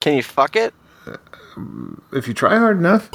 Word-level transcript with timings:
Can 0.00 0.16
you 0.16 0.22
fuck 0.22 0.56
it? 0.56 0.72
If 2.10 2.26
you 2.26 2.32
try 2.32 2.56
hard 2.56 2.78
enough. 2.78 3.10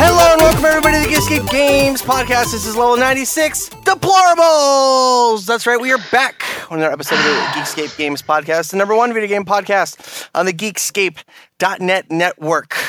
Hello 0.00 0.32
and 0.32 0.40
welcome 0.40 0.64
everybody 0.64 1.02
to 1.02 1.06
the 1.06 1.14
Geekscape 1.14 1.50
Games 1.50 2.00
podcast. 2.00 2.52
This 2.52 2.64
is 2.64 2.74
level 2.74 2.96
96, 2.96 3.68
Deplorables! 3.84 5.44
That's 5.44 5.66
right, 5.66 5.78
we 5.78 5.92
are 5.92 5.98
back 6.10 6.44
on 6.70 6.78
another 6.78 6.94
episode 6.94 7.16
of 7.16 7.24
the 7.24 7.30
Geekscape 7.60 7.94
Games 7.98 8.22
podcast, 8.22 8.70
the 8.70 8.78
number 8.78 8.94
one 8.96 9.12
video 9.12 9.28
game 9.28 9.44
podcast 9.44 10.30
on 10.34 10.46
the 10.46 10.54
Geekscape.net 10.54 12.10
network. 12.10 12.87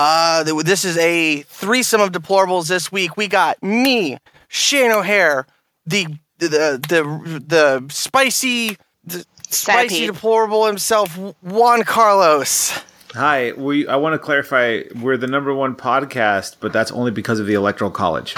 Uh, 0.00 0.44
this 0.62 0.84
is 0.84 0.96
a 0.98 1.42
threesome 1.42 2.00
of 2.00 2.12
Deplorables 2.12 2.68
this 2.68 2.92
week. 2.92 3.16
We 3.16 3.26
got 3.26 3.60
me, 3.60 4.16
Shane 4.46 4.92
O'Hare, 4.92 5.44
the 5.86 6.06
the 6.38 6.48
the 6.88 7.42
the 7.44 7.84
spicy 7.92 8.76
the 9.04 9.26
spicy 9.50 10.06
deplorable 10.06 10.66
himself, 10.66 11.18
Juan 11.42 11.82
Carlos. 11.82 12.78
Hi, 13.14 13.50
we. 13.56 13.88
I 13.88 13.96
want 13.96 14.12
to 14.14 14.20
clarify. 14.20 14.82
We're 15.02 15.16
the 15.16 15.26
number 15.26 15.52
one 15.52 15.74
podcast, 15.74 16.58
but 16.60 16.72
that's 16.72 16.92
only 16.92 17.10
because 17.10 17.40
of 17.40 17.46
the 17.46 17.54
Electoral 17.54 17.90
College. 17.90 18.36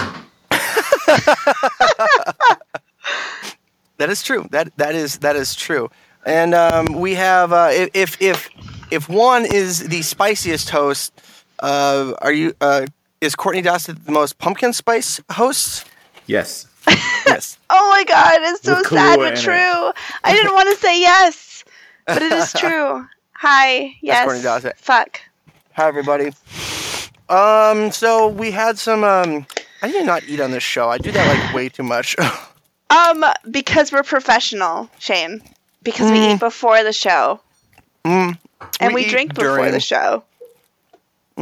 That 3.98 4.08
is 4.08 4.22
true. 4.22 4.48
That 4.50 4.74
that 4.78 4.94
is 4.94 5.18
that 5.18 5.36
is 5.36 5.54
true. 5.54 5.90
And 6.24 6.54
um, 6.54 6.86
we 6.86 7.14
have 7.16 7.52
uh, 7.52 7.68
if- 7.70 7.90
if 7.94 8.22
if 8.22 8.48
if 8.90 9.08
one 9.10 9.44
is 9.44 9.88
the 9.88 10.00
spiciest 10.00 10.70
host, 10.70 11.12
uh, 11.62 12.14
are 12.22 12.32
you? 12.32 12.54
Uh, 12.60 12.86
is 13.20 13.34
Courtney 13.34 13.62
Dawson 13.62 14.00
the 14.04 14.12
most 14.12 14.38
pumpkin 14.38 14.72
spice 14.72 15.20
host? 15.30 15.86
Yes. 16.26 16.66
Yes. 17.26 17.56
Oh 17.72 17.88
my 17.90 18.02
god, 18.04 18.38
it's 18.42 18.62
so 18.64 18.76
With 18.78 18.88
sad 18.88 19.18
but 19.18 19.28
in 19.28 19.38
it. 19.38 19.40
true. 19.42 19.92
I 20.24 20.32
didn't 20.34 20.52
want 20.54 20.68
to 20.70 20.76
say 20.76 21.00
yes, 21.00 21.64
but 22.06 22.20
it 22.20 22.32
is 22.32 22.52
true. 22.58 23.06
Hi, 23.34 23.94
yes. 24.02 24.24
Courtney 24.24 24.42
Dawson. 24.42 24.72
Fuck. 24.76 25.20
Hi 25.74 25.86
everybody. 25.86 26.32
Um. 27.28 27.92
So 27.92 28.26
we 28.28 28.50
had 28.50 28.76
some. 28.78 29.04
Um. 29.04 29.46
I 29.82 29.90
did 29.92 30.04
not 30.04 30.24
eat 30.28 30.40
on 30.40 30.50
this 30.50 30.62
show. 30.64 30.88
I 30.88 30.98
do 30.98 31.12
that 31.12 31.26
like 31.46 31.54
way 31.54 31.68
too 31.68 31.82
much. 31.84 32.16
Um, 32.92 33.24
because 33.52 33.92
we're 33.92 34.02
professional, 34.02 34.90
Shane. 34.98 35.40
Because 35.84 36.10
we 36.10 36.18
eat 36.32 36.40
before 36.40 36.82
the 36.82 36.92
show. 36.92 37.38
And 38.04 38.36
We 38.82 38.94
we, 38.94 39.08
drink 39.08 39.32
before 39.34 39.58
during. 39.58 39.70
the 39.70 39.78
show. 39.78 40.24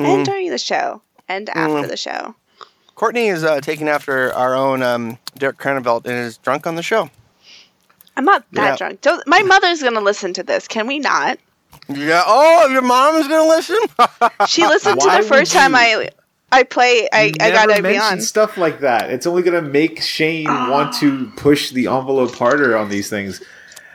And 0.06 0.24
during 0.26 0.50
the 0.50 0.58
show. 0.58 1.02
And 1.28 1.48
after 1.50 1.86
the 1.86 1.96
show. 1.96 2.34
Courtney 2.94 3.28
is 3.28 3.44
uh, 3.44 3.60
taking 3.60 3.88
after 3.88 4.32
our 4.32 4.54
own 4.56 4.82
um, 4.82 5.18
Derek 5.36 5.58
Cranevelt 5.58 6.04
and 6.06 6.14
is 6.14 6.38
drunk 6.38 6.66
on 6.66 6.74
the 6.74 6.82
show. 6.82 7.10
I'm 8.16 8.24
not 8.24 8.44
that 8.52 8.70
Yeah. 8.70 8.76
drunk. 8.76 9.00
Don't, 9.02 9.24
my 9.26 9.42
mother's 9.42 9.82
gonna 9.82 10.00
listen 10.00 10.32
to 10.34 10.42
this. 10.42 10.66
Can 10.66 10.86
we 10.88 10.98
not? 10.98 11.38
Yeah. 11.88 12.24
Oh, 12.26 12.66
your 12.68 12.82
mom's 12.82 13.28
gonna 13.28 13.48
listen. 13.48 13.78
She 14.48 14.66
listened 14.66 15.00
to 15.00 15.06
Why 15.06 15.20
the 15.20 15.26
first 15.28 15.52
time? 15.52 15.74
I 15.76 16.10
I 16.50 16.62
play 16.64 17.08
I, 17.12 17.32
I 17.40 17.50
never 17.50 17.66
gotta 17.68 17.82
be 17.82 17.98
on. 17.98 18.20
stuff 18.20 18.56
like 18.56 18.80
that. 18.80 19.10
It's 19.10 19.26
only 19.26 19.42
gonna 19.42 19.62
make 19.62 20.00
Shane 20.02 20.46
want 20.46 20.94
to 20.94 21.30
push 21.36 21.70
the 21.70 21.86
envelope 21.86 22.34
harder 22.34 22.76
on 22.76 22.88
these 22.88 23.08
things. 23.10 23.42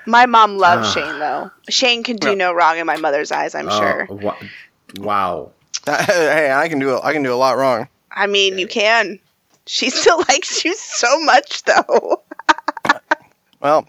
My 0.05 0.25
mom 0.25 0.57
loves 0.57 0.87
Ah. 0.89 0.91
Shane 0.91 1.19
though. 1.19 1.51
Shane 1.69 2.03
can 2.03 2.15
do 2.15 2.29
Yeah. 2.29 2.35
no 2.35 2.53
wrong 2.53 2.77
in 2.77 2.85
my 2.85 2.97
mother's 2.97 3.31
eyes, 3.31 3.53
I'm 3.55 3.69
sure. 3.69 4.07
Uh, 4.09 4.15
wa- 4.15 4.37
wow. 4.97 5.51
hey, 6.05 6.51
I 6.51 6.67
can 6.69 6.79
do. 6.79 6.99
I 7.01 7.13
can 7.13 7.23
do 7.23 7.33
a 7.33 7.35
lot 7.35 7.57
wrong. 7.57 7.87
I 8.11 8.27
mean, 8.27 8.57
you 8.59 8.67
can. 8.67 9.19
She 9.65 9.89
still 9.89 10.17
likes 10.29 10.63
you 10.65 10.75
so 10.75 11.19
much 11.21 11.63
though. 11.63 12.21
Well, 13.61 13.87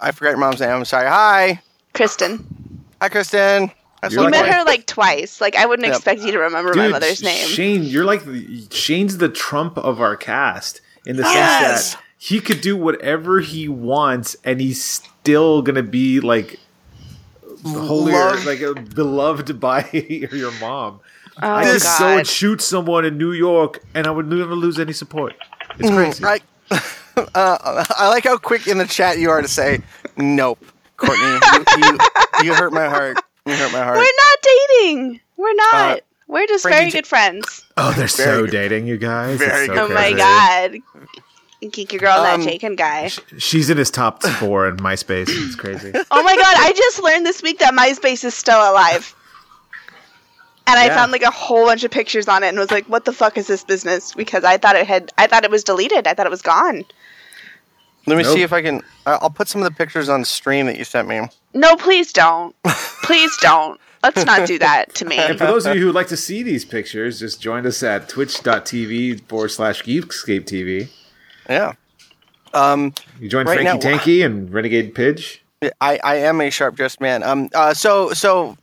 I 0.00 0.12
forgot 0.12 0.30
your 0.30 0.38
mom's 0.38 0.60
name. 0.60 0.70
I'm 0.70 0.84
sorry. 0.84 1.08
Hi. 1.08 1.60
Kristen. 1.92 2.84
Hi, 3.00 3.08
Kristen. 3.08 3.72
That's 4.00 4.14
You're 4.14 4.22
You 4.24 4.30
my 4.30 4.36
like 4.38 4.46
met 4.46 4.54
her 4.54 4.64
like 4.64 4.86
twice. 4.86 5.40
Like 5.40 5.56
I 5.56 5.66
wouldn't 5.66 5.86
Yep. 5.88 5.96
expect 5.96 6.20
you 6.20 6.30
to 6.30 6.38
remember 6.38 6.72
my 6.76 6.86
mother's 6.86 7.20
name. 7.20 7.48
Shane, 7.48 7.82
you're 7.82 8.04
like 8.04 8.24
the, 8.24 8.64
Shane's 8.70 9.18
the 9.18 9.28
Trump 9.28 9.76
of 9.76 10.00
our 10.00 10.16
cast 10.16 10.80
in 11.04 11.16
the 11.16 11.22
Yes! 11.24 11.86
sense 11.90 11.94
that 11.94 12.02
he 12.16 12.40
could 12.40 12.60
do 12.60 12.76
whatever 12.76 13.40
he 13.40 13.68
wants 13.68 14.36
and 14.44 14.60
he's 14.60 14.84
still 14.84 15.60
gonna 15.62 15.82
be 15.82 16.20
like 16.20 16.60
holier, 17.64 18.16
Loved. 18.16 18.46
like 18.46 18.62
uh, 18.62 18.74
beloved 18.74 19.58
by 19.60 19.88
your 19.92 20.50
mom. 20.60 21.00
oh 21.42 21.48
I 21.54 21.64
could 21.64 21.82
god. 21.82 21.98
go 21.98 22.18
and 22.18 22.26
shoot 22.26 22.60
someone 22.60 23.04
in 23.04 23.18
New 23.18 23.32
York 23.32 23.82
and 23.94 24.06
I 24.06 24.10
would 24.10 24.26
never 24.26 24.54
lose 24.54 24.78
any 24.78 24.92
support. 24.92 25.34
It's 25.78 25.90
crazy. 25.90 26.24
I, 26.24 26.40
uh, 27.34 27.84
I 27.96 28.08
like 28.08 28.24
how 28.24 28.36
quick 28.38 28.66
in 28.66 28.78
the 28.78 28.86
chat 28.86 29.18
you 29.18 29.30
are 29.30 29.40
to 29.42 29.48
say, 29.48 29.80
"Nope, 30.16 30.64
Courtney, 30.96 31.24
you, 31.24 31.64
you, 31.78 31.98
you 32.44 32.54
hurt 32.54 32.72
my 32.72 32.88
heart. 32.88 33.18
You 33.46 33.54
hurt 33.54 33.72
my 33.72 33.82
heart." 33.82 33.96
We're 33.96 34.02
not 34.02 34.38
dating. 34.42 35.20
We're 35.36 35.54
not. 35.54 35.74
Uh, 35.74 35.96
We're 36.28 36.46
just 36.46 36.64
very 36.64 36.86
J- 36.86 36.98
good 36.98 37.06
friends. 37.06 37.64
Oh, 37.76 37.88
they're 37.88 38.06
Very 38.06 38.08
so 38.08 38.40
good. 38.42 38.50
dating, 38.52 38.86
you 38.86 38.96
guys. 38.96 39.38
Very 39.38 39.66
It's 39.66 39.74
so 39.74 39.86
Oh 39.86 39.88
my 39.94 40.12
god. 40.12 40.76
Geek 41.70 41.92
your 41.92 42.00
girl, 42.00 42.12
Um, 42.18 42.40
that 42.40 42.48
Jacob 42.48 42.76
guy. 42.76 43.08
She's 43.38 43.70
in 43.70 43.78
his 43.78 43.90
top 43.90 44.22
four 44.40 44.68
in 44.68 44.76
MySpace. 44.78 45.26
It's 45.28 45.54
crazy. 45.54 45.92
Oh 46.10 46.22
my 46.22 46.36
god, 46.36 46.56
I 46.58 46.72
just 46.76 47.02
learned 47.02 47.24
this 47.26 47.42
week 47.42 47.58
that 47.60 47.72
MySpace 47.74 48.24
is 48.24 48.34
still 48.34 48.58
alive. 48.58 49.14
And 50.66 50.78
I 50.78 50.86
Yeah. 50.86 50.94
found 50.96 51.12
like 51.12 51.22
a 51.22 51.30
whole 51.30 51.66
bunch 51.66 51.84
of 51.84 51.90
pictures 51.90 52.28
on 52.28 52.42
it 52.44 52.48
and 52.48 52.58
was 52.58 52.70
like, 52.70 52.86
what 52.86 53.04
the 53.04 53.12
fuck 53.12 53.36
is 53.36 53.46
this 53.46 53.64
business? 53.64 54.12
Because 54.14 54.44
I 54.44 54.56
thought 54.58 54.76
it 54.76 54.86
had 54.86 55.12
I 55.18 55.26
thought 55.26 55.44
it 55.44 55.50
was 55.50 55.64
deleted. 55.64 56.06
I 56.06 56.14
thought 56.14 56.26
it 56.26 56.30
was 56.30 56.42
gone. 56.42 56.84
Let 58.06 58.16
me 58.16 58.22
Nope. 58.24 58.34
see 58.34 58.42
if 58.42 58.52
I 58.52 58.62
can. 58.62 58.82
I- 59.06 59.18
I'll 59.20 59.30
put 59.30 59.48
some 59.48 59.62
of 59.62 59.68
the 59.68 59.76
pictures 59.76 60.08
on 60.08 60.24
stream 60.24 60.66
that 60.66 60.76
you 60.76 60.84
sent 60.84 61.06
me. 61.08 61.20
No, 61.54 61.76
please 61.76 62.12
don't. 62.12 62.54
Please 63.04 63.36
don't. 63.38 63.78
Let's 64.02 64.24
not 64.24 64.48
do 64.48 64.58
that 64.58 64.92
to 64.96 65.04
me. 65.04 65.16
And 65.18 65.38
for 65.38 65.46
those 65.46 65.64
of 65.66 65.74
you 65.76 65.82
who 65.82 65.86
would 65.86 65.94
like 65.94 66.08
to 66.08 66.16
see 66.16 66.42
these 66.42 66.64
pictures, 66.64 67.20
just 67.20 67.40
join 67.40 67.64
us 67.66 67.80
at 67.84 68.08
twitch.tv 68.08 69.20
forward 69.28 69.50
slash 69.52 69.82
Geekscape 69.84 70.44
TV. 70.44 70.88
Yeah. 71.48 71.72
Um, 72.54 72.92
You 73.20 73.28
joined 73.28 73.48
Right 73.48 73.60
Frankie 73.60 73.86
now- 73.88 73.96
Tanky 73.98 74.24
and 74.24 74.52
Renegade 74.52 74.94
Pidge. 74.94 75.38
I, 75.80 76.00
I 76.02 76.16
am 76.16 76.40
a 76.40 76.50
sharp 76.50 76.74
dressed 76.74 77.00
man. 77.00 77.22
Um, 77.22 77.48
uh, 77.54 77.72
so 77.72 78.12
so 78.12 78.56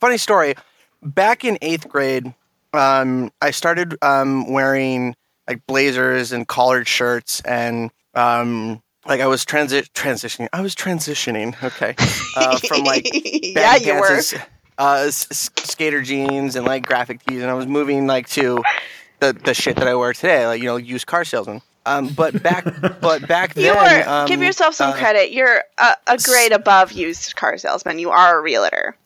funny 0.00 0.18
story. 0.18 0.54
Back 1.00 1.44
in 1.44 1.56
eighth 1.62 1.88
grade, 1.88 2.34
um, 2.72 3.30
I 3.40 3.52
started 3.52 3.96
um, 4.02 4.50
wearing 4.50 5.14
like 5.46 5.64
blazers 5.68 6.32
and 6.32 6.46
collared 6.48 6.88
shirts 6.88 7.40
and 7.42 7.90
um, 8.14 8.82
like 9.06 9.20
I 9.20 9.26
was 9.28 9.44
transi- 9.44 9.88
transitioning. 9.92 10.48
I 10.52 10.62
was 10.62 10.74
transitioning. 10.74 11.54
Okay, 11.62 11.94
uh, 12.36 12.58
from 12.58 12.82
like 12.82 13.08
yeah, 13.14 13.54
baggy 13.54 13.84
you 13.86 13.94
were. 14.00 14.20
uh, 14.78 15.04
s- 15.06 15.28
s- 15.30 15.50
skater 15.62 16.02
jeans 16.02 16.56
and 16.56 16.66
like 16.66 16.84
graphic 16.86 17.24
tees, 17.24 17.40
and 17.42 17.50
I 17.52 17.54
was 17.54 17.68
moving 17.68 18.08
like 18.08 18.28
to 18.30 18.60
the 19.20 19.32
the 19.32 19.54
shit 19.54 19.76
that 19.76 19.86
I 19.86 19.94
wear 19.94 20.12
today, 20.12 20.44
like 20.48 20.60
you 20.60 20.66
know, 20.66 20.76
used 20.76 21.06
car 21.06 21.24
salesman. 21.24 21.62
Um, 21.84 22.08
but 22.08 22.42
back, 22.42 22.64
but 23.00 23.26
back 23.26 23.56
You 23.56 23.62
then, 23.74 24.08
are. 24.08 24.22
um, 24.22 24.28
give 24.28 24.40
yourself 24.42 24.74
some 24.74 24.90
uh, 24.90 24.96
credit. 24.96 25.32
You're 25.32 25.64
a, 25.78 25.96
a 26.06 26.18
grade 26.18 26.52
above 26.52 26.92
used 26.92 27.34
car 27.36 27.58
salesman. 27.58 27.98
You 27.98 28.10
are 28.10 28.38
a 28.38 28.42
realtor. 28.42 28.96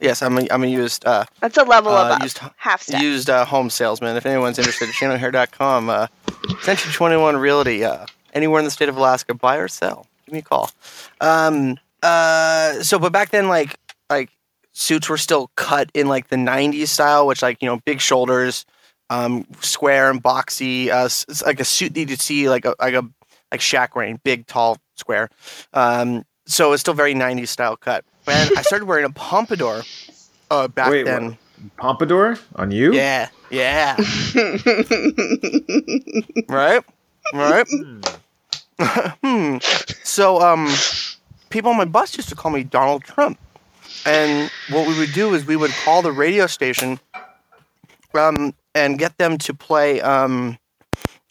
Yes, 0.00 0.22
I'm 0.22 0.38
a, 0.38 0.46
I'm 0.50 0.64
a 0.64 0.66
used 0.66 1.04
uh, 1.06 1.24
That's 1.40 1.56
a 1.58 1.62
level 1.62 1.92
Uh, 1.92 2.06
above. 2.06 2.22
used- 2.22 2.40
Half 2.56 2.82
step. 2.82 3.02
used 3.02 3.28
uh, 3.28 3.44
home 3.44 3.68
salesman. 3.70 4.16
If 4.16 4.24
anyone's 4.26 4.58
interested, 4.58 4.88
shannonhair.com. 4.88 5.90
Uh, 5.90 6.06
Century 6.62 6.90
21 6.92 7.36
Realty. 7.36 7.84
Uh, 7.84 8.06
anywhere 8.32 8.58
in 8.60 8.64
the 8.64 8.70
state 8.70 8.88
of 8.88 8.96
Alaska, 8.96 9.34
buy 9.34 9.56
or 9.56 9.68
sell. 9.68 10.06
Give 10.26 10.32
me 10.32 10.38
a 10.38 10.42
call. 10.42 10.70
Um, 11.20 11.76
uh, 12.02 12.82
so, 12.82 12.98
but 12.98 13.12
back 13.12 13.30
then, 13.30 13.48
like, 13.48 13.76
like 14.08 14.30
suits 14.72 15.08
were 15.08 15.18
still 15.18 15.50
cut 15.56 15.90
in 15.92 16.08
like 16.08 16.28
the 16.28 16.36
90s 16.36 16.88
style, 16.88 17.26
which 17.26 17.42
like, 17.42 17.60
you 17.60 17.66
know, 17.68 17.78
big 17.84 18.00
shoulders, 18.00 18.64
um, 19.10 19.46
square 19.60 20.10
and 20.10 20.22
boxy, 20.22 20.88
uh, 20.88 21.08
like 21.44 21.60
a 21.60 21.64
suit 21.64 21.92
that 21.94 22.08
you'd 22.08 22.20
see 22.20 22.48
like 22.48 22.64
a, 22.64 22.74
like 22.80 22.94
a, 22.94 23.02
like 23.50 23.60
Shaq 23.60 23.94
wearing, 23.94 24.20
big, 24.22 24.46
tall, 24.46 24.78
square. 24.96 25.28
Um, 25.74 26.24
so 26.46 26.72
it's 26.72 26.80
still 26.80 26.94
very 26.94 27.14
90s 27.14 27.48
style 27.48 27.76
cut. 27.76 28.04
And 28.26 28.50
I 28.56 28.62
started 28.62 28.86
wearing 28.86 29.04
a 29.04 29.10
pompadour 29.10 29.82
uh, 30.50 30.68
back 30.68 30.90
Wait, 30.90 31.04
then. 31.04 31.26
what? 31.26 31.36
Pompadour 31.76 32.38
on 32.56 32.70
you? 32.70 32.94
Yeah, 32.94 33.28
yeah. 33.50 33.96
right, 36.48 36.82
right. 37.34 37.66
hmm. 39.22 39.58
So, 40.02 40.40
um, 40.40 40.72
people 41.50 41.70
on 41.70 41.76
my 41.76 41.84
bus 41.84 42.16
used 42.16 42.30
to 42.30 42.34
call 42.34 42.50
me 42.50 42.64
Donald 42.64 43.04
Trump, 43.04 43.38
and 44.06 44.50
what 44.70 44.88
we 44.88 44.98
would 44.98 45.12
do 45.12 45.34
is 45.34 45.44
we 45.44 45.56
would 45.56 45.72
call 45.84 46.00
the 46.00 46.12
radio 46.12 46.46
station, 46.46 46.98
um, 48.14 48.54
and 48.74 48.98
get 48.98 49.16
them 49.18 49.38
to 49.38 49.54
play 49.54 50.00
um, 50.00 50.58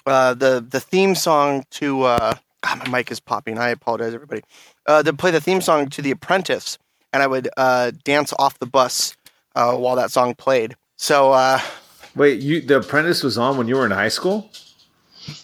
uh, 0.06 0.34
the 0.34 0.66
the 0.68 0.80
theme 0.80 1.16
song 1.16 1.66
to. 1.72 2.04
Uh, 2.04 2.36
God, 2.62 2.80
my 2.90 2.98
mic 2.98 3.10
is 3.10 3.22
popping. 3.22 3.58
I 3.58 3.70
apologize, 3.70 4.14
everybody. 4.14 4.42
Uh, 4.86 5.02
to 5.04 5.14
play 5.14 5.32
the 5.32 5.40
theme 5.40 5.62
song 5.62 5.88
to 5.92 6.02
The 6.02 6.12
Apprentice, 6.12 6.78
and 7.14 7.24
I 7.24 7.28
would 7.28 7.48
uh, 7.56 7.92
dance 8.04 8.34
off 8.38 8.60
the 8.60 8.66
bus 8.66 9.16
uh, 9.56 9.76
while 9.78 9.96
that 9.96 10.12
song 10.12 10.36
played. 10.36 10.76
So, 10.98 11.32
uh, 11.32 11.62
Wait, 12.16 12.42
you 12.42 12.60
The 12.60 12.80
Apprentice 12.80 13.24
was 13.24 13.38
on 13.38 13.58
when 13.58 13.70
you 13.70 13.76
were 13.78 13.86
in 13.86 13.92
high 13.92 14.10
school? 14.10 14.50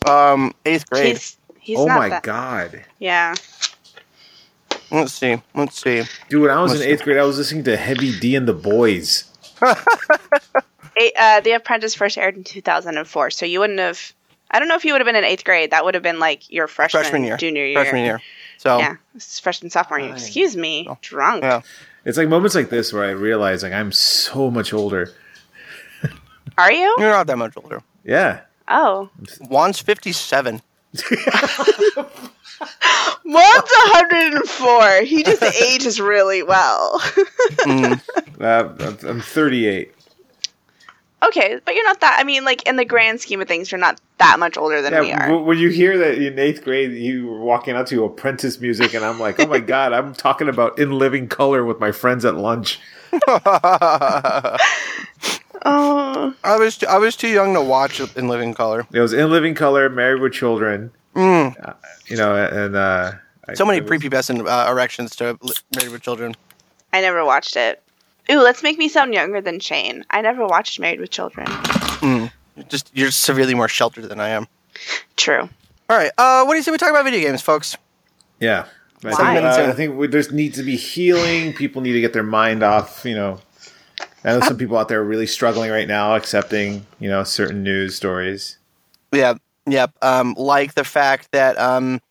Um, 0.05 0.53
eighth 0.65 0.89
grade. 0.89 1.13
He's 1.13 1.37
he's 1.59 1.79
oh 1.79 1.85
not 1.85 1.97
my 1.99 2.09
that. 2.09 2.23
god. 2.23 2.83
Yeah. 2.99 3.33
Let's 4.91 5.13
see. 5.13 5.41
Let's 5.53 5.81
see. 5.81 6.03
Dude, 6.27 6.41
when 6.41 6.51
I 6.51 6.61
was 6.61 6.73
Must- 6.73 6.83
in 6.83 6.89
eighth 6.89 7.03
grade, 7.03 7.17
I 7.17 7.23
was 7.23 7.37
listening 7.37 7.63
to 7.63 7.77
Heavy 7.77 8.17
D 8.19 8.35
and 8.35 8.45
the 8.45 8.53
Boys. 8.53 9.23
Eight, 10.97 11.13
uh, 11.17 11.41
the 11.41 11.51
Apprentice 11.51 11.93
first 11.95 12.17
aired 12.17 12.37
in 12.37 12.43
2004, 12.43 13.29
so 13.31 13.45
you 13.45 13.59
wouldn't 13.59 13.79
have. 13.79 14.13
I 14.51 14.59
don't 14.59 14.67
know 14.67 14.75
if 14.75 14.85
you 14.85 14.93
would 14.93 15.01
have 15.01 15.05
been 15.05 15.15
in 15.15 15.23
eighth 15.23 15.43
grade. 15.43 15.71
That 15.71 15.83
would 15.83 15.95
have 15.95 16.03
been 16.03 16.19
like 16.19 16.49
your 16.51 16.67
freshman, 16.67 17.01
Freshman 17.03 17.23
year. 17.23 17.35
junior 17.37 17.65
year. 17.65 17.75
Freshman 17.81 18.05
year. 18.05 18.21
So 18.57 18.77
Yeah, 18.77 18.95
it's 19.15 19.39
freshman, 19.39 19.69
sophomore 19.71 19.99
year. 19.99 20.13
Excuse 20.13 20.55
me, 20.55 20.87
drunk. 21.01 21.43
Yeah. 21.43 21.61
It's 22.05 22.17
like 22.17 22.29
moments 22.29 22.55
like 22.55 22.69
this 22.69 22.93
where 22.93 23.03
I 23.03 23.09
realize 23.11 23.63
like 23.63 23.73
I'm 23.73 23.91
so 23.91 24.49
much 24.51 24.71
older. 24.71 25.11
Are 26.57 26.71
you? 26.71 26.95
you're 26.99 27.09
not 27.09 27.27
that 27.27 27.37
much 27.37 27.53
older. 27.57 27.81
Yeah. 28.03 28.41
Oh, 28.67 29.09
Juan's 29.41 29.79
57. 29.79 30.61
one's 33.25 33.71
104. 33.71 35.01
He 35.01 35.23
just 35.23 35.43
ages 35.61 35.99
really 35.99 36.43
well. 36.43 37.01
Mm. 37.65 37.99
Uh, 38.39 39.07
I'm 39.07 39.21
38. 39.21 39.91
Okay, 41.23 41.59
but 41.65 41.73
you're 41.75 41.83
not 41.85 41.99
that. 42.01 42.17
I 42.19 42.23
mean, 42.23 42.43
like 42.45 42.63
in 42.67 42.75
the 42.75 42.85
grand 42.85 43.21
scheme 43.21 43.41
of 43.41 43.47
things, 43.47 43.71
you're 43.71 43.79
not 43.79 43.99
that 44.17 44.39
much 44.39 44.57
older 44.57 44.81
than 44.81 44.99
we 45.01 45.11
are. 45.11 45.27
w- 45.27 45.43
when 45.43 45.57
you 45.57 45.69
hear 45.69 45.97
that 45.97 46.15
in 46.17 46.39
eighth 46.39 46.63
grade 46.63 46.91
you 46.93 47.27
were 47.27 47.39
walking 47.41 47.75
out 47.75 47.87
to 47.87 48.03
apprentice 48.05 48.59
music, 48.61 48.93
and 48.93 49.03
I'm 49.05 49.19
like, 49.19 49.39
oh 49.39 49.47
my 49.47 49.59
god, 49.73 49.93
I'm 49.93 50.13
talking 50.13 50.47
about 50.49 50.79
in 50.79 50.91
living 50.91 51.27
color 51.27 51.63
with 51.65 51.79
my 51.79 51.91
friends 51.91 52.25
at 52.25 52.35
lunch. 52.35 52.79
I 55.67 56.33
oh, 56.43 56.59
was 56.59 56.83
I 56.83 56.97
was 56.97 57.15
too 57.15 57.27
young 57.27 57.53
to 57.53 57.61
watch 57.61 57.99
in 58.15 58.27
living 58.27 58.53
color. 58.53 58.85
It 58.91 58.99
was 58.99 59.13
in 59.13 59.31
living 59.31 59.55
color, 59.55 59.89
married 59.89 60.21
with 60.21 60.33
children. 60.33 60.91
Mm. 61.15 61.55
Uh, 61.67 61.73
you 62.07 62.17
know, 62.17 62.35
and 62.35 62.75
uh, 62.75 63.13
I- 63.47 63.53
So 63.53 63.65
many 63.65 63.77
it 63.79 63.89
was- 63.89 63.99
prepubescent 64.01 64.45
uh, 64.47 64.69
erections 64.71 65.15
to 65.17 65.37
Married 65.75 65.91
with 65.91 66.01
Children. 66.01 66.35
I 66.93 67.01
never 67.01 67.23
watched 67.25 67.55
it. 67.55 67.81
Ooh, 68.31 68.41
let's 68.41 68.63
make 68.63 68.77
me 68.77 68.89
sound 68.89 69.13
younger 69.13 69.41
than 69.41 69.59
Shane. 69.59 70.03
I 70.09 70.21
never 70.21 70.45
watched 70.45 70.79
Married 70.79 70.99
with 70.99 71.11
Children. 71.11 71.47
Just 72.69 72.89
you're 72.95 73.11
severely 73.11 73.53
more 73.53 73.67
sheltered 73.67 74.05
than 74.05 74.19
I 74.19 74.29
am. 74.29 74.47
True. 75.15 75.49
All 75.89 75.97
right. 75.97 76.11
Uh, 76.17 76.43
what 76.43 76.53
do 76.53 76.57
you 76.57 76.63
say 76.63 76.71
we 76.71 76.77
talk 76.77 76.89
about 76.89 77.05
video 77.05 77.19
games, 77.19 77.41
folks? 77.41 77.77
Yeah. 78.39 78.65
I 79.03 79.13
think, 79.13 79.45
uh, 79.45 79.67
I 79.69 79.71
think 79.73 79.95
we, 79.97 80.07
there's 80.07 80.31
needs 80.31 80.57
to 80.57 80.63
be 80.63 80.75
healing. 80.75 81.53
People 81.53 81.81
need 81.81 81.93
to 81.93 82.01
get 82.01 82.13
their 82.13 82.23
mind 82.23 82.63
off. 82.63 83.05
You 83.05 83.13
know, 83.13 83.39
I 84.23 84.31
know 84.31 84.39
some 84.39 84.57
people 84.57 84.77
out 84.77 84.87
there 84.87 85.01
are 85.01 85.05
really 85.05 85.27
struggling 85.27 85.69
right 85.69 85.87
now 85.87 86.15
accepting 86.15 86.87
you 86.99 87.09
know 87.09 87.23
certain 87.23 87.61
news 87.61 87.95
stories. 87.95 88.57
Yeah. 89.11 89.35
Yep. 89.67 89.91
Um, 90.01 90.33
like 90.37 90.73
the 90.73 90.83
fact 90.83 91.31
that 91.31 91.57
um, 91.59 92.01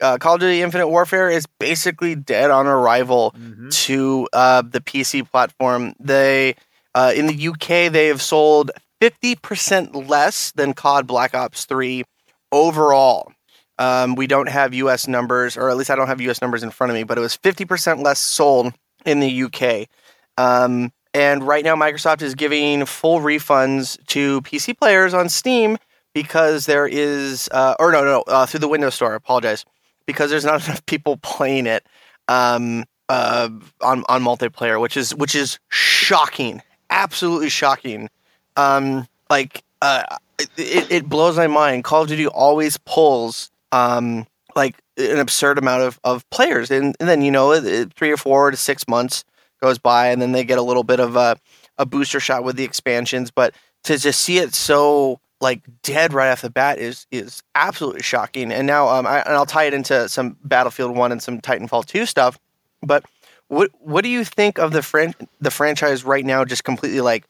uh, 0.00 0.18
Call 0.18 0.34
of 0.34 0.40
Duty 0.40 0.62
Infinite 0.62 0.88
Warfare 0.88 1.30
is 1.30 1.46
basically 1.58 2.14
dead 2.14 2.50
on 2.50 2.66
arrival 2.66 3.34
to 3.70 4.28
uh, 4.32 4.62
the 4.62 4.80
PC 4.80 5.28
platform. 5.30 5.94
They 6.00 6.56
uh, 6.94 7.12
in 7.14 7.26
the 7.26 7.48
UK 7.48 7.92
they 7.92 8.08
have 8.08 8.22
sold 8.22 8.70
fifty 9.00 9.34
percent 9.34 9.94
less 9.94 10.52
than 10.52 10.74
COD 10.74 11.06
Black 11.06 11.34
Ops 11.34 11.64
Three 11.64 12.04
overall. 12.52 13.32
Um, 13.78 14.14
we 14.14 14.28
don't 14.28 14.48
have 14.48 14.72
U.S. 14.74 15.08
numbers, 15.08 15.56
or 15.56 15.68
at 15.68 15.76
least 15.76 15.90
I 15.90 15.96
don't 15.96 16.06
have 16.06 16.20
U.S. 16.20 16.40
numbers 16.40 16.62
in 16.62 16.70
front 16.70 16.90
of 16.90 16.94
me, 16.94 17.02
but 17.02 17.18
it 17.18 17.20
was 17.20 17.34
fifty 17.34 17.64
percent 17.64 18.00
less 18.00 18.18
sold 18.18 18.72
in 19.04 19.20
the 19.20 19.42
UK. 19.44 19.88
Um, 20.36 20.92
and 21.12 21.46
right 21.46 21.64
now, 21.64 21.76
Microsoft 21.76 22.22
is 22.22 22.34
giving 22.34 22.86
full 22.86 23.20
refunds 23.20 24.04
to 24.06 24.40
PC 24.42 24.76
players 24.78 25.14
on 25.14 25.28
Steam 25.28 25.78
because 26.12 26.66
there 26.66 26.86
is, 26.86 27.48
uh, 27.52 27.74
or 27.78 27.92
no, 27.92 28.04
no, 28.04 28.22
uh, 28.26 28.46
through 28.46 28.60
the 28.60 28.68
Windows 28.68 28.94
Store. 28.94 29.12
I 29.12 29.16
apologize 29.16 29.64
because 30.06 30.30
there's 30.30 30.44
not 30.44 30.64
enough 30.66 30.84
people 30.86 31.16
playing 31.18 31.66
it 31.66 31.86
um, 32.28 32.84
uh, 33.08 33.48
on 33.80 34.04
on 34.08 34.22
multiplayer, 34.22 34.80
which 34.80 34.96
is 34.96 35.14
which 35.14 35.34
is 35.34 35.58
shocking, 35.68 36.62
absolutely 36.90 37.48
shocking. 37.50 38.08
Um, 38.56 39.06
like 39.30 39.62
uh, 39.82 40.04
it, 40.38 40.90
it 40.90 41.08
blows 41.08 41.36
my 41.36 41.46
mind. 41.46 41.84
Call 41.84 42.02
of 42.02 42.08
Duty 42.08 42.26
always 42.26 42.76
pulls 42.78 43.50
um, 43.72 44.26
like 44.56 44.76
an 44.96 45.18
absurd 45.18 45.58
amount 45.58 45.82
of, 45.82 45.98
of 46.04 46.28
players, 46.30 46.70
and, 46.70 46.94
and 47.00 47.08
then 47.08 47.22
you 47.22 47.30
know 47.30 47.52
it- 47.52 47.66
it- 47.66 47.92
three 47.94 48.10
or 48.12 48.16
four 48.16 48.50
to 48.50 48.56
six 48.56 48.86
months 48.88 49.24
goes 49.60 49.78
by, 49.78 50.08
and 50.08 50.22
then 50.22 50.32
they 50.32 50.44
get 50.44 50.58
a 50.58 50.62
little 50.62 50.84
bit 50.84 51.00
of 51.00 51.16
a 51.16 51.36
a 51.76 51.84
booster 51.84 52.20
shot 52.20 52.44
with 52.44 52.56
the 52.56 52.64
expansions. 52.64 53.30
But 53.30 53.54
to 53.84 53.98
just 53.98 54.20
see 54.20 54.38
it 54.38 54.54
so 54.54 55.20
like 55.44 55.60
dead 55.82 56.12
right 56.12 56.30
off 56.30 56.42
the 56.42 56.50
bat 56.50 56.78
is 56.78 57.06
is 57.12 57.42
absolutely 57.54 58.02
shocking. 58.02 58.50
And 58.50 58.66
now 58.66 58.88
um, 58.88 59.06
I, 59.06 59.20
and 59.20 59.34
I'll 59.34 59.46
tie 59.46 59.64
it 59.64 59.74
into 59.74 60.08
some 60.08 60.36
Battlefield 60.42 60.96
One 60.96 61.12
and 61.12 61.22
some 61.22 61.40
Titanfall 61.40 61.86
Two 61.86 62.06
stuff. 62.06 62.36
But 62.82 63.04
what 63.48 63.70
what 63.78 64.02
do 64.02 64.08
you 64.10 64.24
think 64.24 64.58
of 64.58 64.72
the 64.72 64.82
fran- 64.82 65.14
the 65.40 65.50
franchise 65.52 66.02
right 66.04 66.24
now? 66.24 66.44
Just 66.44 66.64
completely 66.64 67.00
like 67.00 67.24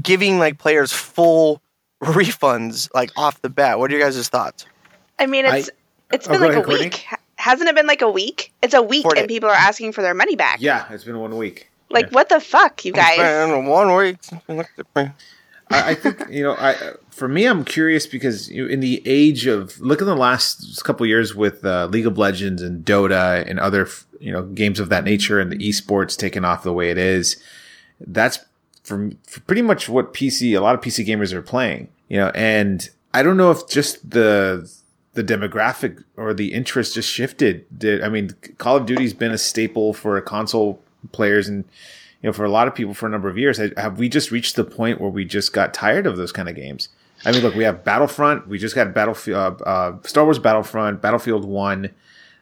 giving 0.00 0.38
like 0.38 0.56
players 0.58 0.92
full 0.92 1.60
refunds 2.02 2.88
like 2.94 3.10
off 3.16 3.42
the 3.42 3.50
bat. 3.50 3.78
What 3.78 3.90
are 3.90 3.96
your 3.96 4.02
guys' 4.04 4.28
thoughts? 4.28 4.64
I 5.18 5.26
mean, 5.26 5.44
it's 5.44 5.70
it's 6.12 6.26
Oh, 6.28 6.32
been 6.32 6.40
go 6.40 6.46
like 6.46 6.52
ahead, 6.54 6.64
a 6.64 6.66
Courtney. 6.66 6.84
week. 6.86 7.06
Hasn't 7.36 7.68
it 7.68 7.74
been 7.74 7.86
like 7.86 8.02
a 8.02 8.10
week? 8.10 8.52
It's 8.62 8.74
a 8.74 8.82
week, 8.82 9.02
Four 9.02 9.16
and 9.18 9.28
people 9.28 9.48
are 9.48 9.54
asking 9.54 9.92
for 9.92 10.00
their 10.02 10.14
money 10.14 10.36
back. 10.36 10.60
Yeah, 10.60 10.86
it's 10.90 11.04
been 11.04 11.18
one 11.18 11.36
week. 11.36 11.68
Like, 11.90 12.06
Yeah. 12.06 12.10
what 12.12 12.28
the 12.28 12.40
fuck, 12.40 12.84
you 12.84 12.92
guys? 12.92 13.18
Man, 13.18 13.66
one 13.66 13.94
week. 13.94 14.16
I, 15.70 15.90
I 15.90 15.94
think 15.94 16.28
you 16.30 16.42
know. 16.42 16.54
I 16.54 16.94
for 17.10 17.28
me, 17.28 17.46
I'm 17.46 17.64
curious 17.64 18.06
because 18.06 18.50
you 18.50 18.64
know, 18.64 18.72
in 18.72 18.80
the 18.80 19.02
age 19.04 19.46
of 19.46 19.78
look 19.80 20.00
at 20.00 20.04
the 20.04 20.16
last 20.16 20.82
couple 20.84 21.06
years 21.06 21.34
with 21.34 21.64
uh, 21.64 21.86
League 21.86 22.06
of 22.06 22.18
Legends 22.18 22.62
and 22.62 22.84
Dota 22.84 23.48
and 23.48 23.58
other 23.58 23.88
you 24.20 24.32
know 24.32 24.42
games 24.42 24.80
of 24.80 24.88
that 24.90 25.04
nature 25.04 25.40
and 25.40 25.50
the 25.50 25.58
esports 25.58 26.16
taking 26.16 26.44
off 26.44 26.62
the 26.62 26.72
way 26.72 26.90
it 26.90 26.98
is. 26.98 27.42
That's 28.00 28.38
for, 28.84 29.10
for 29.26 29.40
pretty 29.40 29.62
much 29.62 29.88
what 29.88 30.14
PC 30.14 30.56
a 30.56 30.60
lot 30.60 30.74
of 30.74 30.80
PC 30.80 31.06
gamers 31.06 31.32
are 31.32 31.42
playing. 31.42 31.88
You 32.08 32.18
know, 32.18 32.30
and 32.34 32.88
I 33.12 33.22
don't 33.22 33.36
know 33.36 33.50
if 33.50 33.68
just 33.68 34.08
the 34.08 34.70
the 35.14 35.24
demographic 35.24 36.04
or 36.16 36.32
the 36.32 36.52
interest 36.52 36.94
just 36.94 37.10
shifted. 37.10 37.66
Did 37.76 38.02
I 38.02 38.08
mean 38.08 38.30
Call 38.58 38.76
of 38.76 38.86
Duty's 38.86 39.14
been 39.14 39.32
a 39.32 39.38
staple 39.38 39.92
for 39.94 40.20
console 40.20 40.80
players 41.12 41.48
and 41.48 41.64
you 42.26 42.30
know 42.30 42.34
for 42.34 42.44
a 42.44 42.50
lot 42.50 42.66
of 42.66 42.74
people 42.74 42.92
for 42.92 43.06
a 43.06 43.08
number 43.08 43.28
of 43.28 43.38
years. 43.38 43.60
Have 43.76 44.00
we 44.00 44.08
just 44.08 44.32
reached 44.32 44.56
the 44.56 44.64
point 44.64 45.00
where 45.00 45.10
we 45.10 45.24
just 45.24 45.52
got 45.52 45.72
tired 45.72 46.08
of 46.08 46.16
those 46.16 46.32
kind 46.32 46.48
of 46.48 46.56
games? 46.56 46.88
I 47.24 47.30
mean, 47.30 47.40
look, 47.40 47.54
we 47.54 47.62
have 47.62 47.84
Battlefront. 47.84 48.48
We 48.48 48.58
just 48.58 48.74
got 48.74 48.92
Battlefield, 48.92 49.62
uh, 49.62 49.64
uh, 49.64 49.96
Star 50.02 50.24
Wars 50.24 50.40
Battlefront, 50.40 51.00
Battlefield 51.00 51.44
One, 51.44 51.90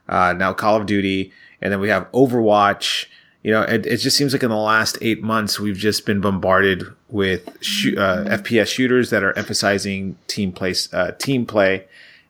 uh, 0.08 0.32
now 0.32 0.54
Call 0.54 0.76
of 0.76 0.86
Duty, 0.86 1.32
and 1.60 1.70
then 1.70 1.80
we 1.80 1.90
have 1.90 2.10
Overwatch. 2.12 3.08
You 3.42 3.50
know, 3.50 3.60
it, 3.60 3.84
it 3.84 3.98
just 3.98 4.16
seems 4.16 4.32
like 4.32 4.42
in 4.42 4.48
the 4.48 4.56
last 4.56 4.96
eight 5.02 5.22
months 5.22 5.60
we've 5.60 5.76
just 5.76 6.06
been 6.06 6.22
bombarded 6.22 6.84
with 7.10 7.46
shoo- 7.62 7.98
uh, 7.98 8.24
FPS 8.38 8.68
shooters 8.68 9.10
that 9.10 9.22
are 9.22 9.36
emphasizing 9.36 10.16
team 10.28 10.50
play, 10.50 10.74
uh, 10.94 11.10
team 11.18 11.44
play, 11.44 11.84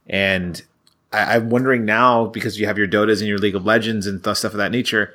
and 0.08 0.60
I, 1.12 1.36
I'm 1.36 1.50
wondering 1.50 1.84
now 1.84 2.26
because 2.26 2.58
you 2.58 2.66
have 2.66 2.78
your 2.78 2.88
Dotas 2.88 3.20
and 3.20 3.28
your 3.28 3.38
League 3.38 3.54
of 3.54 3.64
Legends 3.64 4.08
and 4.08 4.18
stuff 4.20 4.44
of 4.44 4.54
that 4.54 4.72
nature, 4.72 5.14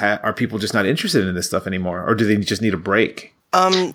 ha- 0.00 0.18
are 0.22 0.32
people 0.32 0.58
just 0.58 0.74
not 0.74 0.86
interested 0.86 1.26
in 1.26 1.34
this 1.34 1.46
stuff 1.46 1.66
anymore, 1.66 2.04
or 2.04 2.14
do 2.14 2.24
they 2.24 2.36
just 2.36 2.60
need 2.60 2.74
a 2.74 2.78
break? 2.78 3.32
Um, 3.52 3.94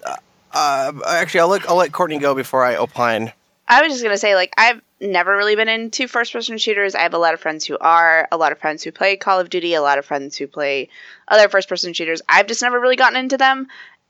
uh, 0.53 0.93
actually, 1.05 1.41
I'll 1.41 1.49
let 1.49 1.69
I'll 1.69 1.75
let 1.75 1.91
Courtney 1.91 2.17
go 2.17 2.33
before 2.33 2.63
I 2.63 2.75
opine. 2.77 3.33
I 3.67 3.81
was 3.81 3.91
just 3.91 4.03
gonna 4.03 4.17
say, 4.17 4.35
like, 4.35 4.53
I've 4.57 4.81
never 5.01 5.35
really 5.35 5.55
been 5.55 5.67
into 5.67 6.07
first-person 6.07 6.57
shooters. 6.57 6.95
I 6.95 7.01
have 7.01 7.13
a 7.13 7.17
lot 7.17 7.33
of 7.33 7.39
friends 7.41 7.65
who 7.65 7.77
are, 7.79 8.27
a 8.31 8.37
lot 8.37 8.51
of 8.51 8.59
friends 8.59 8.83
who 8.83 8.91
play 8.91 9.17
Call 9.17 9.39
of 9.39 9.49
Duty, 9.49 9.73
a 9.73 9.81
lot 9.81 9.97
of 9.97 10.05
friends 10.05 10.37
who 10.37 10.47
play 10.47 10.87
other 11.27 11.49
first-person 11.49 11.93
shooters. 11.93 12.21
I've 12.29 12.47
just 12.47 12.61
never 12.61 12.79
really 12.79 12.95
gotten 12.95 13.19
into 13.19 13.37
them. 13.37 13.67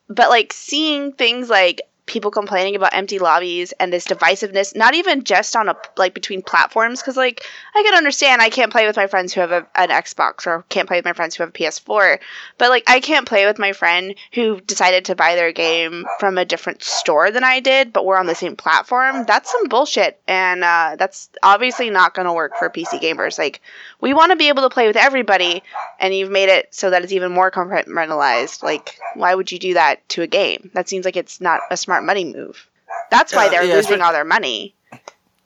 But 0.08 0.30
like 0.30 0.54
seeing 0.54 1.14
things 1.14 1.50
like 1.50 1.82
people 2.06 2.30
complaining 2.30 2.76
about 2.76 2.94
empty 2.94 3.20
lobbies 3.20 3.72
and 3.74 3.92
this 3.92 4.06
divisiveness, 4.06 4.76
not 4.76 4.94
even 4.94 5.24
just 5.24 5.56
on 5.56 5.70
a 5.70 5.76
like 5.98 6.14
between 6.14 6.42
platforms, 6.42 7.02
because 7.02 7.18
like 7.18 7.44
I 7.74 7.84
can 7.84 7.96
understand 7.96 8.42
I 8.42 8.50
can't 8.50 8.72
play 8.72 8.86
with 8.86 8.96
my 8.96 9.08
friends 9.08 9.34
who 9.34 9.42
have 9.42 9.52
a, 9.52 9.68
an 9.76 9.90
Xbox 9.90 10.46
or 10.46 10.64
can't 10.70 10.88
play 10.88 10.98
with 10.98 11.06
my 11.06 11.14
friends 11.14 11.36
who 11.36 11.44
have 11.44 11.50
a 11.50 11.54
PS4, 11.54 12.20
but 12.58 12.70
like 12.70 12.84
I 12.88 13.00
can't 13.00 13.28
play 13.28 13.46
with 13.46 13.58
my 13.58 13.74
friend 13.74 14.16
who 14.34 14.62
decided 14.62 15.06
to 15.06 15.16
buy 15.16 15.36
their 15.36 15.52
game 15.52 16.06
from 16.20 16.38
a 16.38 16.46
different 16.46 16.84
store 16.84 17.32
than 17.32 17.44
I 17.44 17.60
did, 17.60 17.92
but 17.92 18.06
we're 18.06 18.20
on 18.20 18.28
the 18.28 18.36
same 18.36 18.56
platform. 18.56 19.26
That's 19.26 19.52
some 19.52 19.68
bullshit, 19.68 20.20
and 20.28 20.64
uh, 20.64 20.96
that's 20.98 21.30
obviously 21.42 21.90
not 21.90 22.14
going 22.14 22.28
to 22.28 22.34
work 22.34 22.58
for 22.58 22.70
PC 22.70 23.02
gamers. 23.02 23.40
Like 23.40 23.62
we 24.00 24.14
want 24.14 24.32
to 24.32 24.36
be 24.36 24.50
able 24.50 24.64
to 24.64 24.70
play 24.70 24.88
with 24.88 24.98
everybody, 24.98 25.64
and 26.00 26.14
you've 26.14 26.32
made 26.32 26.50
it 26.50 26.74
so 26.74 26.92
that 26.92 27.04
it's 27.04 27.14
even 27.14 27.32
more 27.32 27.50
compartmentalized. 27.50 28.62
Like 28.62 29.00
why 29.16 29.34
would 29.34 29.52
you 29.52 29.60
do 29.60 29.74
that 29.74 30.08
to 30.10 30.22
a 30.22 30.28
game? 30.28 30.70
That 30.74 30.90
seems 30.90 31.06
like 31.06 31.18
it's 31.18 31.42
not 31.42 31.62
a 31.72 31.78
smart 31.78 31.95
money 32.04 32.26
move. 32.26 32.68
That's 33.12 33.34
why 33.34 33.48
Uh, 33.48 33.50
they're 33.50 33.64
yeah, 33.64 33.76
losing 33.76 34.02
all 34.02 34.12
their 34.12 34.26
money. 34.26 34.76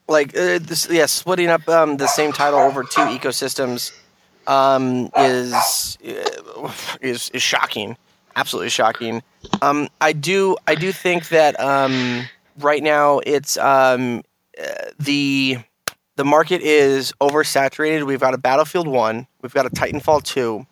Like 0.07 0.29
uh, 0.35 0.59
this, 0.59 0.87
yeah, 0.89 1.05
splitting 1.05 1.49
up 1.49 1.67
um, 1.69 1.97
the 1.97 2.07
same 2.07 2.31
title 2.31 2.59
over 2.59 2.83
two 2.83 3.01
ecosystems 3.01 3.91
um, 4.47 5.09
is 5.17 5.97
uh, 6.07 6.73
is 7.01 7.29
is 7.31 7.41
shocking. 7.43 7.95
absolutely 8.35 8.69
shocking. 8.69 9.21
Um, 9.61 9.87
I 10.01 10.13
do 10.13 10.57
I 10.67 10.75
do 10.75 10.91
think 10.91 11.29
that 11.29 11.59
um, 11.59 12.23
right 12.59 12.81
now 12.81 13.19
it's 13.25 13.57
um, 13.57 14.23
uh, 14.59 14.65
the 14.99 15.57
the 16.15 16.25
market 16.25 16.61
is 16.61 17.13
oversaturated. 17.21 18.03
We've 18.07 18.19
got 18.19 18.33
a 18.33 18.37
Battlefield 18.39 18.87
One, 18.87 19.27
we've 19.43 19.53
got 19.53 19.65
a 19.67 19.69
Titanfall 19.69 20.23
Two, 20.23 20.65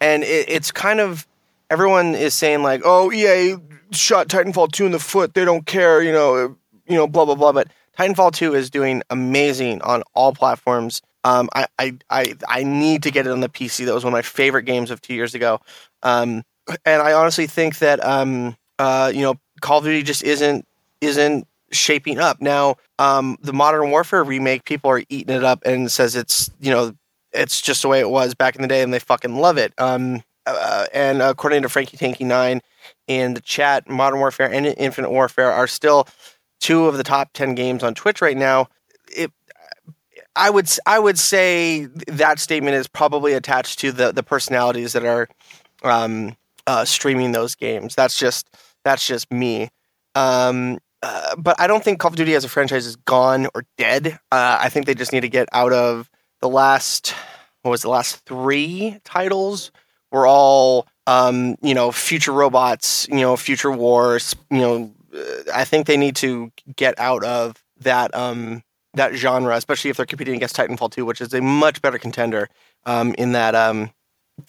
and 0.00 0.22
it, 0.24 0.44
it's 0.48 0.70
kind 0.70 1.00
of 1.00 1.26
everyone 1.70 2.14
is 2.14 2.34
saying 2.34 2.62
like, 2.62 2.82
"Oh, 2.84 3.10
EA 3.10 3.56
shot 3.94 4.28
Titanfall 4.28 4.72
Two 4.72 4.86
in 4.86 4.92
the 4.92 4.98
foot. 4.98 5.34
They 5.34 5.44
don't 5.44 5.66
care," 5.66 6.02
you 6.02 6.12
know, 6.12 6.56
you 6.86 6.96
know, 6.96 7.06
blah 7.06 7.24
blah 7.24 7.34
blah. 7.34 7.52
But 7.52 7.68
Titanfall 7.98 8.32
Two 8.32 8.54
is 8.54 8.70
doing 8.70 9.02
amazing 9.10 9.82
on 9.82 10.02
all 10.14 10.32
platforms. 10.32 11.02
Um, 11.24 11.48
I, 11.54 11.66
I 11.78 11.96
I 12.10 12.34
I 12.48 12.62
need 12.64 13.02
to 13.04 13.10
get 13.10 13.26
it 13.26 13.30
on 13.30 13.40
the 13.40 13.48
PC. 13.48 13.86
That 13.86 13.94
was 13.94 14.04
one 14.04 14.12
of 14.12 14.16
my 14.16 14.22
favorite 14.22 14.64
games 14.64 14.90
of 14.90 15.00
two 15.00 15.14
years 15.14 15.34
ago. 15.34 15.60
Um, 16.02 16.44
and 16.84 17.02
I 17.02 17.12
honestly 17.12 17.46
think 17.46 17.78
that 17.78 18.04
um, 18.04 18.56
uh, 18.78 19.10
you 19.14 19.22
know, 19.22 19.34
Call 19.60 19.78
of 19.78 19.84
Duty 19.84 20.02
just 20.02 20.22
isn't 20.22 20.66
isn't 21.00 21.46
shaping 21.72 22.18
up 22.18 22.40
now. 22.40 22.76
Um, 22.98 23.38
the 23.42 23.52
Modern 23.52 23.90
Warfare 23.90 24.24
remake, 24.24 24.64
people 24.64 24.90
are 24.90 25.02
eating 25.08 25.34
it 25.34 25.44
up 25.44 25.62
and 25.64 25.90
says 25.90 26.16
it's 26.16 26.50
you 26.60 26.70
know 26.70 26.94
it's 27.32 27.60
just 27.60 27.82
the 27.82 27.88
way 27.88 28.00
it 28.00 28.10
was 28.10 28.34
back 28.34 28.56
in 28.56 28.62
the 28.62 28.68
day, 28.68 28.82
and 28.82 28.92
they 28.92 28.98
fucking 28.98 29.36
love 29.36 29.58
it. 29.58 29.72
Um, 29.78 30.22
uh, 30.46 30.86
and 30.92 31.22
according 31.22 31.62
to 31.62 31.68
Frankie 31.68 31.96
Tanky 31.96 32.26
Nine 32.26 32.60
in 33.06 33.34
the 33.34 33.40
chat, 33.40 33.88
Modern 33.88 34.18
Warfare 34.18 34.52
and 34.52 34.66
Infinite 34.66 35.10
Warfare 35.10 35.50
are 35.50 35.66
still 35.66 36.06
two 36.60 36.86
of 36.86 36.96
the 36.96 37.04
top 37.04 37.32
ten 37.32 37.54
games 37.54 37.82
on 37.82 37.94
Twitch 37.94 38.20
right 38.20 38.36
now. 38.36 38.68
It, 39.14 39.32
I 40.36 40.50
would 40.50 40.68
I 40.86 40.98
would 40.98 41.18
say 41.18 41.86
that 42.08 42.38
statement 42.38 42.76
is 42.76 42.88
probably 42.88 43.32
attached 43.34 43.78
to 43.80 43.92
the 43.92 44.12
the 44.12 44.22
personalities 44.22 44.92
that 44.92 45.04
are 45.04 45.28
um, 45.82 46.36
uh, 46.66 46.84
streaming 46.84 47.32
those 47.32 47.54
games. 47.54 47.94
That's 47.94 48.18
just 48.18 48.48
that's 48.84 49.06
just 49.06 49.30
me. 49.32 49.70
Um, 50.14 50.78
uh, 51.02 51.36
but 51.36 51.60
I 51.60 51.66
don't 51.66 51.84
think 51.84 52.00
Call 52.00 52.10
of 52.10 52.16
Duty 52.16 52.34
as 52.34 52.44
a 52.44 52.48
franchise 52.48 52.86
is 52.86 52.96
gone 52.96 53.46
or 53.54 53.64
dead. 53.76 54.18
Uh, 54.32 54.58
I 54.60 54.70
think 54.70 54.86
they 54.86 54.94
just 54.94 55.12
need 55.12 55.20
to 55.20 55.28
get 55.28 55.48
out 55.52 55.72
of 55.72 56.10
the 56.40 56.48
last 56.48 57.14
what 57.62 57.70
was 57.70 57.82
the 57.82 57.90
last 57.90 58.24
three 58.26 58.98
titles 59.04 59.70
were 60.14 60.26
all 60.26 60.86
um, 61.06 61.56
you 61.60 61.74
know 61.74 61.92
future 61.92 62.32
robots, 62.32 63.06
you 63.10 63.20
know 63.20 63.36
future 63.36 63.70
wars. 63.70 64.34
You 64.50 64.58
know, 64.58 64.92
uh, 65.14 65.52
I 65.52 65.64
think 65.64 65.86
they 65.86 65.96
need 65.96 66.16
to 66.16 66.50
get 66.76 66.98
out 66.98 67.24
of 67.24 67.62
that 67.80 68.14
um, 68.14 68.62
that 68.94 69.14
genre, 69.14 69.56
especially 69.56 69.90
if 69.90 69.96
they're 69.96 70.06
competing 70.06 70.36
against 70.36 70.56
Titanfall 70.56 70.92
2, 70.92 71.04
which 71.04 71.20
is 71.20 71.34
a 71.34 71.40
much 71.40 71.82
better 71.82 71.98
contender 71.98 72.48
um, 72.86 73.14
in 73.18 73.32
that 73.32 73.54
um, 73.54 73.90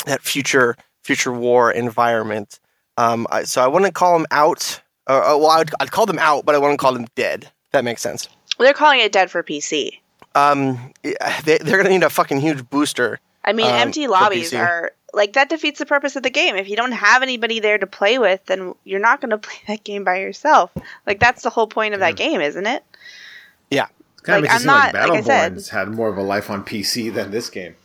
that 0.05 0.21
future 0.21 0.77
future 1.03 1.33
war 1.33 1.71
environment. 1.71 2.59
Um, 2.97 3.27
I, 3.29 3.43
so 3.43 3.61
I 3.61 3.67
wouldn't 3.67 3.93
call 3.93 4.17
them 4.17 4.27
out. 4.31 4.81
Uh, 5.07 5.35
well, 5.37 5.47
I'd, 5.47 5.69
I'd, 5.79 5.91
call 5.91 6.05
them 6.05 6.17
out, 6.17 6.45
but 6.45 6.55
I 6.55 6.57
wouldn't 6.57 6.79
call 6.79 6.93
them 6.93 7.05
dead. 7.15 7.43
If 7.43 7.71
that 7.73 7.83
makes 7.83 8.01
sense. 8.01 8.27
They're 8.57 8.73
calling 8.73 9.01
it 9.01 9.11
dead 9.11 9.29
for 9.29 9.43
PC. 9.43 9.99
Um, 10.33 10.93
they, 11.03 11.57
they're 11.59 11.77
gonna 11.77 11.89
need 11.89 12.03
a 12.03 12.09
fucking 12.09 12.39
huge 12.39 12.69
booster. 12.69 13.19
I 13.43 13.53
mean, 13.53 13.67
um, 13.67 13.73
empty 13.73 14.07
lobbies 14.07 14.53
are 14.53 14.91
like 15.15 15.33
that 15.33 15.49
defeats 15.49 15.79
the 15.79 15.85
purpose 15.85 16.15
of 16.15 16.23
the 16.23 16.29
game. 16.29 16.55
If 16.55 16.69
you 16.69 16.75
don't 16.75 16.91
have 16.91 17.23
anybody 17.23 17.59
there 17.59 17.77
to 17.77 17.87
play 17.87 18.19
with, 18.19 18.45
then 18.45 18.75
you're 18.83 18.99
not 18.99 19.21
going 19.21 19.29
to 19.31 19.37
play 19.37 19.57
that 19.67 19.83
game 19.83 20.03
by 20.03 20.19
yourself. 20.19 20.71
Like 21.07 21.19
that's 21.19 21.41
the 21.41 21.49
whole 21.49 21.67
point 21.67 21.93
of 21.93 22.01
that 22.01 22.17
game, 22.17 22.41
isn't 22.41 22.67
it? 22.67 22.83
Yeah. 23.71 23.87
Kind 24.21 24.41
like, 24.41 24.51
of 24.51 24.53
makes 24.53 24.55
it 24.55 24.59
seem 24.59 24.67
like 24.67 24.93
Battleborn's 24.93 25.71
like 25.71 25.79
had 25.79 25.89
more 25.89 26.09
of 26.09 26.17
a 26.17 26.23
life 26.23 26.49
on 26.49 26.63
PC 26.63 27.13
than 27.13 27.31
this 27.31 27.49
game. 27.49 27.75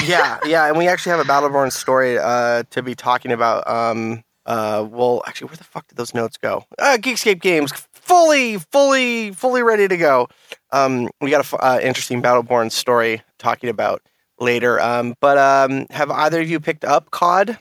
yeah, 0.06 0.40
yeah, 0.44 0.66
and 0.66 0.76
we 0.76 0.88
actually 0.88 1.10
have 1.10 1.20
a 1.20 1.24
Battleborn 1.24 1.70
story 1.70 2.18
uh, 2.18 2.64
to 2.70 2.82
be 2.82 2.96
talking 2.96 3.30
about. 3.30 3.68
Um, 3.68 4.24
uh, 4.44 4.84
well, 4.90 5.22
actually, 5.24 5.46
where 5.46 5.56
the 5.56 5.62
fuck 5.62 5.86
did 5.86 5.96
those 5.96 6.12
notes 6.12 6.36
go? 6.36 6.64
Uh, 6.80 6.98
Geekscape 7.00 7.40
Games, 7.40 7.70
fully, 7.92 8.58
fully, 8.58 9.30
fully 9.30 9.62
ready 9.62 9.86
to 9.86 9.96
go. 9.96 10.26
Um, 10.72 11.10
we 11.20 11.30
got 11.30 11.48
an 11.52 11.58
uh, 11.62 11.78
interesting 11.80 12.20
Battleborn 12.20 12.72
story 12.72 13.22
talking 13.38 13.70
about 13.70 14.02
later. 14.44 14.80
Um, 14.80 15.14
but 15.20 15.38
um, 15.38 15.86
have 15.90 16.10
either 16.10 16.40
of 16.40 16.48
you 16.48 16.60
picked 16.60 16.84
up 16.84 17.10
COD? 17.10 17.58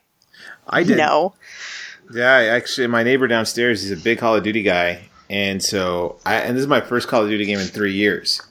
I 0.67 0.83
did. 0.83 0.97
No. 0.97 1.33
Yeah, 2.13 2.31
actually, 2.31 2.87
my 2.87 3.03
neighbor 3.03 3.27
downstairs, 3.27 3.83
is 3.83 3.91
a 3.91 4.01
big 4.01 4.19
Call 4.19 4.35
of 4.35 4.43
Duty 4.43 4.61
guy, 4.61 5.09
and 5.29 5.63
so 5.63 6.19
I 6.25 6.35
and 6.35 6.55
this 6.55 6.61
is 6.61 6.67
my 6.67 6.81
first 6.81 7.07
Call 7.07 7.23
of 7.23 7.29
Duty 7.29 7.45
game 7.45 7.59
in 7.59 7.65
three 7.65 7.93
years, 7.93 8.41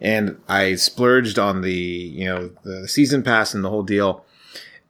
and 0.00 0.40
I 0.48 0.76
splurged 0.76 1.38
on 1.38 1.62
the 1.62 1.72
you 1.72 2.24
know 2.24 2.50
the 2.62 2.88
season 2.88 3.22
pass 3.22 3.54
and 3.54 3.64
the 3.64 3.70
whole 3.70 3.82
deal. 3.82 4.24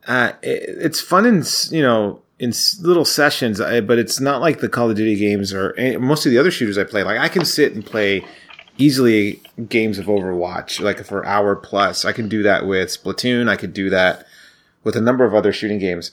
Uh, 0.06 0.32
it, 0.42 0.64
it's 0.68 1.00
fun 1.00 1.26
in 1.26 1.42
you 1.70 1.82
know 1.82 2.22
in 2.38 2.52
little 2.80 3.04
sessions, 3.04 3.58
but 3.58 3.98
it's 3.98 4.20
not 4.20 4.40
like 4.40 4.60
the 4.60 4.68
Call 4.68 4.90
of 4.90 4.96
Duty 4.96 5.16
games 5.16 5.52
or 5.52 5.74
most 5.98 6.26
of 6.26 6.32
the 6.32 6.38
other 6.38 6.50
shooters 6.50 6.78
I 6.78 6.84
play. 6.84 7.02
Like 7.02 7.18
I 7.18 7.28
can 7.28 7.44
sit 7.44 7.74
and 7.74 7.84
play 7.84 8.24
easily 8.78 9.40
games 9.68 9.98
of 9.98 10.06
Overwatch, 10.06 10.80
like 10.80 11.04
for 11.04 11.24
hour 11.26 11.56
plus. 11.56 12.04
I 12.04 12.12
can 12.12 12.28
do 12.28 12.42
that 12.42 12.66
with 12.66 12.88
Splatoon. 12.88 13.48
I 13.48 13.56
could 13.56 13.72
do 13.72 13.90
that 13.90 14.26
with 14.84 14.96
a 14.96 15.00
number 15.00 15.24
of 15.24 15.34
other 15.34 15.52
shooting 15.52 15.78
games. 15.78 16.12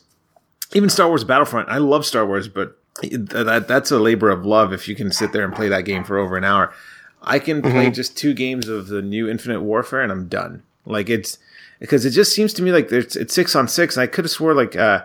Even 0.73 0.89
Star 0.89 1.07
Wars 1.07 1.23
Battlefront. 1.23 1.69
I 1.69 1.77
love 1.77 2.05
Star 2.05 2.25
Wars, 2.25 2.47
but 2.47 2.77
that 3.01 3.65
that's 3.67 3.91
a 3.91 3.99
labor 3.99 4.29
of 4.29 4.45
love 4.45 4.73
if 4.73 4.87
you 4.87 4.95
can 4.95 5.11
sit 5.11 5.31
there 5.31 5.43
and 5.43 5.53
play 5.53 5.67
that 5.69 5.85
game 5.85 6.03
for 6.03 6.17
over 6.17 6.37
an 6.37 6.43
hour. 6.43 6.73
I 7.21 7.39
can 7.39 7.61
play 7.61 7.85
mm-hmm. 7.85 7.93
just 7.93 8.17
two 8.17 8.33
games 8.33 8.67
of 8.67 8.87
the 8.87 9.01
new 9.01 9.29
Infinite 9.29 9.61
Warfare 9.61 10.01
and 10.01 10.11
I'm 10.11 10.27
done. 10.27 10.63
Like 10.85 11.09
it's 11.09 11.37
because 11.79 12.05
it 12.05 12.11
just 12.11 12.33
seems 12.33 12.53
to 12.53 12.61
me 12.61 12.71
like 12.71 12.89
there's 12.89 13.15
it's 13.15 13.33
six 13.33 13.55
on 13.55 13.67
six, 13.67 13.95
and 13.95 14.03
I 14.03 14.07
could 14.07 14.25
have 14.25 14.31
swore 14.31 14.53
like 14.53 14.75
uh 14.75 15.03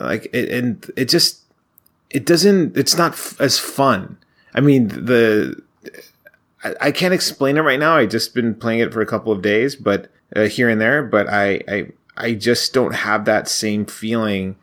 like 0.00 0.28
it, 0.32 0.50
and 0.50 0.90
it 0.96 1.06
just 1.06 1.40
it 2.10 2.26
doesn't 2.26 2.76
it's 2.76 2.96
not 2.96 3.12
f- 3.12 3.40
as 3.40 3.58
fun. 3.58 4.18
I 4.54 4.60
mean 4.60 4.88
the 4.88 5.60
I, 6.64 6.74
I, 6.80 6.92
can't 6.92 7.14
explain 7.14 7.56
it 7.56 7.62
right 7.62 7.78
now. 7.78 7.96
I 7.96 8.06
just 8.06 8.34
been 8.34 8.54
playing 8.54 8.80
it 8.80 8.92
for 8.92 9.00
a 9.00 9.06
couple 9.06 9.32
of 9.32 9.42
days, 9.42 9.76
but 9.76 10.10
uh, 10.34 10.44
here 10.44 10.68
and 10.68 10.80
there. 10.80 11.02
But 11.02 11.28
I, 11.28 11.60
I 11.68 11.86
I 12.16 12.34
just 12.34 12.72
don't 12.72 12.94
have 12.94 13.24
that 13.24 13.48
same 13.48 13.86
feeling. 13.86 14.56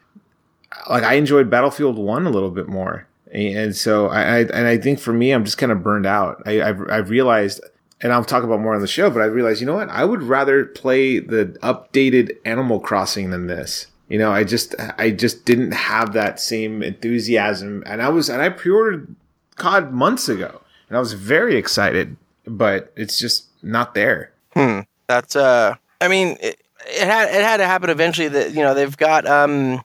Like 0.90 1.04
I 1.04 1.14
enjoyed 1.14 1.50
Battlefield 1.50 1.98
One 1.98 2.26
a 2.26 2.32
little 2.32 2.52
bit 2.52 2.68
more, 2.68 3.08
and 3.32 3.76
so 3.76 4.08
I, 4.08 4.22
I 4.22 4.40
and 4.40 4.68
I 4.68 4.78
think 4.78 5.00
for 5.00 5.14
me, 5.14 5.32
I'm 5.32 5.46
just 5.46 5.58
kind 5.58 5.72
of 5.72 5.84
burned 5.84 6.06
out. 6.06 6.42
I 6.46 6.62
I've, 6.62 6.82
I've 6.90 7.10
realized 7.10 7.62
and 8.02 8.12
I'll 8.14 8.26
talk 8.26 8.44
about 8.44 8.60
more 8.60 8.76
on 8.76 8.82
the 8.82 8.88
show, 8.88 9.10
but 9.10 9.22
I 9.22 9.26
realized, 9.26 9.62
you 9.62 9.68
know 9.68 9.76
what? 9.76 9.90
I 9.90 10.06
would 10.06 10.22
rather 10.22 10.66
play 10.66 11.20
the 11.20 11.58
updated 11.64 12.38
Animal 12.46 12.80
Crossing 12.80 13.30
than 13.30 13.48
this. 13.48 13.88
You 14.10 14.20
know, 14.20 14.32
I 14.32 14.44
just 14.44 14.76
I 15.00 15.10
just 15.10 15.46
didn't 15.46 15.72
have 15.72 16.14
that 16.14 16.40
same 16.40 16.84
enthusiasm, 16.84 17.82
and 17.88 18.02
I 18.02 18.10
was 18.10 18.30
and 18.30 18.42
I 18.42 18.50
pre-ordered 18.50 19.16
COD 19.56 19.92
months 19.92 20.30
ago, 20.30 20.62
and 20.96 21.00
I 21.00 21.02
was 21.02 21.12
very 21.12 21.58
excited, 21.58 22.16
but 22.48 22.94
it's 22.96 23.20
just 23.20 23.48
not 23.62 23.96
there. 23.96 24.32
Hmm. 24.54 24.80
That's 25.08 25.36
uh. 25.36 25.76
I 26.00 26.08
mean, 26.08 26.38
it, 26.40 26.62
it 26.88 27.06
had 27.06 27.28
it 27.36 27.44
had 27.44 27.58
to 27.58 27.66
happen 27.66 27.90
eventually. 27.90 28.30
That 28.30 28.54
you 28.54 28.62
know 28.62 28.74
they've 28.74 28.96
got 28.96 29.28
um. 29.28 29.84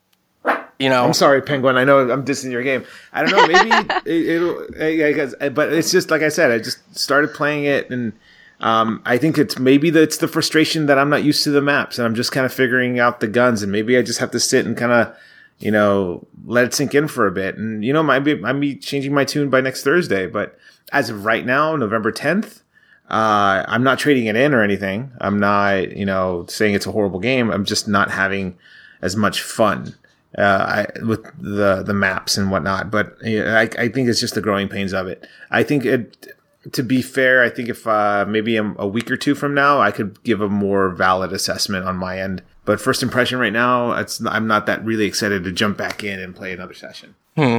You 0.79 0.89
know, 0.89 1.05
I'm 1.05 1.13
sorry, 1.13 1.43
Penguin. 1.43 1.77
I 1.77 1.83
know 1.83 2.09
I'm 2.09 2.25
dissing 2.25 2.53
your 2.53 2.63
game. 2.63 2.85
I 3.13 3.23
don't 3.25 3.33
know. 3.33 3.47
Maybe 3.49 3.71
it, 4.07 4.41
will 4.41 5.15
guess, 5.15 5.35
but 5.53 5.73
it's 5.73 5.91
just 5.91 6.11
like 6.11 6.23
I 6.23 6.29
said. 6.29 6.53
I 6.53 6.59
just 6.59 6.97
started 6.97 7.35
playing 7.35 7.65
it, 7.65 7.91
and 7.91 8.13
um, 8.61 9.03
I 9.05 9.19
think 9.19 9.37
it's 9.37 9.59
maybe 9.59 9.91
that's 9.91 10.19
the 10.19 10.29
frustration 10.29 10.87
that 10.87 10.97
I'm 10.97 11.11
not 11.11 11.25
used 11.25 11.43
to 11.43 11.51
the 11.51 11.61
maps, 11.61 11.99
and 11.99 12.07
I'm 12.07 12.15
just 12.15 12.31
kind 12.31 12.47
of 12.47 12.53
figuring 12.53 13.01
out 13.01 13.19
the 13.19 13.27
guns, 13.27 13.65
and 13.65 13.73
maybe 13.73 13.99
I 13.99 14.03
just 14.03 14.21
have 14.21 14.31
to 14.31 14.41
sit 14.41 14.65
and 14.65 14.77
kind 14.77 14.93
of 14.93 15.15
you 15.61 15.71
know, 15.71 16.27
let 16.47 16.65
it 16.65 16.73
sink 16.75 16.95
in 16.95 17.07
for 17.07 17.27
a 17.27 17.31
bit. 17.31 17.57
And, 17.57 17.85
you 17.85 17.93
know, 17.93 18.03
might 18.03 18.21
be, 18.21 18.35
might 18.35 18.55
be 18.55 18.75
changing 18.75 19.13
my 19.13 19.25
tune 19.25 19.51
by 19.51 19.61
next 19.61 19.85
Thursday. 19.85 20.27
But 20.27 20.59
as 20.93 21.11
of 21.11 21.25
right 21.25 21.45
now, 21.45 21.77
November 21.77 22.13
10th, 22.13 22.63
uh, 23.09 23.65
I'm 23.67 23.83
not 23.83 23.99
trading 23.99 24.27
it 24.27 24.37
in 24.37 24.55
or 24.55 24.63
anything. 24.63 25.11
I'm 25.21 25.41
not, 25.41 25.97
you 25.97 26.07
know, 26.07 26.47
saying 26.49 26.75
it's 26.75 26.87
a 26.87 26.93
horrible 26.93 27.19
game. 27.19 27.51
I'm 27.51 27.65
just 27.65 27.89
not 27.89 28.11
having 28.11 28.57
as 29.03 29.17
much 29.17 29.43
fun. 29.43 29.97
Uh, 30.39 30.87
I, 30.97 31.05
with 31.05 31.25
the 31.41 31.83
the 31.83 31.93
maps 31.93 32.37
and 32.37 32.53
whatnot, 32.53 32.89
but 32.89 33.17
I, 33.25 33.69
I 33.77 33.89
think 33.89 34.09
it's 34.09 34.21
just 34.21 34.37
the 34.37 34.41
growing 34.41 34.69
pains 34.69 34.93
of 34.93 35.09
it. 35.09 35.27
I 35.51 35.65
think 35.65 35.85
it, 35.85 36.37
to 36.71 36.85
be 36.85 37.03
fair, 37.03 37.43
I 37.43 37.49
think 37.49 37.69
if 37.69 37.85
uh, 37.85 38.25
maybe 38.29 38.57
a, 38.57 38.75
a, 38.79 38.87
week 38.87 39.11
or 39.11 39.17
two 39.17 39.35
from 39.35 39.55
now, 39.55 39.81
I 39.81 39.91
could 39.91 40.23
give 40.23 40.41
a 40.41 40.49
more 40.49 40.91
valid 40.91 41.33
assessment 41.33 41.85
on 41.85 41.97
my 41.97 42.21
end. 42.21 42.43
But 42.65 42.81
first 42.81 43.03
impression 43.03 43.41
right 43.41 43.53
now, 43.53 43.91
it's 43.93 44.25
I'm 44.25 44.47
not 44.47 44.67
that 44.67 44.85
really 44.85 45.07
excited 45.07 45.43
to 45.43 45.51
jump 45.51 45.77
back 45.77 46.05
in 46.05 46.21
and 46.21 46.37
play 46.37 46.53
another 46.53 46.75
session. 46.75 47.17
Hmm. 47.37 47.59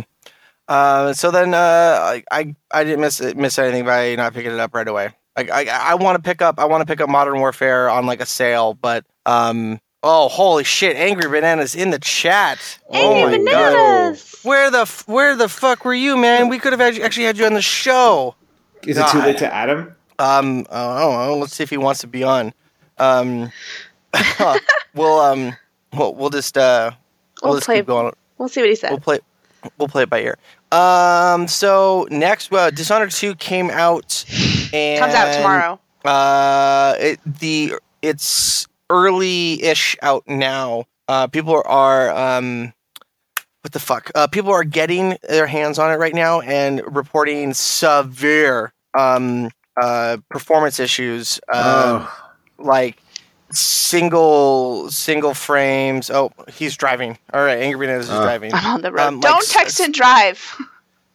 Uh, 0.72 1.12
so 1.12 1.32
then 1.32 1.54
uh, 1.54 2.22
I, 2.32 2.56
I 2.72 2.84
didn't 2.86 3.02
miss 3.02 3.20
miss 3.36 3.60
anything 3.60 3.84
by 3.84 4.16
not 4.16 4.34
picking 4.34 4.54
it 4.54 4.60
up 4.60 4.74
right 4.74 4.88
away. 4.88 5.10
Like 5.36 5.50
I 5.50 5.66
I 5.66 5.96
want 5.96 6.16
to 6.16 6.22
pick 6.22 6.42
up 6.42 6.60
I 6.60 6.66
want 6.66 6.80
to 6.80 6.86
pick 6.86 7.02
up 7.02 7.10
Modern 7.10 7.40
Warfare 7.40 7.90
on 7.90 8.06
like 8.06 8.22
a 8.22 8.26
sale, 8.26 8.74
but 8.74 9.04
um 9.26 9.82
oh 10.02 10.30
holy 10.30 10.64
shit, 10.64 10.96
Angry 10.96 11.30
Bananas 11.30 11.76
in 11.76 11.90
the 11.90 12.00
chat. 12.00 12.80
Angry 12.90 13.22
oh 13.22 13.44
my 13.44 13.52
Bananas. 13.52 14.40
god, 14.44 14.48
where 14.48 14.72
the 14.72 15.04
where 15.08 15.36
the 15.36 15.50
fuck 15.50 15.84
were 15.84 15.94
you, 15.94 16.16
man? 16.16 16.48
We 16.48 16.58
could 16.58 16.72
have 16.72 16.80
actually 16.80 17.26
had 17.26 17.38
you 17.38 17.46
on 17.46 17.54
the 17.54 17.62
show. 17.62 18.36
Is 18.84 18.98
it 18.98 19.06
too 19.10 19.20
late 19.20 19.40
to 19.40 19.54
add 19.54 19.68
him? 19.68 19.94
Um, 20.20 20.66
I 20.72 21.02
don't 21.02 21.14
know. 21.14 21.38
Let's 21.38 21.54
see 21.54 21.64
if 21.64 21.70
he 21.70 21.78
wants 21.78 22.00
to 22.00 22.08
be 22.08 22.24
on. 22.24 22.54
Um, 22.98 23.52
we'll 24.96 25.20
um, 25.20 25.54
we'll, 25.94 26.16
we'll 26.16 26.30
just 26.30 26.58
uh, 26.58 26.92
we'll, 27.44 27.52
we'll 27.52 27.60
just 27.60 27.66
play, 27.66 27.80
keep 27.80 27.88
going. 27.88 28.14
We'll 28.38 28.48
see 28.48 28.62
what 28.62 28.70
he 28.70 28.76
says. 28.76 28.92
We'll 28.92 29.02
play. 29.02 29.20
We'll 29.78 29.90
play 29.90 30.04
it 30.04 30.10
by 30.10 30.22
ear. 30.22 30.38
Um. 30.72 31.48
So 31.48 32.08
next, 32.10 32.52
uh, 32.52 32.70
Dishonored 32.72 33.12
Two 33.12 33.36
came 33.36 33.70
out. 33.70 34.26
And, 34.74 35.00
Comes 35.00 35.14
out 35.14 35.34
tomorrow. 35.36 35.80
Uh, 36.06 36.96
it, 37.00 37.20
the 37.26 37.74
it's 38.02 38.68
early-ish 38.90 39.96
out 40.02 40.24
now. 40.28 40.86
Uh, 41.08 41.28
people 41.28 41.62
are 41.66 42.10
um, 42.12 42.74
what 43.62 43.74
the 43.74 43.80
fuck? 43.80 44.12
Uh, 44.16 44.28
people 44.28 44.52
are 44.52 44.64
getting 44.64 45.18
their 45.28 45.48
hands 45.48 45.78
on 45.78 45.92
it 45.92 45.96
right 45.96 46.16
now 46.16 46.42
and 46.42 46.82
reporting 46.96 47.54
severe 47.54 48.74
um 48.94 49.50
uh 49.82 50.18
performance 50.30 50.80
issues. 50.80 51.40
Uh, 51.52 52.06
oh, 52.08 52.64
like 52.64 53.02
single 53.54 54.90
single 54.90 55.34
frames. 55.34 56.10
Oh, 56.10 56.32
he's 56.54 56.76
driving. 56.78 57.18
All 57.34 57.44
right, 57.44 57.60
Angry 57.60 57.86
Bananas 57.88 58.06
is 58.08 58.12
Uh. 58.12 58.24
driving. 58.24 58.54
I'm 58.54 58.66
on 58.76 58.82
the 58.82 58.92
road. 58.92 59.02
Um, 59.02 59.16
like 59.22 59.32
Don't 59.32 59.44
s- 59.44 59.52
text 59.54 59.80
and 59.80 59.94
drive. 59.94 60.40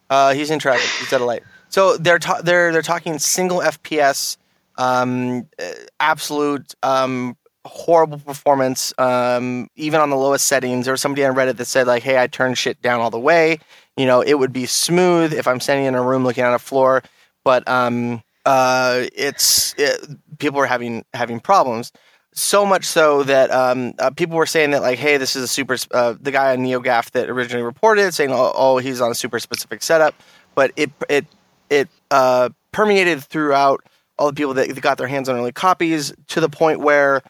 Uh, 0.08 0.32
he's 0.34 0.52
in 0.52 0.60
traffic. 0.60 0.88
He's 1.00 1.12
at 1.12 1.20
a 1.20 1.24
light. 1.24 1.42
So 1.68 1.96
they're 1.96 2.20
ta- 2.20 2.40
they're 2.40 2.70
they're 2.70 2.80
talking 2.80 3.18
single 3.18 3.58
FPS, 3.58 4.36
um, 4.78 5.48
uh, 5.60 5.64
absolute 5.98 6.76
um, 6.84 7.36
horrible 7.64 8.18
performance. 8.20 8.94
Um, 8.98 9.68
even 9.74 10.00
on 10.00 10.10
the 10.10 10.16
lowest 10.16 10.46
settings, 10.46 10.84
there 10.86 10.92
was 10.92 11.00
somebody 11.00 11.24
on 11.24 11.34
Reddit 11.34 11.56
that 11.56 11.64
said 11.64 11.88
like, 11.88 12.04
"Hey, 12.04 12.22
I 12.22 12.28
turned 12.28 12.56
shit 12.56 12.80
down 12.82 13.00
all 13.00 13.10
the 13.10 13.18
way. 13.18 13.58
You 13.96 14.06
know, 14.06 14.20
it 14.20 14.34
would 14.34 14.52
be 14.52 14.64
smooth 14.66 15.32
if 15.32 15.48
I'm 15.48 15.58
standing 15.58 15.86
in 15.86 15.96
a 15.96 16.02
room 16.04 16.22
looking 16.22 16.44
at 16.44 16.54
a 16.54 16.58
floor, 16.60 17.02
but 17.42 17.66
um, 17.68 18.22
uh, 18.44 19.06
it's 19.12 19.74
it, 19.76 20.06
people 20.38 20.60
are 20.60 20.66
having 20.66 21.04
having 21.14 21.40
problems." 21.40 21.90
So 22.38 22.66
much 22.66 22.84
so 22.84 23.22
that 23.22 23.50
um, 23.50 23.94
uh, 23.98 24.10
people 24.10 24.36
were 24.36 24.44
saying 24.44 24.72
that 24.72 24.82
like, 24.82 24.98
hey, 24.98 25.16
this 25.16 25.36
is 25.36 25.42
a 25.42 25.48
super. 25.48 25.76
Uh, 25.90 26.14
the 26.20 26.30
guy 26.30 26.52
on 26.52 26.58
NeoGaf 26.58 27.12
that 27.12 27.30
originally 27.30 27.62
reported 27.62 28.12
saying, 28.12 28.30
oh, 28.30 28.52
oh, 28.54 28.76
he's 28.76 29.00
on 29.00 29.10
a 29.10 29.14
super 29.14 29.38
specific 29.38 29.82
setup, 29.82 30.14
but 30.54 30.70
it 30.76 30.90
it 31.08 31.26
it 31.70 31.88
uh, 32.10 32.50
permeated 32.72 33.22
throughout 33.24 33.82
all 34.18 34.26
the 34.26 34.34
people 34.34 34.52
that 34.52 34.80
got 34.82 34.98
their 34.98 35.06
hands 35.06 35.30
on 35.30 35.36
early 35.36 35.50
copies 35.50 36.12
to 36.28 36.40
the 36.40 36.50
point 36.50 36.80
where 36.80 37.22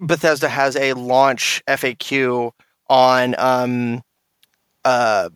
Bethesda 0.00 0.48
has 0.48 0.74
a 0.74 0.94
launch 0.94 1.62
FAQ 1.68 2.50
on 2.88 3.34
um, 3.38 4.02
uh, 4.84 5.28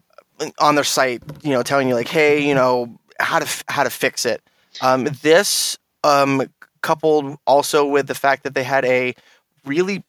on 0.58 0.74
their 0.74 0.84
site, 0.84 1.22
you 1.42 1.50
know, 1.50 1.62
telling 1.62 1.88
you 1.88 1.94
like, 1.94 2.08
hey, 2.08 2.46
you 2.46 2.54
know, 2.54 2.98
how 3.20 3.38
to 3.38 3.44
f- 3.44 3.64
how 3.68 3.84
to 3.84 3.90
fix 3.90 4.26
it. 4.26 4.42
Um, 4.80 5.04
this 5.22 5.78
um, 6.04 6.42
coupled 6.82 7.38
also 7.46 7.84
with 7.86 8.06
the 8.06 8.14
fact 8.14 8.42
that 8.44 8.54
they 8.54 8.64
had 8.64 8.84
a 8.84 9.14
really 9.64 10.02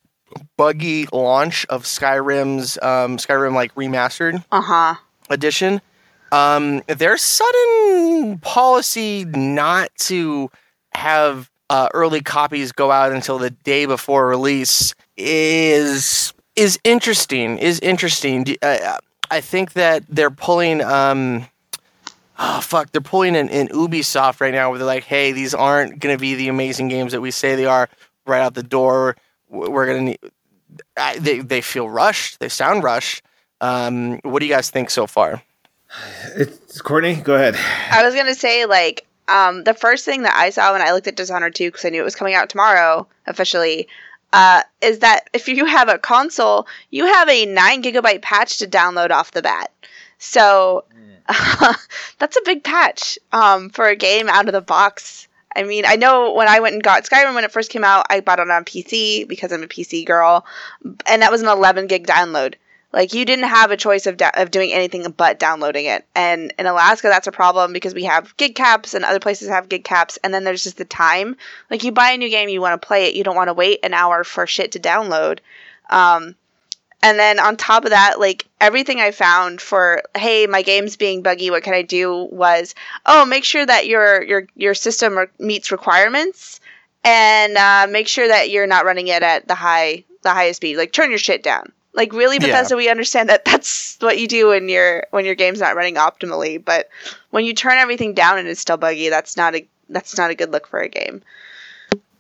buggy 0.58 1.08
launch 1.12 1.66
of 1.70 1.84
Skyrim's 1.84 2.78
um, 2.82 3.18
Skyrim 3.18 3.54
like 3.54 3.74
remastered 3.76 4.44
Uh 4.52 4.62
huh. 4.62 4.96
edition. 5.30 5.82
Um, 6.32 6.82
their 6.88 7.18
sudden 7.18 8.40
policy 8.40 9.26
not 9.26 9.90
to 10.00 10.50
have 10.94 11.50
uh, 11.70 11.90
early 11.94 12.22
copies 12.22 12.72
go 12.72 12.92
out 12.92 13.12
until 13.12 13.38
the 13.38 13.50
day 13.50 13.86
before 13.86 14.28
release 14.28 14.96
is 15.18 16.34
is 16.56 16.80
interesting. 16.84 17.58
Is 17.58 17.80
interesting. 17.82 18.46
Uh, 18.62 18.98
I 19.30 19.42
think 19.42 19.74
that 19.74 20.04
they're 20.10 20.32
pulling. 20.32 20.82
Um, 20.82 21.46
oh 22.42 22.60
fuck! 22.62 22.92
They're 22.92 23.02
pulling 23.02 23.36
in, 23.36 23.48
in 23.50 23.68
Ubisoft 23.70 24.42
right 24.42 24.54
now, 24.54 24.70
where 24.70 24.80
they're 24.80 24.88
like, 24.88 25.04
"Hey, 25.04 25.32
these 25.32 25.54
aren't 25.54 26.00
going 26.00 26.16
to 26.16 26.20
be 26.20 26.36
the 26.36 26.50
amazing 26.50 26.90
games 26.90 27.14
that 27.14 27.22
we 27.22 27.32
say 27.32 27.56
they 27.56 27.66
are 27.66 27.88
right 28.26 28.42
out 28.42 28.54
the 28.56 28.64
door. 28.64 29.16
We're 29.48 29.86
going 29.86 29.98
to 29.98 30.04
need." 30.04 30.20
I, 30.98 31.18
they 31.20 31.40
they 31.40 31.62
feel 31.62 31.90
rushed. 31.90 32.40
They 32.40 32.50
sound 32.50 32.84
rushed. 32.84 33.24
Um, 33.62 34.20
what 34.24 34.40
do 34.40 34.46
you 34.46 34.54
guys 34.54 34.70
think 34.70 34.90
so 34.90 35.08
far? 35.08 35.44
it's 36.36 36.82
Courtney. 36.82 37.16
Go 37.16 37.36
ahead. 37.36 37.58
I 37.92 38.04
was 38.04 38.16
gonna 38.16 38.36
say 38.36 38.66
like 38.66 39.06
um, 39.28 39.64
the 39.64 39.74
first 39.74 40.06
thing 40.06 40.24
that 40.24 40.36
I 40.36 40.50
saw 40.50 40.74
when 40.74 40.82
I 40.82 40.92
looked 40.92 41.08
at 41.08 41.16
Dishonored 41.16 41.56
2 41.56 41.70
because 41.70 41.86
I 41.86 41.90
knew 41.90 42.02
it 42.02 42.06
was 42.06 42.16
coming 42.16 42.34
out 42.34 42.50
tomorrow 42.50 43.08
officially 43.28 43.88
uh, 44.34 44.64
is 44.82 45.00
that 45.00 45.30
if 45.34 45.48
you 45.48 45.66
have 45.66 45.90
a 45.90 45.98
console, 45.98 46.68
you 46.90 47.06
have 47.06 47.30
a 47.30 47.46
nine 47.46 47.84
gigabyte 47.84 48.22
patch 48.22 48.58
to 48.60 48.68
download 48.68 49.12
off 49.12 49.32
the 49.32 49.42
bat. 49.42 49.72
So 50.22 50.86
that's 52.20 52.38
a 52.38 52.42
big 52.46 52.64
patch 52.64 53.18
um, 53.32 53.72
for 53.72 53.88
a 53.88 53.96
game 53.96 54.30
out 54.30 54.48
of 54.48 54.54
the 54.54 54.62
box. 54.62 55.28
I 55.56 55.64
mean, 55.64 55.84
I 55.86 55.96
know 55.96 56.34
when 56.34 56.48
I 56.48 56.60
went 56.60 56.76
and 56.76 56.84
got 56.84 57.04
Skyrim 57.04 57.34
when 57.34 57.44
it 57.44 57.52
first 57.52 57.72
came 57.72 57.84
out, 57.84 58.06
I 58.10 58.22
bought 58.22 58.40
it 58.40 58.50
on 58.50 58.64
PC 58.64 59.28
because 59.28 59.52
I'm 59.52 59.64
a 59.64 59.68
PC 59.68 60.06
girl, 60.06 60.46
and 61.08 61.24
that 61.24 61.32
was 61.32 61.42
an 61.42 61.48
11 61.48 61.88
gig 61.88 62.06
download. 62.06 62.54
Like 62.94 63.14
you 63.14 63.26
didn't 63.26 63.46
have 63.46 63.72
a 63.72 63.78
choice 63.78 64.06
of 64.06 64.18
da- 64.18 64.32
of 64.36 64.52
doing 64.52 64.72
anything 64.72 65.10
but 65.12 65.40
downloading 65.40 65.86
it. 65.86 66.06
And 66.14 66.54
in 66.60 66.68
Alaska, 66.68 67.08
that's 67.08 67.28
a 67.28 67.32
problem 67.32 67.74
because 67.74 67.96
we 67.96 68.04
have 68.04 68.38
gig 68.38 68.54
caps, 68.54 68.94
and 68.94 69.04
other 69.04 69.20
places 69.20 69.50
have 69.50 69.70
gig 69.70 69.84
caps. 69.84 70.20
And 70.24 70.32
then 70.34 70.44
there's 70.44 70.64
just 70.64 70.78
the 70.78 70.86
time. 70.86 71.36
Like 71.72 71.84
you 71.84 71.92
buy 71.92 72.12
a 72.12 72.18
new 72.18 72.30
game, 72.30 72.48
you 72.48 72.62
want 72.62 72.80
to 72.80 72.88
play 72.88 73.08
it, 73.08 73.16
you 73.16 73.24
don't 73.24 73.36
want 73.36 73.48
to 73.48 73.54
wait 73.54 73.80
an 73.84 73.96
hour 73.96 74.24
for 74.24 74.46
shit 74.46 74.74
to 74.74 74.80
download. 74.80 75.40
Um, 75.90 76.36
and 77.04 77.18
then 77.20 77.40
on 77.40 77.58
top 77.58 77.84
of 77.86 77.92
that, 77.92 78.20
like 78.20 78.46
everything 78.60 79.00
I 79.00 79.12
found 79.12 79.60
for 79.62 80.04
hey, 80.16 80.48
my 80.48 80.62
game's 80.62 80.96
being 80.98 81.22
buggy, 81.22 81.50
what 81.50 81.64
can 81.64 81.74
I 81.74 81.82
do? 81.82 82.28
Was 82.32 82.76
oh, 83.06 83.26
make 83.26 83.44
sure 83.44 83.66
that 83.66 83.88
your 83.88 84.22
your 84.24 84.48
your 84.56 84.74
system 84.74 85.18
re- 85.18 85.28
meets 85.40 85.72
requirements, 85.72 86.60
and 87.04 87.58
uh, 87.58 87.88
make 87.90 88.08
sure 88.08 88.28
that 88.28 88.50
you're 88.50 88.68
not 88.68 88.86
running 88.86 89.08
it 89.08 89.24
at 89.24 89.48
the 89.48 89.56
high 89.56 90.04
the 90.22 90.32
highest 90.32 90.58
speed. 90.58 90.78
Like 90.78 90.92
turn 90.92 91.10
your 91.10 91.20
shit 91.20 91.42
down. 91.44 91.72
Like 91.94 92.14
really, 92.14 92.38
Yeah. 92.40 92.48
Bethesda, 92.48 92.78
we 92.78 92.88
understand 92.90 93.28
that 93.30 93.44
that's 93.46 93.98
what 94.00 94.18
you 94.18 94.28
do 94.28 94.50
when 94.50 94.70
your 94.70 95.08
when 95.12 95.26
your 95.26 95.36
game's 95.36 95.60
not 95.60 95.76
running 95.76 95.96
optimally. 95.96 96.64
But 96.64 96.90
when 97.32 97.44
you 97.46 97.54
turn 97.54 97.78
everything 97.78 98.14
down 98.14 98.38
and 98.38 98.48
it's 98.48 98.62
still 98.62 98.78
buggy, 98.78 99.10
that's 99.10 99.36
not 99.36 99.56
a 99.56 99.68
that's 99.90 100.18
not 100.18 100.30
a 100.32 100.36
good 100.36 100.52
look 100.52 100.68
for 100.68 100.80
a 100.80 100.88
game. 100.88 101.22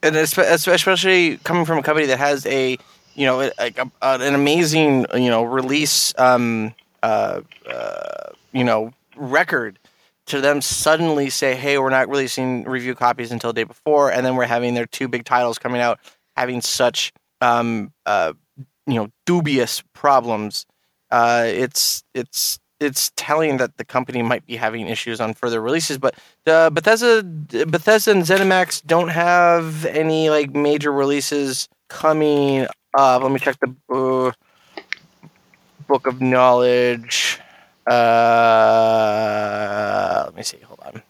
and 0.04 0.16
especially 0.16 1.38
coming 1.44 1.64
from 1.64 1.78
a 1.78 1.84
company 1.84 2.08
that 2.08 2.18
has 2.18 2.46
a 2.48 2.78
you 3.16 3.26
know 3.26 3.50
like 3.60 3.78
a, 3.78 3.92
an 4.02 4.34
amazing 4.36 5.06
you 5.14 5.30
know 5.30 5.44
release 5.44 6.14
um 6.18 6.74
uh, 7.04 7.42
uh 7.68 8.30
you 8.52 8.64
know 8.64 8.94
record 9.16 9.80
to 10.26 10.40
them 10.40 10.62
suddenly 10.62 11.30
say 11.30 11.56
hey 11.56 11.78
we're 11.78 11.90
not 11.90 12.10
releasing 12.10 12.64
review 12.64 12.96
copies 12.96 13.32
until 13.32 13.52
the 13.52 13.62
day 13.62 13.64
before 13.64 14.12
and 14.12 14.26
then 14.26 14.36
we're 14.36 14.46
having 14.46 14.74
their 14.74 14.86
two 14.86 15.08
big 15.08 15.26
titles 15.26 15.58
coming 15.58 15.82
out 15.82 16.00
having 16.36 16.62
such 16.62 17.12
um 17.42 17.92
uh 18.06 18.34
you 18.88 18.96
know 18.96 19.08
dubious 19.26 19.84
problems. 19.94 20.66
Uh 21.10 21.44
it's 21.46 22.04
it's 22.14 22.60
it's 22.80 23.12
telling 23.16 23.58
that 23.58 23.78
the 23.78 23.86
company 23.86 24.24
might 24.24 24.46
be 24.46 24.56
having 24.56 24.88
issues 24.88 25.22
on 25.22 25.34
further 25.34 25.62
releases 25.62 25.98
but 25.98 26.16
Bethesda, 26.46 27.24
Bethesda 27.24 28.12
and 28.12 28.24
ZeniMax 28.24 28.86
don't 28.86 29.10
have 29.10 29.86
any 29.86 30.30
like 30.30 30.56
major 30.56 30.92
releases 30.92 31.70
coming 31.90 32.68
up. 32.94 33.22
Let 33.24 33.32
me 33.32 33.40
check 33.40 33.58
the 33.60 33.74
uh, 33.94 34.32
book 35.88 36.08
of 36.08 36.22
knowledge. 36.22 37.40
Uh, 37.90 37.96
let 40.26 40.36
me 40.36 40.44
see. 40.44 40.58
Hold 40.66 40.80
on. 40.86 41.02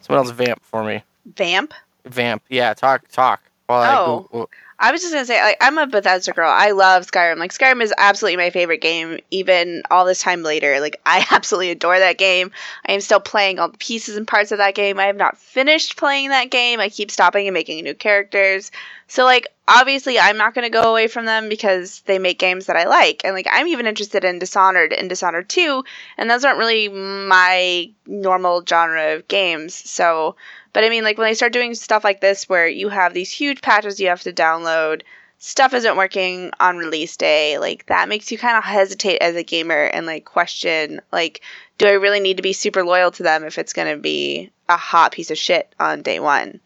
Someone 0.00 0.24
else 0.26 0.30
vamp 0.34 0.62
for 0.62 0.84
me. 0.84 1.02
Vamp. 1.36 1.74
Vamp. 2.04 2.42
Yeah, 2.48 2.74
talk, 2.74 3.08
talk. 3.08 3.40
While 3.66 3.80
I 3.82 3.96
Oh. 4.02 4.20
Google- 4.30 4.50
I 4.84 4.92
was 4.92 5.00
just 5.00 5.14
gonna 5.14 5.24
say, 5.24 5.40
like, 5.42 5.56
I'm 5.62 5.78
a 5.78 5.86
Bethesda 5.86 6.32
girl. 6.32 6.50
I 6.50 6.72
love 6.72 7.06
Skyrim. 7.06 7.38
Like, 7.38 7.54
Skyrim 7.54 7.80
is 7.80 7.94
absolutely 7.96 8.36
my 8.36 8.50
favorite 8.50 8.82
game, 8.82 9.18
even 9.30 9.82
all 9.90 10.04
this 10.04 10.20
time 10.20 10.42
later. 10.42 10.78
Like, 10.78 11.00
I 11.06 11.26
absolutely 11.30 11.70
adore 11.70 11.98
that 11.98 12.18
game. 12.18 12.50
I 12.86 12.92
am 12.92 13.00
still 13.00 13.18
playing 13.18 13.58
all 13.58 13.70
the 13.70 13.78
pieces 13.78 14.18
and 14.18 14.28
parts 14.28 14.52
of 14.52 14.58
that 14.58 14.74
game. 14.74 15.00
I 15.00 15.06
have 15.06 15.16
not 15.16 15.38
finished 15.38 15.96
playing 15.96 16.28
that 16.28 16.50
game. 16.50 16.80
I 16.80 16.90
keep 16.90 17.10
stopping 17.10 17.46
and 17.46 17.54
making 17.54 17.82
new 17.82 17.94
characters. 17.94 18.70
So, 19.08 19.24
like, 19.24 19.48
obviously, 19.66 20.18
I'm 20.18 20.36
not 20.36 20.52
gonna 20.52 20.68
go 20.68 20.90
away 20.90 21.06
from 21.06 21.24
them 21.24 21.48
because 21.48 22.00
they 22.02 22.18
make 22.18 22.38
games 22.38 22.66
that 22.66 22.76
I 22.76 22.84
like. 22.84 23.22
And, 23.24 23.34
like, 23.34 23.48
I'm 23.50 23.68
even 23.68 23.86
interested 23.86 24.22
in 24.22 24.38
Dishonored 24.38 24.92
and 24.92 25.08
Dishonored 25.08 25.48
2, 25.48 25.82
and 26.18 26.30
those 26.30 26.44
aren't 26.44 26.58
really 26.58 26.90
my 26.90 27.88
normal 28.06 28.62
genre 28.68 29.14
of 29.14 29.28
games. 29.28 29.72
So, 29.72 30.36
but 30.74 30.84
I 30.84 30.90
mean, 30.90 31.04
like 31.04 31.16
when 31.16 31.28
they 31.28 31.34
start 31.34 31.54
doing 31.54 31.74
stuff 31.74 32.04
like 32.04 32.20
this, 32.20 32.48
where 32.48 32.68
you 32.68 32.90
have 32.90 33.14
these 33.14 33.30
huge 33.30 33.62
patches 33.62 34.00
you 34.00 34.08
have 34.08 34.22
to 34.22 34.32
download, 34.32 35.02
stuff 35.38 35.72
isn't 35.72 35.96
working 35.96 36.50
on 36.58 36.76
release 36.76 37.16
day, 37.16 37.58
like 37.58 37.86
that 37.86 38.08
makes 38.08 38.30
you 38.32 38.36
kind 38.36 38.58
of 38.58 38.64
hesitate 38.64 39.18
as 39.18 39.36
a 39.36 39.44
gamer 39.44 39.84
and 39.84 40.04
like 40.04 40.24
question, 40.24 41.00
like, 41.12 41.42
do 41.78 41.86
I 41.86 41.92
really 41.92 42.18
need 42.18 42.38
to 42.38 42.42
be 42.42 42.52
super 42.52 42.84
loyal 42.84 43.12
to 43.12 43.22
them 43.22 43.44
if 43.44 43.56
it's 43.56 43.72
going 43.72 43.94
to 43.94 44.00
be 44.00 44.50
a 44.68 44.76
hot 44.76 45.12
piece 45.12 45.30
of 45.30 45.38
shit 45.38 45.72
on 45.78 46.02
day 46.02 46.18
one? 46.18 46.60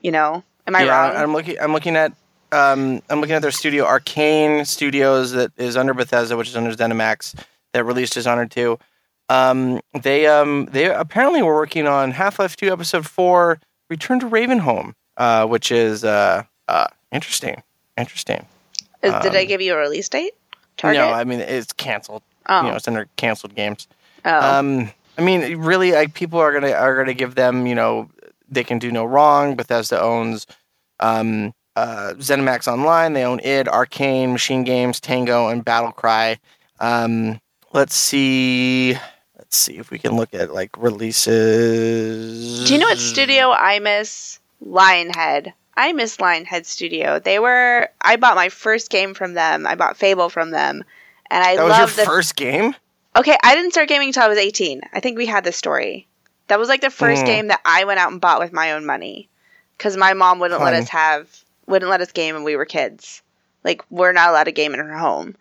You 0.00 0.10
know, 0.10 0.42
am 0.66 0.74
I 0.74 0.84
yeah, 0.84 1.08
wrong? 1.08 1.16
I'm 1.16 1.32
looking. 1.34 1.58
I'm 1.60 1.72
looking 1.72 1.96
at. 1.96 2.12
Um, 2.52 3.02
I'm 3.10 3.20
looking 3.20 3.34
at 3.34 3.42
their 3.42 3.50
studio, 3.50 3.84
Arcane 3.84 4.64
Studios, 4.64 5.32
that 5.32 5.50
is 5.56 5.76
under 5.76 5.92
Bethesda, 5.92 6.36
which 6.36 6.48
is 6.48 6.56
under 6.56 6.70
ZeniMax, 6.70 7.34
that 7.72 7.82
released 7.84 8.12
Dishonored 8.12 8.52
2. 8.52 8.78
Um, 9.28 9.80
they 10.02 10.26
um, 10.26 10.66
they 10.66 10.92
apparently 10.92 11.42
were 11.42 11.54
working 11.54 11.86
on 11.86 12.10
Half 12.10 12.38
Life 12.38 12.56
2 12.56 12.70
Episode 12.70 13.06
4, 13.06 13.58
Return 13.88 14.20
to 14.20 14.26
Ravenholm, 14.26 14.94
uh, 15.16 15.46
which 15.46 15.72
is 15.72 16.04
uh, 16.04 16.42
uh, 16.68 16.86
interesting. 17.12 17.62
Interesting. 17.96 18.46
Is, 19.02 19.12
did 19.22 19.34
I 19.34 19.42
um, 19.42 19.46
give 19.46 19.60
you 19.60 19.74
a 19.74 19.76
release 19.76 20.08
date? 20.08 20.32
Target. 20.76 21.00
No, 21.00 21.08
I 21.08 21.24
mean 21.24 21.40
it's 21.40 21.72
canceled. 21.72 22.22
oh. 22.48 22.62
You 22.62 22.70
know, 22.70 22.76
it's 22.76 22.88
under 22.88 23.06
canceled 23.16 23.54
games. 23.54 23.86
oh. 24.24 24.58
Um, 24.58 24.90
I 25.16 25.22
mean, 25.22 25.58
really, 25.58 25.92
like 25.92 26.14
people 26.14 26.40
are 26.40 26.52
gonna 26.52 26.72
are 26.72 26.96
gonna 26.96 27.14
give 27.14 27.34
them, 27.34 27.66
you 27.66 27.74
know, 27.74 28.10
they 28.48 28.64
can 28.64 28.78
do 28.78 28.90
no 28.90 29.04
wrong. 29.04 29.54
Bethesda 29.54 30.00
owns 30.00 30.46
um, 31.00 31.54
uh, 31.76 32.14
ZeniMax 32.16 32.66
Online. 32.70 33.12
They 33.12 33.24
own 33.24 33.40
id, 33.40 33.68
Arcane, 33.68 34.32
Machine 34.32 34.64
Games, 34.64 35.00
Tango, 35.00 35.48
and 35.48 35.64
Battlecry. 35.64 36.38
Um, 36.80 37.40
let's 37.72 37.94
see. 37.94 38.96
Let's 39.54 39.62
see 39.62 39.78
if 39.78 39.92
we 39.92 40.00
can 40.00 40.16
look 40.16 40.34
at 40.34 40.52
like 40.52 40.70
releases. 40.76 42.64
Do 42.66 42.72
you 42.74 42.80
know 42.80 42.86
what 42.88 42.98
studio 42.98 43.52
I 43.52 43.78
miss? 43.78 44.40
Lionhead. 44.66 45.52
I 45.76 45.92
miss 45.92 46.16
Lionhead 46.16 46.66
Studio. 46.66 47.20
They 47.20 47.38
were. 47.38 47.88
I 48.00 48.16
bought 48.16 48.34
my 48.34 48.48
first 48.48 48.90
game 48.90 49.14
from 49.14 49.34
them. 49.34 49.64
I 49.64 49.76
bought 49.76 49.96
Fable 49.96 50.28
from 50.28 50.50
them, 50.50 50.82
and 51.30 51.44
I 51.44 51.54
That 51.54 51.62
was 51.66 51.76
your 51.76 51.86
love 51.86 51.94
the. 51.94 52.04
first 52.04 52.34
game. 52.34 52.74
okay, 53.14 53.36
I 53.44 53.54
didn't 53.54 53.70
start 53.70 53.88
gaming 53.88 54.08
until 54.08 54.24
I 54.24 54.28
was 54.28 54.38
eighteen. 54.38 54.80
I 54.92 54.98
think 54.98 55.16
we 55.16 55.26
had 55.26 55.44
this 55.44 55.56
story. 55.56 56.08
That 56.48 56.58
was 56.58 56.68
like 56.68 56.80
the 56.80 56.90
first 56.90 57.22
Mm. 57.22 57.26
game 57.26 57.46
that 57.46 57.60
I 57.64 57.84
went 57.84 58.00
out 58.00 58.10
and 58.10 58.20
bought 58.20 58.40
with 58.40 58.52
my 58.52 58.72
own 58.72 58.84
money, 58.84 59.28
because 59.78 59.96
my 59.96 60.14
mom 60.14 60.40
wouldn't 60.40 60.60
let 60.62 60.74
us 60.74 60.88
have, 60.88 61.28
wouldn't 61.68 61.92
let 61.92 62.00
us 62.00 62.10
game 62.10 62.34
when 62.34 62.42
we 62.42 62.56
were 62.56 62.64
kids. 62.64 63.22
Like 63.62 63.84
we're 63.88 64.10
not 64.10 64.30
allowed 64.30 64.44
to 64.44 64.52
game 64.52 64.74
in 64.74 64.80
her 64.80 64.98
home. 64.98 65.36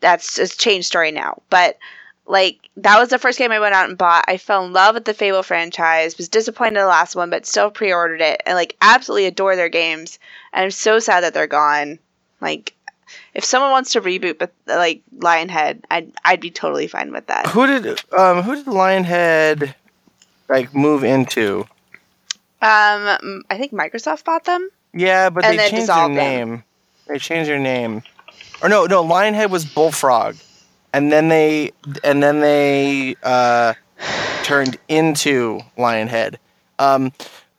That's 0.00 0.40
a 0.40 0.48
changed 0.48 0.88
story 0.88 1.12
now, 1.12 1.40
but 1.50 1.78
like 2.26 2.68
that 2.78 2.98
was 2.98 3.10
the 3.10 3.18
first 3.18 3.38
game 3.38 3.52
I 3.52 3.60
went 3.60 3.74
out 3.74 3.88
and 3.88 3.98
bought. 3.98 4.24
I 4.28 4.36
fell 4.38 4.64
in 4.64 4.72
love 4.72 4.94
with 4.94 5.04
the 5.04 5.14
Fable 5.14 5.42
franchise. 5.42 6.16
Was 6.16 6.28
disappointed 6.28 6.76
in 6.78 6.82
the 6.82 6.86
last 6.86 7.14
one, 7.16 7.30
but 7.30 7.46
still 7.46 7.70
pre-ordered 7.70 8.20
it 8.20 8.42
and 8.46 8.56
like 8.56 8.76
absolutely 8.80 9.26
adore 9.26 9.56
their 9.56 9.68
games. 9.68 10.18
And 10.52 10.64
I'm 10.64 10.70
so 10.70 10.98
sad 10.98 11.22
that 11.24 11.34
they're 11.34 11.46
gone. 11.46 11.98
Like 12.40 12.72
if 13.34 13.44
someone 13.44 13.70
wants 13.70 13.92
to 13.92 14.00
reboot, 14.00 14.38
but 14.38 14.52
like 14.66 15.02
Lionhead, 15.18 15.82
I'd 15.90 16.12
I'd 16.24 16.40
be 16.40 16.50
totally 16.50 16.86
fine 16.86 17.12
with 17.12 17.26
that. 17.26 17.46
Who 17.48 17.66
did 17.66 18.00
um 18.12 18.42
who 18.42 18.56
did 18.56 18.66
Lionhead 18.66 19.74
like 20.48 20.74
move 20.74 21.04
into? 21.04 21.66
Um, 22.62 23.42
I 23.50 23.58
think 23.58 23.72
Microsoft 23.72 24.24
bought 24.24 24.44
them. 24.44 24.70
Yeah, 24.94 25.28
but 25.28 25.44
And 25.44 25.58
they 25.58 25.64
changed 25.68 25.72
their 25.74 25.80
dissolved 25.82 26.16
them. 26.16 26.48
name. 26.50 26.64
They 27.06 27.18
changed 27.18 27.50
their 27.50 27.58
name. 27.58 28.02
Or 28.62 28.70
no, 28.70 28.86
no, 28.86 29.04
Lionhead 29.04 29.50
was 29.50 29.66
Bullfrog. 29.66 30.36
And 30.94 31.10
then 31.12 31.28
they 31.28 31.72
and 32.04 32.22
then 32.22 32.40
they 32.40 33.16
uh 33.22 33.74
turned 34.44 34.76
into 34.88 35.60
Lionhead. 35.76 36.36
Um 36.78 37.12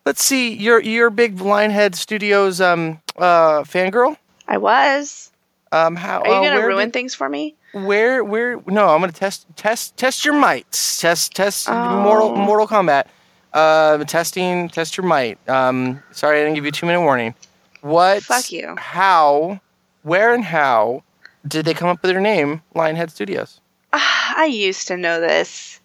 let's 0.06 0.24
see, 0.24 0.54
you're 0.54 0.80
you're 0.82 1.10
big 1.10 1.38
Lionhead 1.38 1.96
Studios 1.96 2.62
um 2.62 3.02
uh 3.18 3.62
fangirl? 3.64 4.16
I 4.48 4.58
was. 4.58 5.32
Um 5.74 5.96
how 5.98 6.22
Are 6.22 6.28
you 6.28 6.34
uh, 6.34 6.44
gonna 6.44 6.56
where 6.56 6.68
ruin 6.68 6.88
did- 6.88 6.94
things 6.94 7.14
for 7.14 7.28
me? 7.30 7.56
where 7.74 8.24
where 8.24 8.56
no 8.68 8.88
i'm 8.88 9.02
gonna 9.02 9.12
test 9.12 9.46
test 9.58 9.98
test 9.98 10.24
your 10.24 10.34
might 10.34 10.66
test 10.72 11.34
test 11.36 11.68
Oh. 11.70 12.02
mortal 12.04 12.34
Mortal 12.34 12.68
Kombat 12.70 13.04
uh 13.52 13.98
testing 14.06 14.70
test 14.70 14.96
your 14.96 15.06
might 15.06 15.38
um 15.50 16.02
sorry 16.12 16.40
i 16.40 16.44
didn't 16.46 16.56
give 16.56 16.64
you 16.64 16.72
two 16.72 16.86
minute 16.86 17.02
warning 17.02 17.36
what 17.82 18.24
Fuck 18.24 18.50
you. 18.54 18.76
how 18.78 19.60
where 20.04 20.34
and 20.34 20.46
how 20.46 21.04
did 21.48 21.66
they 21.66 21.74
come 21.74 21.88
up 21.90 22.02
with 22.02 22.12
their 22.12 22.22
name 22.22 22.62
lionhead 22.76 23.10
studios 23.10 23.60
Ah, 23.94 24.34
I 24.38 24.46
used 24.46 24.88
to 24.90 24.98
know 24.98 25.22
this. 25.22 25.80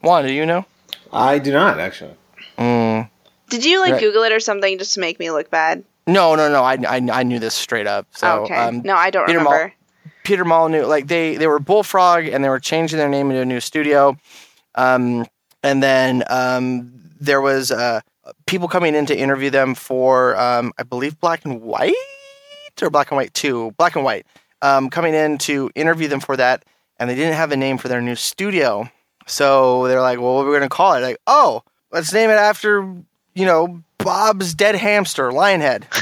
Juan, 0.00 0.24
do 0.24 0.32
you 0.32 0.44
know 0.46 0.64
I 1.12 1.38
do 1.38 1.52
not 1.52 1.78
actually. 1.78 2.14
mm. 2.58 3.08
Did 3.48 3.64
you 3.64 3.80
like 3.80 3.92
Right. 3.92 4.00
Google 4.00 4.24
it 4.24 4.32
or 4.32 4.40
something 4.40 4.76
just 4.78 4.94
to 4.94 5.00
make 5.00 5.18
me 5.18 5.30
look 5.30 5.50
bad? 5.50 5.84
no 6.08 6.34
no 6.36 6.48
no 6.50 6.62
I, 6.62 6.74
I, 6.88 7.00
I 7.12 7.22
knew 7.24 7.38
this 7.40 7.54
straight 7.54 7.86
up 7.88 8.06
so 8.12 8.42
okay. 8.44 8.54
um, 8.54 8.82
no, 8.82 8.94
I 8.96 9.10
don't 9.10 9.26
Peter 9.26 9.40
Mal- 9.40 9.52
remember. 9.52 9.74
Peter 10.24 10.44
Molyneux, 10.44 10.86
like 10.86 11.06
they 11.06 11.36
they 11.36 11.46
were 11.46 11.58
Bullfrog 11.60 12.26
and 12.26 12.42
they 12.44 12.48
were 12.48 12.58
changing 12.60 12.98
their 12.98 13.08
name 13.08 13.30
into 13.30 13.42
a 13.42 13.44
new 13.44 13.60
studio, 13.60 14.16
um, 14.74 15.24
and 15.62 15.80
then 15.82 16.24
um, 16.28 16.90
there 17.20 17.40
was 17.40 17.70
uh, 17.70 18.00
people 18.46 18.66
coming 18.66 18.94
in 18.96 19.06
to 19.06 19.16
interview 19.16 19.50
them 19.50 19.74
for 19.76 20.36
um, 20.36 20.72
I 20.78 20.82
believe 20.82 21.18
Black 21.20 21.44
and 21.44 21.60
White 21.62 21.94
or 22.82 22.90
Black 22.90 23.10
and 23.12 23.16
White 23.16 23.34
Two, 23.34 23.70
Black 23.78 23.94
and 23.94 24.04
White, 24.04 24.26
um, 24.62 24.90
coming 24.90 25.14
in 25.14 25.38
to 25.38 25.70
interview 25.74 26.08
them 26.08 26.20
for 26.20 26.36
that, 26.36 26.64
and 26.98 27.08
they 27.10 27.14
didn't 27.14 27.34
have 27.34 27.52
a 27.52 27.56
name 27.56 27.78
for 27.78 27.88
their 27.88 28.00
new 28.00 28.14
studio, 28.16 28.88
so 29.26 29.86
they're 29.88 30.00
like, 30.00 30.20
well, 30.20 30.34
what 30.36 30.46
are 30.46 30.50
we 30.50 30.56
gonna 30.56 30.68
call 30.68 30.94
it? 30.94 31.00
Like, 31.00 31.18
oh, 31.26 31.62
let's 31.92 32.12
name 32.12 32.30
it 32.30 32.34
after 32.34 32.80
you 33.34 33.44
know 33.46 33.82
Bob's 33.98 34.54
dead 34.54 34.74
hamster, 34.76 35.30
Lionhead. 35.30 35.84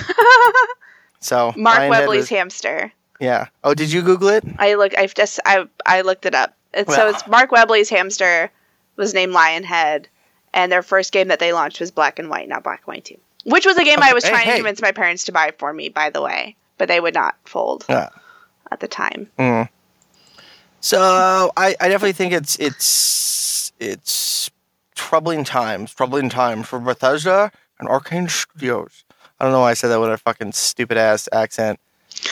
So 1.20 1.54
Mark 1.56 1.78
Lionhead 1.78 1.90
Webley's 1.90 2.18
was- 2.22 2.28
hamster. 2.28 2.92
yeah. 3.18 3.46
Oh, 3.62 3.72
did 3.74 3.90
you 3.90 4.02
Google 4.02 4.28
it? 4.28 4.44
I 4.58 4.74
look. 4.74 4.96
I've 4.98 5.14
just. 5.14 5.40
I 5.46 5.64
I 5.86 6.02
looked 6.02 6.26
it 6.26 6.34
up. 6.34 6.54
It's, 6.74 6.94
so 6.94 7.08
it's 7.08 7.26
Mark 7.26 7.50
Webley's 7.50 7.88
hamster 7.88 8.50
was 8.96 9.14
named 9.14 9.32
Lionhead, 9.32 10.06
and 10.52 10.70
their 10.70 10.82
first 10.82 11.12
game 11.12 11.28
that 11.28 11.38
they 11.38 11.52
launched 11.54 11.80
was 11.80 11.90
Black 11.90 12.18
and 12.18 12.28
White, 12.28 12.48
not 12.48 12.62
Black 12.62 12.80
and 12.80 12.88
White 12.88 13.04
Two, 13.06 13.16
which 13.44 13.64
was 13.64 13.76
a 13.78 13.84
game 13.84 14.00
I 14.02 14.12
was 14.12 14.22
Okay, 14.24 14.32
trying 14.32 14.44
hey. 14.44 14.50
to 14.52 14.56
convince 14.58 14.82
my 14.82 14.92
parents 14.92 15.24
to 15.24 15.32
buy 15.32 15.52
for 15.56 15.72
me. 15.72 15.88
By 15.88 16.10
the 16.10 16.20
way, 16.20 16.56
but 16.76 16.88
they 16.88 17.00
would 17.00 17.14
not 17.14 17.36
fold 17.46 17.86
Yeah. 17.88 18.10
At 18.74 18.80
the 18.80 18.88
time. 18.88 19.30
Mm. 19.38 19.68
So 20.80 21.50
I, 21.56 21.74
I 21.80 21.88
definitely 21.88 22.12
think 22.12 22.32
it's 22.34 22.56
it's 22.56 23.72
it's 23.80 24.50
troubling 24.94 25.44
times, 25.44 25.94
troubling 25.94 26.28
times 26.28 26.66
for 26.68 26.78
Bethesda 26.78 27.50
and 27.78 27.88
Arcane 27.88 28.28
Studios. 28.28 29.04
I 29.40 29.44
don't 29.44 29.52
know 29.52 29.60
why 29.60 29.70
I 29.70 29.74
said 29.74 29.88
that 29.88 30.00
with 30.00 30.10
a 30.10 30.18
fucking 30.18 30.52
stupid 30.52 30.96
ass 30.98 31.28
accent. 31.32 31.80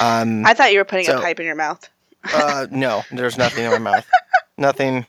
Um, 0.00 0.44
I 0.46 0.52
thought 0.54 0.72
you 0.72 0.78
were 0.78 0.84
putting 0.84 1.06
So- 1.06 1.18
a 1.18 1.22
pipe 1.22 1.40
in 1.40 1.46
your 1.46 1.54
mouth. 1.54 1.88
uh, 2.34 2.66
no, 2.70 3.02
there's 3.10 3.36
nothing 3.38 3.64
in 3.64 3.70
my 3.72 3.78
mouth. 3.78 4.08
Nothing. 4.58 5.06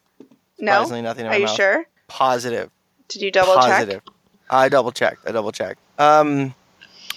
No, 0.58 0.84
nothing 0.86 1.26
in 1.26 1.32
are 1.32 1.38
you 1.38 1.46
mouth. 1.46 1.56
sure? 1.56 1.86
Positive. 2.08 2.72
Did 3.10 3.22
you 3.22 3.30
double 3.30 3.54
check? 3.56 3.66
Positive. 3.66 4.02
I 4.50 4.70
double 4.70 4.92
checked. 4.92 5.28
I 5.28 5.32
double 5.32 5.52
checked. 5.52 5.80
Um, 6.00 6.56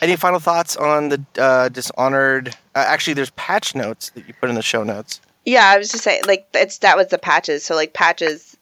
any 0.03 0.17
final 0.17 0.39
thoughts 0.41 0.77
on 0.77 1.09
the 1.09 1.25
uh, 1.39 1.69
Dishonored? 1.71 2.55
Uh, 2.77 2.85
actually, 2.87 3.15
there's 3.15 3.31
patch 3.31 3.75
notes 3.75 4.11
that 4.11 4.29
you 4.29 4.35
put 4.35 4.51
in 4.51 4.55
the 4.55 4.63
show 4.63 4.85
notes. 4.85 5.23
Yeah, 5.47 5.67
I 5.67 5.79
was 5.79 5.89
just 5.89 6.05
saying, 6.05 6.25
like 6.27 6.47
it's 6.53 6.79
that 6.79 6.99
was 6.99 7.07
the 7.07 7.17
patches. 7.17 7.65
So 7.65 7.75
like 7.75 7.95
patches 7.95 8.55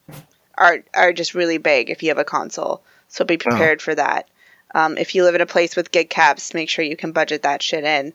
are 0.56 0.84
are 0.94 1.12
just 1.12 1.34
really 1.34 1.58
big 1.58 1.90
if 1.90 2.00
you 2.00 2.10
have 2.10 2.18
a 2.18 2.24
console. 2.24 2.80
So 3.08 3.24
be 3.24 3.36
prepared 3.36 3.82
for 3.82 3.92
that. 3.96 4.28
Um, 4.72 4.96
if 4.98 5.16
you 5.16 5.24
live 5.24 5.34
in 5.34 5.40
a 5.40 5.46
place 5.46 5.74
with 5.74 5.90
gig 5.90 6.10
caps, 6.10 6.54
make 6.54 6.68
sure 6.68 6.84
you 6.84 6.96
can 6.96 7.10
budget 7.10 7.42
that 7.42 7.60
shit 7.60 7.82
in, 7.82 8.12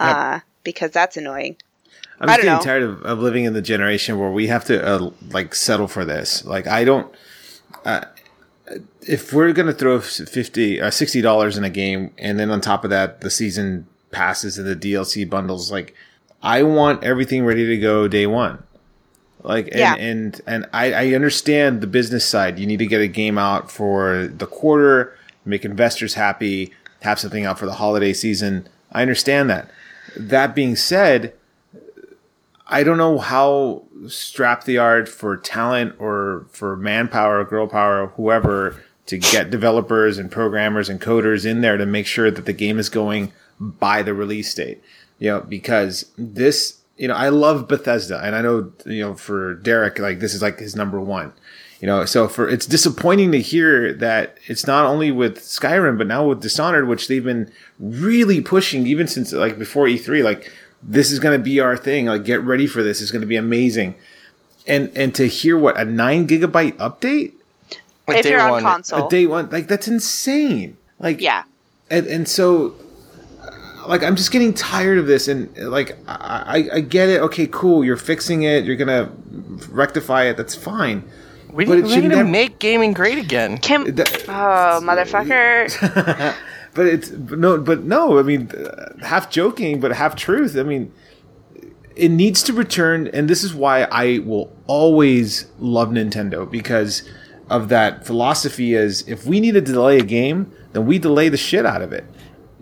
uh, 0.00 0.40
because 0.64 0.90
that's 0.90 1.16
annoying. 1.16 1.56
I'm 2.20 2.28
just 2.28 2.40
don't 2.40 2.46
getting 2.46 2.64
tired 2.64 2.82
of, 2.82 3.02
of 3.02 3.18
living 3.20 3.44
in 3.44 3.52
the 3.52 3.62
generation 3.62 4.18
where 4.18 4.32
we 4.32 4.48
have 4.48 4.64
to 4.64 4.84
uh, 4.84 5.10
like 5.30 5.54
settle 5.54 5.86
for 5.86 6.04
this. 6.04 6.44
Like 6.44 6.66
I 6.66 6.82
don't. 6.82 7.14
Uh, 7.84 8.04
if 9.02 9.32
we're 9.32 9.52
gonna 9.52 9.72
throw 9.72 10.00
fifty, 10.00 10.80
uh, 10.80 10.90
sixty 10.90 11.20
dollars 11.20 11.56
in 11.56 11.62
a 11.62 11.70
game, 11.70 12.12
and 12.18 12.36
then 12.36 12.50
on 12.50 12.60
top 12.60 12.82
of 12.82 12.90
that, 12.90 13.20
the 13.20 13.30
season 13.30 13.86
passes 14.12 14.58
and 14.58 14.66
the 14.66 14.76
DLC 14.76 15.28
bundles, 15.28 15.70
like 15.70 15.94
I 16.42 16.62
want 16.62 17.04
everything 17.04 17.44
ready 17.44 17.66
to 17.66 17.76
go 17.78 18.08
day 18.08 18.26
one. 18.26 18.62
Like 19.42 19.66
and 19.68 19.78
Yeah. 19.78 19.94
and, 19.96 20.40
and 20.46 20.66
I, 20.72 20.92
I 20.92 21.14
understand 21.14 21.80
the 21.80 21.86
business 21.86 22.24
side. 22.26 22.58
You 22.58 22.66
need 22.66 22.78
to 22.78 22.86
get 22.86 23.00
a 23.00 23.08
game 23.08 23.38
out 23.38 23.70
for 23.70 24.26
the 24.28 24.46
quarter, 24.46 25.16
make 25.44 25.64
investors 25.64 26.14
happy, 26.14 26.72
have 27.02 27.18
something 27.18 27.44
out 27.46 27.58
for 27.58 27.66
the 27.66 27.72
holiday 27.74 28.12
season. 28.12 28.68
I 28.92 29.02
understand 29.02 29.48
that. 29.50 29.70
That 30.16 30.54
being 30.54 30.76
said, 30.76 31.32
I 32.66 32.82
don't 32.82 32.98
know 32.98 33.18
how 33.18 33.84
strapped 34.08 34.66
they 34.66 34.76
are 34.76 35.04
for 35.06 35.36
talent 35.36 35.94
or 35.98 36.46
for 36.50 36.76
manpower, 36.76 37.40
or 37.40 37.44
girl 37.44 37.66
power, 37.66 38.06
whoever 38.16 38.82
to 39.06 39.18
get 39.18 39.50
developers 39.50 40.18
and 40.18 40.30
programmers 40.30 40.88
and 40.88 41.00
coders 41.00 41.44
in 41.44 41.62
there 41.62 41.76
to 41.76 41.86
make 41.86 42.06
sure 42.06 42.30
that 42.30 42.44
the 42.46 42.52
game 42.52 42.78
is 42.78 42.88
going 42.88 43.32
by 43.60 44.02
the 44.02 44.14
release 44.14 44.52
date. 44.54 44.82
You 45.18 45.30
know, 45.30 45.40
because 45.40 46.10
this, 46.16 46.80
you 46.96 47.06
know, 47.06 47.14
I 47.14 47.28
love 47.28 47.68
Bethesda 47.68 48.20
and 48.24 48.34
I 48.34 48.40
know, 48.40 48.72
you 48.86 49.02
know, 49.02 49.14
for 49.14 49.54
Derek, 49.54 49.98
like 49.98 50.20
this 50.20 50.34
is 50.34 50.42
like 50.42 50.58
his 50.58 50.74
number 50.74 51.00
one. 51.00 51.32
You 51.80 51.86
know, 51.86 52.04
so 52.04 52.28
for 52.28 52.48
it's 52.48 52.66
disappointing 52.66 53.32
to 53.32 53.40
hear 53.40 53.94
that 53.94 54.36
it's 54.46 54.66
not 54.66 54.84
only 54.84 55.10
with 55.10 55.38
Skyrim, 55.38 55.96
but 55.96 56.06
now 56.06 56.28
with 56.28 56.42
Dishonored, 56.42 56.88
which 56.88 57.08
they've 57.08 57.24
been 57.24 57.50
really 57.78 58.42
pushing 58.42 58.86
even 58.86 59.06
since 59.06 59.32
like 59.32 59.58
before 59.58 59.86
E3, 59.86 60.22
like 60.22 60.52
this 60.82 61.10
is 61.10 61.18
going 61.18 61.38
to 61.38 61.42
be 61.42 61.58
our 61.58 61.76
thing. 61.76 62.06
Like 62.06 62.24
get 62.24 62.42
ready 62.42 62.66
for 62.66 62.82
this. 62.82 63.00
It's 63.00 63.10
going 63.10 63.22
to 63.22 63.26
be 63.26 63.36
amazing. 63.36 63.94
And 64.66 64.90
and 64.94 65.14
to 65.14 65.26
hear 65.26 65.56
what 65.58 65.78
a 65.78 65.84
nine 65.86 66.26
gigabyte 66.26 66.74
update 66.74 67.32
if 68.08 68.24
day 68.24 68.30
you're 68.30 68.40
on 68.40 68.50
one. 68.50 68.62
console, 68.62 69.06
a 69.06 69.10
day 69.10 69.26
one, 69.26 69.48
like 69.50 69.66
that's 69.66 69.88
insane. 69.88 70.76
Like 70.98 71.20
yeah, 71.20 71.44
and 71.90 72.06
and 72.06 72.28
so 72.28 72.74
like 73.90 74.02
I'm 74.02 74.16
just 74.16 74.30
getting 74.32 74.54
tired 74.54 74.98
of 74.98 75.06
this 75.06 75.28
and 75.28 75.54
like 75.56 75.96
I, 76.08 76.68
I 76.72 76.76
I 76.76 76.80
get 76.80 77.08
it 77.08 77.20
okay 77.22 77.46
cool 77.46 77.84
you're 77.84 77.96
fixing 77.96 78.42
it 78.44 78.64
you're 78.64 78.76
gonna 78.76 79.10
rectify 79.70 80.24
it 80.24 80.36
that's 80.36 80.54
fine 80.54 81.02
We 81.52 81.64
But 81.66 81.74
need, 81.74 81.78
it 81.80 81.82
we 81.84 81.90
should 81.94 82.02
need 82.04 82.10
to 82.10 82.16
never- 82.16 82.28
make 82.28 82.58
gaming 82.60 82.92
great 82.92 83.18
again. 83.18 83.58
Kim. 83.58 83.84
That- 83.96 84.24
Oh, 84.28 84.80
motherfucker! 84.88 86.34
but 86.74 86.86
it's 86.86 87.08
but 87.10 87.38
no 87.38 87.58
but 87.58 87.82
no 87.84 88.18
I 88.18 88.22
mean 88.22 88.48
uh, 88.52 89.04
half 89.04 89.28
joking 89.30 89.80
but 89.80 89.90
half 89.92 90.14
truth 90.16 90.56
I 90.56 90.62
mean 90.62 90.92
it 91.96 92.08
needs 92.10 92.42
to 92.44 92.52
return, 92.54 93.08
and 93.08 93.28
this 93.28 93.42
is 93.44 93.52
why 93.52 93.82
I 93.82 94.20
will 94.24 94.50
always 94.66 95.46
love 95.58 95.90
Nintendo 95.90 96.48
because 96.50 97.02
of 97.50 97.68
that 97.68 98.06
philosophy. 98.06 98.72
Is 98.74 99.06
if 99.06 99.26
we 99.26 99.38
need 99.40 99.52
to 99.52 99.60
delay 99.60 99.98
a 99.98 100.02
game, 100.04 100.50
then 100.72 100.86
we 100.86 100.98
delay 100.98 101.28
the 101.28 101.36
shit 101.36 101.66
out 101.66 101.82
of 101.82 101.92
it. 101.92 102.04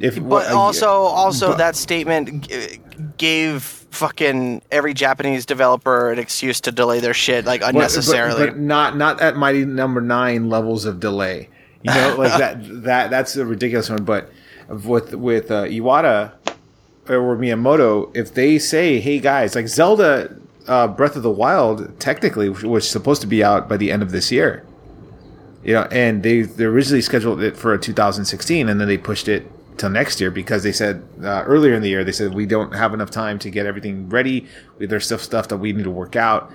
If 0.00 0.14
But 0.16 0.22
what- 0.24 0.46
also, 0.52 0.88
also 0.88 1.48
but- 1.48 1.58
that 1.58 1.76
statement 1.76 2.48
g- 2.48 2.80
gave 3.16 3.62
fucking 3.90 4.62
every 4.70 4.94
Japanese 4.94 5.44
developer 5.46 6.12
an 6.12 6.18
excuse 6.18 6.61
to 6.61 6.70
delay 6.72 7.00
their 7.00 7.14
shit 7.14 7.44
like 7.46 7.62
unnecessarily. 7.64 8.46
but, 8.46 8.52
but 8.54 8.58
not 8.58 8.96
not 8.96 9.20
at 9.20 9.37
mighty 9.37 9.64
number 9.64 10.00
nine 10.00 10.48
levels 10.48 10.84
of 10.84 11.00
delay. 11.00 11.48
You 11.82 11.92
know, 11.94 12.14
like 12.18 12.38
that 12.38 12.58
that 12.84 13.11
that's 13.11 13.37
a 13.37 13.44
ridiculous 13.46 13.88
one. 13.90 14.04
But 14.04 14.30
with 14.68 15.14
with 15.14 15.50
uh, 15.50 15.64
Iwata 15.64 16.32
or 17.08 17.37
Miyamoto, 17.37 18.14
if 18.16 18.34
they 18.34 18.58
say, 18.58 19.00
"Hey 19.00 19.18
guys, 19.18 19.54
like 19.54 19.66
Zelda 19.68 20.37
uh, 20.68 20.87
Breath 20.88 21.16
of 21.16 21.22
the 21.22 21.30
Wild, 21.30 21.98
technically 21.98 22.48
was 22.50 22.88
supposed 22.88 23.20
to 23.22 23.26
be 23.26 23.42
out 23.42 23.68
by 23.68 23.76
the 23.76 23.90
end 23.90 24.02
of 24.02 24.11
this 24.12 24.30
year," 24.30 24.64
you 25.64 25.72
know, 25.72 25.88
and 25.90 26.22
they 26.22 26.42
they 26.42 26.64
originally 26.64 27.00
scheduled 27.02 27.42
it 27.42 27.56
for 27.56 27.76
2016, 27.78 28.68
and 28.68 28.78
then 28.80 28.87
they 28.87 28.98
pushed 28.98 29.26
it 29.28 29.50
till 29.79 29.91
next 29.91 30.21
year 30.21 30.31
because 30.31 30.62
they 30.62 30.73
said 30.73 31.03
uh, 31.23 31.43
earlier 31.47 31.75
in 31.75 31.83
the 31.83 31.88
year 31.88 32.05
they 32.05 32.12
said 32.12 32.35
we 32.35 32.47
don't 32.47 32.75
have 32.75 32.93
enough 32.95 33.11
time 33.11 33.38
to 33.38 33.51
get 33.51 33.67
everything 33.67 34.09
ready. 34.09 34.47
There's 34.79 35.07
stuff 35.07 35.23
stuff 35.23 35.49
that 35.49 35.59
we 35.59 35.73
need 35.73 35.85
to 35.85 35.91
work 35.91 36.17
out 36.17 36.53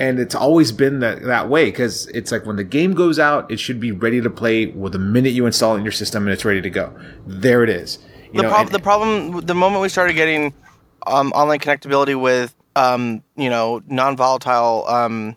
and 0.00 0.18
it's 0.18 0.34
always 0.34 0.72
been 0.72 1.00
that, 1.00 1.22
that 1.24 1.50
way 1.50 1.66
because 1.66 2.06
it's 2.08 2.32
like 2.32 2.46
when 2.46 2.56
the 2.56 2.64
game 2.64 2.94
goes 2.94 3.18
out, 3.18 3.50
it 3.50 3.60
should 3.60 3.78
be 3.78 3.92
ready 3.92 4.22
to 4.22 4.30
play 4.30 4.66
with 4.66 4.92
the 4.92 4.98
minute 4.98 5.34
you 5.34 5.44
install 5.44 5.74
it 5.74 5.78
in 5.78 5.84
your 5.84 5.92
system 5.92 6.24
and 6.24 6.32
it's 6.32 6.44
ready 6.44 6.62
to 6.62 6.70
go. 6.70 6.90
There 7.26 7.62
it 7.62 7.68
is. 7.68 7.98
You 8.32 8.38
the, 8.38 8.42
know, 8.44 8.48
prob- 8.48 8.66
and- 8.66 8.74
the 8.74 8.78
problem, 8.78 9.40
the 9.42 9.54
moment 9.54 9.82
we 9.82 9.90
started 9.90 10.14
getting 10.14 10.54
um, 11.06 11.32
online 11.32 11.58
connectability 11.58 12.18
with, 12.18 12.54
um, 12.76 13.22
you 13.36 13.50
know, 13.50 13.82
non-volatile 13.88 14.86
um, 14.88 15.36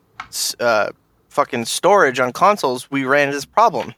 uh, 0.61 0.89
fucking 1.27 1.65
storage 1.65 2.21
on 2.21 2.31
consoles, 2.31 2.89
we 2.89 3.03
ran 3.03 3.27
into 3.27 3.35
this 3.35 3.45
problem. 3.45 3.93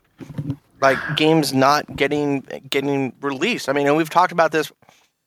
Like 0.81 0.97
games 1.15 1.53
not 1.53 1.95
getting 1.95 2.41
getting 2.69 3.13
released. 3.21 3.69
I 3.69 3.73
mean, 3.73 3.87
and 3.87 3.95
we've 3.95 4.09
talked 4.09 4.31
about 4.31 4.51
this 4.51 4.71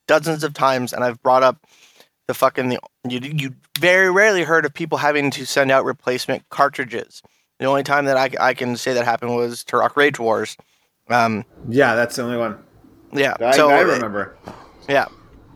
dozens 0.07 0.43
of 0.43 0.53
times, 0.53 0.93
and 0.93 1.03
I've 1.03 1.21
brought 1.21 1.43
up 1.43 1.65
the 2.27 2.33
fucking 2.33 2.69
the, 2.69 2.79
you 3.07 3.19
you 3.19 3.55
very 3.79 4.11
rarely 4.11 4.43
heard 4.43 4.65
of 4.65 4.73
people 4.73 4.97
having 4.97 5.31
to 5.31 5.45
send 5.45 5.71
out 5.71 5.85
replacement 5.85 6.47
cartridges. 6.49 7.23
The 7.59 7.65
only 7.65 7.83
time 7.83 8.05
that 8.05 8.17
I, 8.17 8.29
I 8.39 8.53
can 8.53 8.77
say 8.77 8.93
that 8.93 9.03
happened 9.03 9.35
was 9.35 9.63
Turok 9.63 9.95
Rage 9.97 10.19
Wars. 10.19 10.55
Um, 11.09 11.43
yeah, 11.67 11.95
that's 11.95 12.15
the 12.15 12.23
only 12.23 12.37
one. 12.37 12.57
yeah, 13.11 13.35
I, 13.39 13.51
so 13.51 13.69
I 13.69 13.81
remember. 13.81 14.37
yeah. 14.87 15.07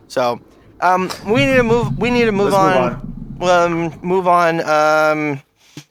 So, 0.08 0.40
um, 0.80 1.10
we 1.26 1.46
need 1.46 1.56
to 1.56 1.62
move. 1.62 1.96
We 1.98 2.10
need 2.10 2.26
to 2.26 2.32
move 2.32 2.52
Let's 2.52 3.00
on. 3.40 3.92
Um, 3.92 3.98
move 4.02 4.28
on. 4.28 4.60
Um, 4.60 5.42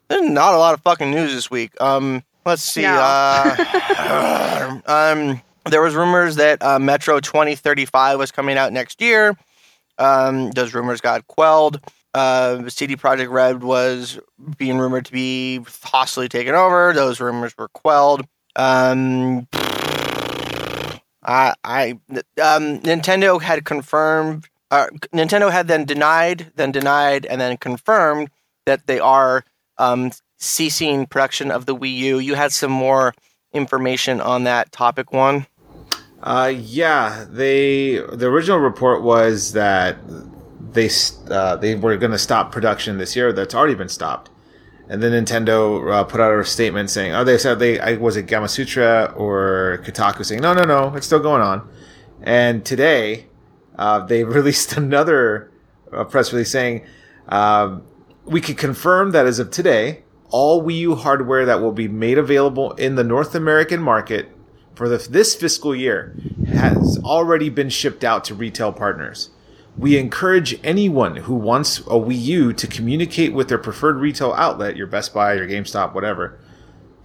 there's 0.07 0.29
not 0.29 0.53
a 0.53 0.57
lot 0.57 0.73
of 0.73 0.81
fucking 0.81 1.11
news 1.11 1.33
this 1.33 1.49
week. 1.49 1.71
Um, 1.81 2.23
let's 2.45 2.63
see. 2.63 2.81
No. 2.81 2.99
Uh, 2.99 4.79
um, 4.85 5.41
there 5.69 5.81
was 5.81 5.95
rumors 5.95 6.35
that 6.35 6.61
uh, 6.61 6.79
Metro 6.79 7.19
2035 7.19 8.19
was 8.19 8.31
coming 8.31 8.57
out 8.57 8.73
next 8.73 9.01
year. 9.01 9.37
Um, 9.97 10.51
those 10.51 10.73
rumors 10.73 11.01
got 11.01 11.27
quelled. 11.27 11.79
Uh, 12.13 12.69
CD 12.69 12.95
Projekt 12.95 13.31
Red 13.31 13.63
was 13.63 14.19
being 14.57 14.77
rumored 14.77 15.05
to 15.05 15.11
be 15.11 15.59
hostily 15.63 16.29
taken 16.29 16.53
over. 16.53 16.93
Those 16.93 17.19
rumors 17.19 17.57
were 17.57 17.69
quelled. 17.69 18.25
Um, 18.55 19.47
I, 21.25 21.53
I, 21.63 21.99
um, 22.41 22.79
Nintendo 22.81 23.41
had 23.41 23.65
confirmed. 23.65 24.47
Uh, 24.69 24.87
Nintendo 25.13 25.51
had 25.51 25.67
then 25.67 25.85
denied, 25.85 26.51
then 26.55 26.71
denied, 26.71 27.25
and 27.25 27.39
then 27.39 27.57
confirmed 27.57 28.29
that 28.65 28.85
they 28.87 28.99
are 28.99 29.43
um, 29.77 30.11
ceasing 30.43 31.05
production 31.05 31.49
of 31.51 31.65
the 31.65 31.75
Wii 31.75 31.95
U. 31.95 32.19
You 32.19 32.35
had 32.35 32.51
some 32.51 32.71
more 32.71 33.13
information 33.53 34.19
on 34.19 34.43
that 34.43 34.71
topic 34.71 35.13
one. 35.13 35.47
Uh, 36.21 36.53
yeah, 36.55 37.25
they 37.29 37.97
the 37.97 38.27
original 38.27 38.59
report 38.59 39.01
was 39.03 39.53
that 39.53 39.97
they 40.73 40.89
uh, 41.29 41.55
they 41.57 41.75
were 41.75 41.97
going 41.97 42.11
to 42.11 42.17
stop 42.17 42.51
production 42.51 42.97
this 42.97 43.15
year. 43.15 43.33
That's 43.33 43.53
already 43.53 43.75
been 43.75 43.89
stopped. 43.89 44.29
And 44.89 45.01
then 45.01 45.11
Nintendo 45.11 45.91
uh, 45.91 46.03
put 46.03 46.19
out 46.19 46.37
a 46.37 46.45
statement 46.45 46.89
saying, 46.89 47.13
"Oh, 47.13 47.23
they 47.23 47.37
said 47.37 47.59
they 47.59 47.79
I, 47.79 47.95
was 47.95 48.17
it 48.17 48.27
Gamasutra 48.27 49.17
or 49.17 49.81
Kotaku 49.83 50.25
saying, 50.25 50.41
no, 50.41 50.53
no, 50.53 50.63
no, 50.63 50.95
it's 50.95 51.05
still 51.05 51.19
going 51.19 51.41
on." 51.41 51.67
And 52.21 52.65
today, 52.65 53.27
uh, 53.77 53.99
they 54.05 54.23
released 54.39 54.77
another 54.77 55.51
uh, 55.91 56.03
press 56.05 56.31
release 56.31 56.51
saying, 56.51 56.85
um, 57.29 57.83
"We 58.25 58.39
can 58.41 58.55
confirm 58.55 59.11
that 59.11 59.25
as 59.25 59.39
of 59.39 59.51
today, 59.51 60.03
all 60.33 60.63
Wii 60.63 60.79
U 60.79 60.95
hardware 60.95 61.45
that 61.45 61.61
will 61.61 61.71
be 61.71 61.87
made 61.87 62.17
available 62.17 62.71
in 62.73 62.95
the 62.95 63.03
North 63.03 63.35
American 63.35 63.81
market 63.81 64.29
for 64.75 64.89
the, 64.89 64.97
this 64.97 65.35
fiscal 65.35 65.75
year 65.75 66.15
has 66.47 66.97
already 67.03 67.49
been 67.49 67.69
shipped 67.69 68.03
out 68.03 68.25
to 68.25 68.35
retail 68.35 68.73
partners." 68.73 69.29
We 69.77 69.97
encourage 69.97 70.59
anyone 70.63 71.15
who 71.15 71.33
wants 71.33 71.79
a 71.79 71.97
Wii 71.97 72.21
U 72.21 72.53
to 72.53 72.67
communicate 72.67 73.33
with 73.33 73.47
their 73.47 73.57
preferred 73.57 73.97
retail 73.97 74.33
outlet, 74.33 74.75
your 74.77 74.87
Best 74.87 75.13
Buy, 75.13 75.33
your 75.33 75.47
GameStop, 75.47 75.93
whatever, 75.93 76.39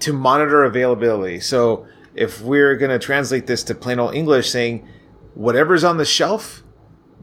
to 0.01 0.13
monitor 0.13 0.65
availability. 0.65 1.41
So 1.41 1.87
if 2.15 2.41
we're 2.43 2.77
going 2.77 2.91
to 2.91 2.99
translate 2.99 3.47
this 3.47 3.63
to 3.65 3.75
plain 3.75 3.99
old 3.99 4.15
English, 4.15 4.51
saying 4.51 4.87
whatever's 5.35 5.85
on 5.85 5.97
the 5.99 6.05
shelf, 6.05 6.63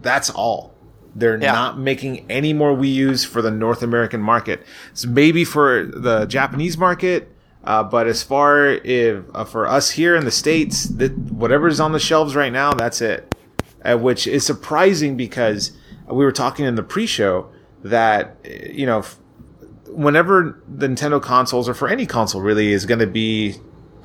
that's 0.02 0.30
all. 0.30 0.75
They're 1.16 1.42
Yeah. 1.42 1.54
not 1.54 1.80
making 1.80 2.26
any 2.30 2.54
more 2.54 2.76
Wii 2.76 2.94
U's 2.96 3.24
for 3.24 3.42
the 3.42 3.52
North 3.52 3.82
American 3.82 4.22
market. 4.22 4.66
So 4.94 5.08
maybe 5.10 5.46
for 5.46 5.86
the 5.86 6.26
Japanese 6.26 6.78
market, 6.78 7.32
uh, 7.64 7.84
but 7.84 8.06
as 8.08 8.22
far 8.22 8.68
if 8.68 9.24
uh, 9.34 9.46
for 9.46 9.66
us 9.68 9.92
here 9.92 10.16
in 10.16 10.26
the 10.26 10.32
states, 10.32 10.84
that 10.86 11.18
whatever's 11.18 11.80
on 11.80 11.94
the 11.94 12.00
shelves 12.00 12.36
right 12.36 12.52
now, 12.52 12.74
that's 12.74 13.02
it 13.02 13.34
uh, 13.86 13.98
which 13.98 14.28
is 14.28 14.46
surprising 14.46 15.16
because 15.16 15.72
we 16.10 16.26
were 16.26 16.32
talking 16.32 16.66
in 16.66 16.76
the 16.76 16.84
pre-show 16.84 17.48
that 17.84 18.36
you 18.44 18.86
know 18.86 19.00
f- 19.00 19.18
whenever 19.88 20.60
the 20.68 20.88
Nintendo 20.88 21.22
consoles 21.22 21.70
or 21.70 21.74
for 21.74 21.88
any 21.88 22.06
console 22.06 22.42
really 22.42 22.74
is 22.74 22.86
going 22.86 23.00
to 23.00 23.08
be 23.08 23.56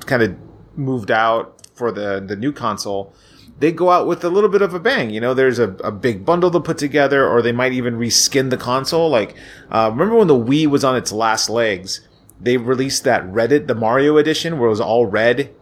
kind 0.05 0.21
of 0.23 0.35
moved 0.75 1.11
out 1.11 1.61
for 1.73 1.91
the 1.91 2.23
the 2.25 2.35
new 2.35 2.51
console 2.51 3.13
they 3.61 3.71
go 3.71 3.89
out 3.91 4.07
with 4.07 4.23
a 4.23 4.29
little 4.29 4.49
bit 4.49 4.61
of 4.61 4.73
a 4.73 4.79
bang 4.79 5.09
you 5.09 5.21
know 5.21 5.33
there's 5.33 5.59
a, 5.59 5.69
a 5.83 5.91
big 5.91 6.25
bundle 6.25 6.51
to 6.51 6.59
put 6.59 6.77
together 6.77 7.27
or 7.27 7.41
they 7.41 7.51
might 7.51 7.71
even 7.73 7.95
reskin 7.97 8.49
the 8.49 8.57
console 8.57 9.09
like 9.09 9.35
uh, 9.71 9.89
remember 9.91 10.15
when 10.15 10.27
the 10.27 10.33
Wii 10.35 10.67
was 10.67 10.83
on 10.83 10.95
its 10.95 11.11
last 11.11 11.49
legs 11.49 12.01
they 12.39 12.57
released 12.57 13.03
that 13.03 13.23
Reddit 13.23 13.67
the 13.67 13.75
Mario 13.75 14.17
edition 14.17 14.57
where 14.57 14.67
it 14.67 14.71
was 14.71 14.81
all 14.81 15.05
red 15.05 15.53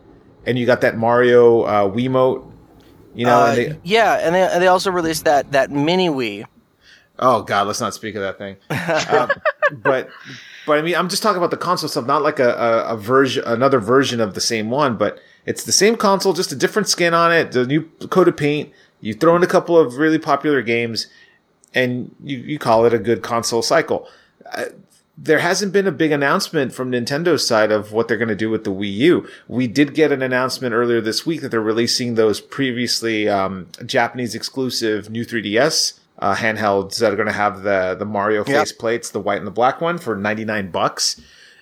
and 0.46 0.58
you 0.58 0.66
got 0.66 0.82
that 0.82 0.98
Mario 0.98 1.62
uh, 1.64 1.90
Wiimote 1.90 2.50
you 3.16 3.26
know, 3.26 3.38
Uh, 3.38 3.48
and 3.48 3.58
they, 3.58 3.80
yeah, 3.84 4.14
and 4.22 4.36
they, 4.36 4.42
and 4.44 4.62
they 4.62 4.68
also 4.68 4.92
released 4.92 5.26
that 5.26 5.52
that 5.52 5.72
mini 5.72 6.10
Wii. 6.10 6.46
oh 7.18 7.42
god, 7.42 7.68
let's 7.68 7.82
not 7.82 7.94
speak 7.94 8.16
of 8.16 8.22
that 8.22 8.38
thing. 8.38 8.56
um, 9.10 9.30
but 9.84 10.10
but 10.66 10.78
I 10.78 10.82
mean, 10.82 10.96
I'm 10.96 11.10
just 11.10 11.24
talking 11.24 11.38
about 11.38 11.52
the 11.52 11.58
console 11.58 11.90
stuff, 11.90 12.06
not 12.06 12.22
like 12.22 12.40
a, 12.40 12.52
a, 12.52 12.94
a 12.94 12.98
version, 12.98 13.44
another 13.46 13.80
version 13.80 14.22
of 14.22 14.36
the 14.36 14.42
same 14.42 14.70
one, 14.70 14.96
but 14.96 15.20
it's 15.50 15.64
the 15.64 15.72
same 15.72 15.96
console, 15.98 16.34
just 16.34 16.52
a 16.52 16.56
different 16.56 16.88
skin 16.88 17.16
on 17.16 17.34
it, 17.34 17.52
the 17.54 17.66
new 17.66 17.82
coat 18.12 18.28
of 18.28 18.38
paint. 18.38 18.72
You 19.02 19.16
throw 19.16 19.36
in 19.36 19.42
a 19.42 19.48
couple 19.48 19.76
of 19.80 19.98
really 19.98 20.20
popular 20.20 20.62
games, 20.62 21.08
and 21.74 22.14
you, 22.24 22.38
you 22.38 22.60
call 22.60 22.86
it 22.86 22.94
a 22.94 23.00
good 23.00 23.24
console 23.24 23.64
cycle. 23.64 24.08
Uh, 24.54 24.66
there 25.18 25.40
hasn't 25.40 25.74
been 25.74 25.88
a 25.88 25.92
big 25.92 26.12
announcement 26.12 26.72
from 26.72 26.92
Nintendo's 26.92 27.48
side 27.48 27.72
of 27.72 27.92
what 27.92 28.08
they're 28.08 28.16
going 28.18 28.30
to 28.30 28.36
do 28.36 28.52
with 28.52 28.64
the 28.64 28.72
Wii 28.72 28.94
U. 28.94 29.28
We 29.48 29.66
did 29.68 29.96
get 29.96 30.12
an 30.12 30.22
announcement 30.22 30.76
earlier 30.76 31.02
this 31.02 31.26
week 31.26 31.42
that 31.42 31.50
they're 31.50 31.60
releasing 31.62 32.14
those 32.14 32.40
previously 32.40 33.28
um, 33.28 33.68
Japanese 33.86 34.36
exclusive 34.36 35.10
new 35.10 35.26
3DS 35.26 36.00
uh, 36.20 36.36
handhelds 36.36 37.00
that 37.00 37.12
are 37.12 37.16
going 37.16 37.26
to 37.28 37.34
have 37.34 37.64
the 37.64 37.96
the 37.98 38.06
Mario 38.06 38.46
Yep. 38.46 38.48
face 38.48 38.72
plates, 38.72 39.10
the 39.10 39.20
white 39.20 39.40
and 39.40 39.48
the 39.48 39.52
black 39.52 39.82
one, 39.82 39.98
for 39.98 40.16
99 40.16 40.70
bucks. 40.70 41.20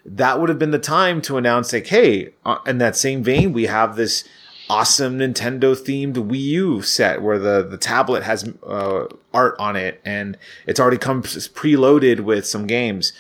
That 0.08 0.40
would 0.40 0.50
have 0.50 0.58
been 0.58 0.72
the 0.72 0.80
time 0.80 1.22
to 1.24 1.38
announce, 1.38 1.74
like, 1.74 1.88
hey, 1.88 2.30
uh, 2.46 2.60
in 2.66 2.78
that 2.78 2.96
same 2.96 3.24
vein, 3.24 3.52
we 3.52 3.66
have 3.66 3.96
this 3.96 4.24
awesome 4.70 5.20
Nintendo 5.20 5.76
themed 5.76 6.16
Wii 6.16 6.40
U 6.40 6.82
set 6.82 7.22
where 7.22 7.38
the, 7.38 7.62
the 7.64 7.78
tablet 7.78 8.24
has 8.24 8.50
uh, 8.66 9.06
art 9.34 9.56
on 9.60 9.78
it 9.78 10.02
and 10.04 10.38
it's 10.66 10.78
already 10.78 10.98
come 10.98 11.24
preloaded 11.24 12.20
with 12.20 12.46
some 12.46 12.68
games 12.68 13.14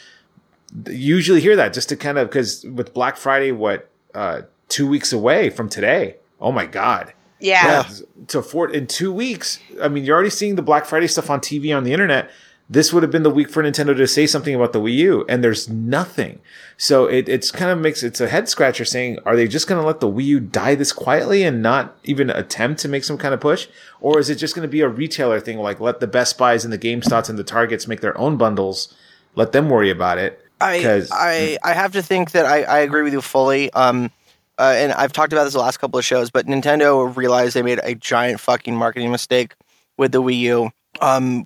you 0.87 1.15
usually 1.15 1.41
hear 1.41 1.55
that 1.55 1.73
just 1.73 1.89
to 1.89 1.95
kind 1.95 2.17
of 2.17 2.29
because 2.29 2.63
with 2.65 2.93
Black 2.93 3.17
Friday, 3.17 3.51
what 3.51 3.89
uh, 4.13 4.41
two 4.69 4.87
weeks 4.87 5.13
away 5.13 5.49
from 5.49 5.69
today? 5.69 6.17
Oh 6.39 6.51
my 6.51 6.65
god! 6.65 7.13
Yeah. 7.39 7.87
To 8.27 8.41
four 8.41 8.69
in 8.69 8.87
two 8.87 9.11
weeks. 9.11 9.59
I 9.81 9.87
mean, 9.87 10.03
you're 10.03 10.15
already 10.15 10.29
seeing 10.29 10.55
the 10.55 10.61
Black 10.61 10.85
Friday 10.85 11.07
stuff 11.07 11.29
on 11.29 11.39
TV 11.39 11.75
on 11.75 11.83
the 11.83 11.93
internet. 11.93 12.29
This 12.69 12.91
would 12.91 13.01
have 13.01 13.11
been 13.11 13.23
the 13.23 13.29
week 13.29 13.49
for 13.49 13.63
Nintendo 13.63 13.95
to 13.95 14.07
say 14.07 14.27
something 14.27 14.53
about 14.53 14.73
the 14.73 14.81
Wii 14.81 14.95
U, 14.95 15.25
and 15.29 15.43
there's 15.43 15.69
nothing. 15.69 16.39
So 16.75 17.05
it 17.05 17.29
it's 17.29 17.49
kind 17.49 17.71
of 17.71 17.79
makes 17.79 18.03
it's 18.03 18.19
a 18.19 18.27
head 18.27 18.49
scratcher 18.49 18.83
saying, 18.83 19.19
are 19.25 19.35
they 19.35 19.47
just 19.47 19.67
going 19.67 19.79
to 19.81 19.87
let 19.87 20.01
the 20.01 20.11
Wii 20.11 20.25
U 20.25 20.39
die 20.41 20.75
this 20.75 20.91
quietly 20.91 21.43
and 21.43 21.61
not 21.61 21.97
even 22.03 22.29
attempt 22.29 22.81
to 22.81 22.89
make 22.89 23.03
some 23.03 23.17
kind 23.17 23.33
of 23.33 23.39
push, 23.39 23.67
or 24.01 24.19
is 24.19 24.29
it 24.29 24.35
just 24.35 24.53
going 24.53 24.67
to 24.67 24.71
be 24.71 24.81
a 24.81 24.89
retailer 24.89 25.39
thing 25.39 25.59
like 25.59 25.79
let 25.79 25.99
the 26.01 26.07
Best 26.07 26.37
Buys 26.37 26.65
and 26.65 26.73
the 26.73 26.77
GameStops 26.77 27.29
and 27.29 27.39
the 27.39 27.43
Targets 27.43 27.87
make 27.87 28.01
their 28.01 28.17
own 28.17 28.35
bundles, 28.37 28.93
let 29.35 29.53
them 29.53 29.69
worry 29.69 29.89
about 29.89 30.17
it? 30.17 30.43
I 30.59 31.05
I 31.11 31.57
I 31.63 31.73
have 31.73 31.93
to 31.93 32.01
think 32.01 32.31
that 32.31 32.45
I, 32.45 32.63
I 32.63 32.79
agree 32.79 33.03
with 33.03 33.13
you 33.13 33.21
fully. 33.21 33.71
Um, 33.73 34.11
uh, 34.59 34.73
and 34.75 34.91
I've 34.91 35.13
talked 35.13 35.31
about 35.31 35.43
this 35.43 35.53
the 35.53 35.59
last 35.59 35.77
couple 35.77 35.99
of 35.99 36.05
shows, 36.05 36.31
but 36.31 36.47
Nintendo 36.47 37.15
realized 37.15 37.55
they 37.55 37.61
made 37.61 37.79
a 37.83 37.95
giant 37.95 38.39
fucking 38.39 38.75
marketing 38.75 39.11
mistake 39.11 39.53
with 39.97 40.11
the 40.11 40.21
Wii 40.21 40.39
U. 40.39 40.71
Um, 40.99 41.45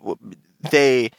they 0.69 1.11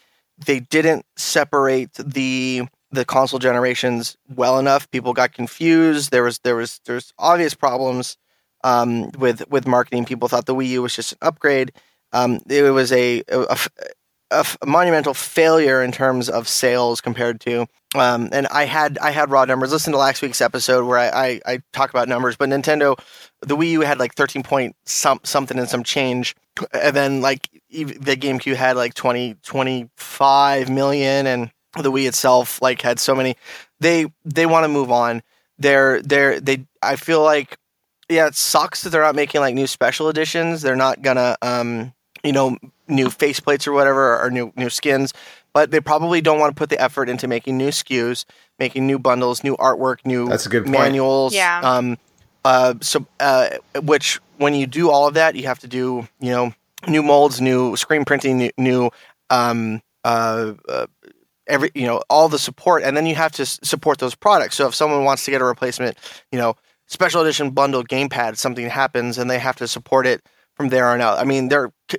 they 0.47 0.61
didn't 0.61 1.05
separate 1.17 1.93
the 1.95 2.63
the 2.91 3.05
console 3.05 3.39
generations 3.39 4.17
well 4.29 4.59
enough. 4.59 4.91
People 4.91 5.13
got 5.13 5.33
confused. 5.33 6.11
There 6.11 6.23
was 6.23 6.39
there 6.41 6.57
was 6.57 6.81
there's 6.87 7.13
obvious 7.19 7.55
problems 7.55 8.17
um, 8.65 9.11
with 9.19 9.49
with 9.51 9.67
marketing. 9.67 10.05
People 10.05 10.29
thought 10.29 10.47
the 10.47 10.55
Wii 10.55 10.69
U 10.69 10.83
was 10.83 10.95
just 10.95 11.13
an 11.13 11.19
upgrade. 11.23 11.73
Um, 12.13 12.41
it 12.49 12.71
was 12.73 12.93
a, 12.93 13.23
a, 13.29 13.59
a 14.33 14.41
f- 14.41 14.57
a 14.63 14.67
monumental 14.67 15.15
failure 15.15 15.83
in 15.83 15.93
terms 15.93 16.29
of 16.29 16.49
sales 16.49 17.01
compared 17.01 17.41
to 17.43 17.67
um, 17.95 18.29
and 18.33 18.47
I 18.49 18.65
had 18.65 18.99
I 18.99 19.11
had 19.11 19.31
raw 19.31 19.45
numbers. 19.45 19.73
Listen 19.73 19.93
to 19.93 19.99
last 19.99 20.23
week's 20.23 20.41
episode 20.41 20.87
where 20.87 20.99
I, 20.99 21.09
I, 21.09 21.41
I 21.47 21.63
talk 21.73 21.91
about 21.91 22.09
numbers, 22.09 22.37
but 22.37 22.49
Nintendo, 22.49 22.99
the 23.41 23.57
Wii 23.57 23.71
U 23.73 23.81
had 23.83 23.99
like 23.99 24.15
thirteen 24.15 24.43
point 24.43 24.77
some 24.85 25.21
something 25.25 25.59
and 25.59 25.69
some 25.69 25.85
change, 25.85 26.35
and 26.73 26.97
then 26.97 27.21
like 27.21 27.49
the 27.71 28.17
GameCube 28.17 28.57
had 28.57 28.77
like 28.77 28.95
20, 28.95 29.37
25 29.43 30.71
million, 30.71 31.27
and 31.27 31.51
the 31.81 31.91
Wii 31.91 32.09
itself 32.09 32.63
like 32.63 32.81
had 32.81 32.99
so 32.99 33.15
many. 33.15 33.37
They 33.81 34.07
they 34.25 34.47
want 34.47 34.65
to 34.65 34.69
move 34.69 34.91
on. 34.91 35.23
They're 35.59 36.01
they're 36.01 36.41
they. 36.41 36.67
I 36.83 36.97
feel 36.97 37.23
like 37.23 37.59
yeah, 38.09 38.27
it 38.27 38.35
sucks 38.35 38.83
that 38.83 38.91
they're 38.91 39.03
not 39.03 39.15
making 39.15 39.41
like 39.43 39.55
new 39.55 39.67
special 39.67 40.09
editions. 40.09 40.63
They're 40.63 40.77
not 40.77 41.03
gonna 41.03 41.37
um 41.43 41.93
you 42.25 42.33
know 42.33 42.57
new 42.89 43.07
faceplates 43.09 43.67
or 43.67 43.73
whatever 43.73 44.19
or 44.21 44.31
new 44.31 44.53
new 44.57 44.69
skins 44.69 45.13
but 45.53 45.71
they 45.71 45.81
probably 45.81 46.21
don't 46.21 46.39
want 46.39 46.55
to 46.55 46.59
put 46.59 46.71
the 46.71 46.81
effort 46.81 47.09
into 47.11 47.29
making 47.29 47.59
new 47.59 47.69
SKUs, 47.69 48.25
making 48.59 48.87
new 48.87 48.99
bundles, 48.99 49.45
new 49.45 49.55
artwork, 49.59 49.99
new 50.07 50.27
That's 50.27 50.47
a 50.47 50.49
good 50.49 50.65
point. 50.65 50.73
manuals. 50.79 51.35
Yeah. 51.35 51.61
Um, 51.63 51.99
uh, 52.43 52.75
so, 52.81 53.07
uh, 53.21 53.51
which 53.83 54.19
when 54.39 54.55
you 54.55 54.67
do 54.67 54.91
all 54.91 55.07
of 55.07 55.13
that, 55.13 55.37
you 55.37 55.45
have 55.49 55.59
to 55.59 55.69
do, 55.69 56.09
you 56.21 56.31
know, 56.31 56.55
new 56.89 57.03
molds, 57.03 57.39
new 57.41 57.77
screen 57.77 58.07
printing, 58.07 58.39
new, 58.39 58.51
new 58.57 58.91
um, 59.29 59.83
uh, 60.05 60.55
uh, 60.69 60.87
every, 61.47 61.71
you 61.75 61.87
know, 61.87 62.03
all 62.09 62.31
the 62.31 62.39
support, 62.39 62.83
and 62.83 62.97
then 62.97 63.05
you 63.05 63.15
have 63.15 63.33
to 63.33 63.43
s- 63.43 63.61
support 63.63 63.99
those 63.99 64.15
products. 64.15 64.57
So, 64.57 64.67
if 64.69 64.75
someone 64.75 65.05
wants 65.05 65.25
to 65.27 65.31
get 65.31 65.43
a 65.43 65.45
replacement, 65.45 65.99
you 66.33 66.39
know, 66.39 66.57
special 66.87 67.21
edition 67.21 67.51
bundled 67.51 67.89
gamepad, 67.89 68.39
something 68.39 68.69
happens, 68.71 69.19
and 69.19 69.31
they 69.31 69.39
have 69.39 69.57
to 69.57 69.69
support 69.69 70.07
it 70.07 70.23
from 70.57 70.71
there 70.71 70.89
on 70.89 71.01
out. 71.03 71.19
I 71.19 71.25
mean, 71.25 71.49
they're 71.49 71.73
c- 71.91 71.99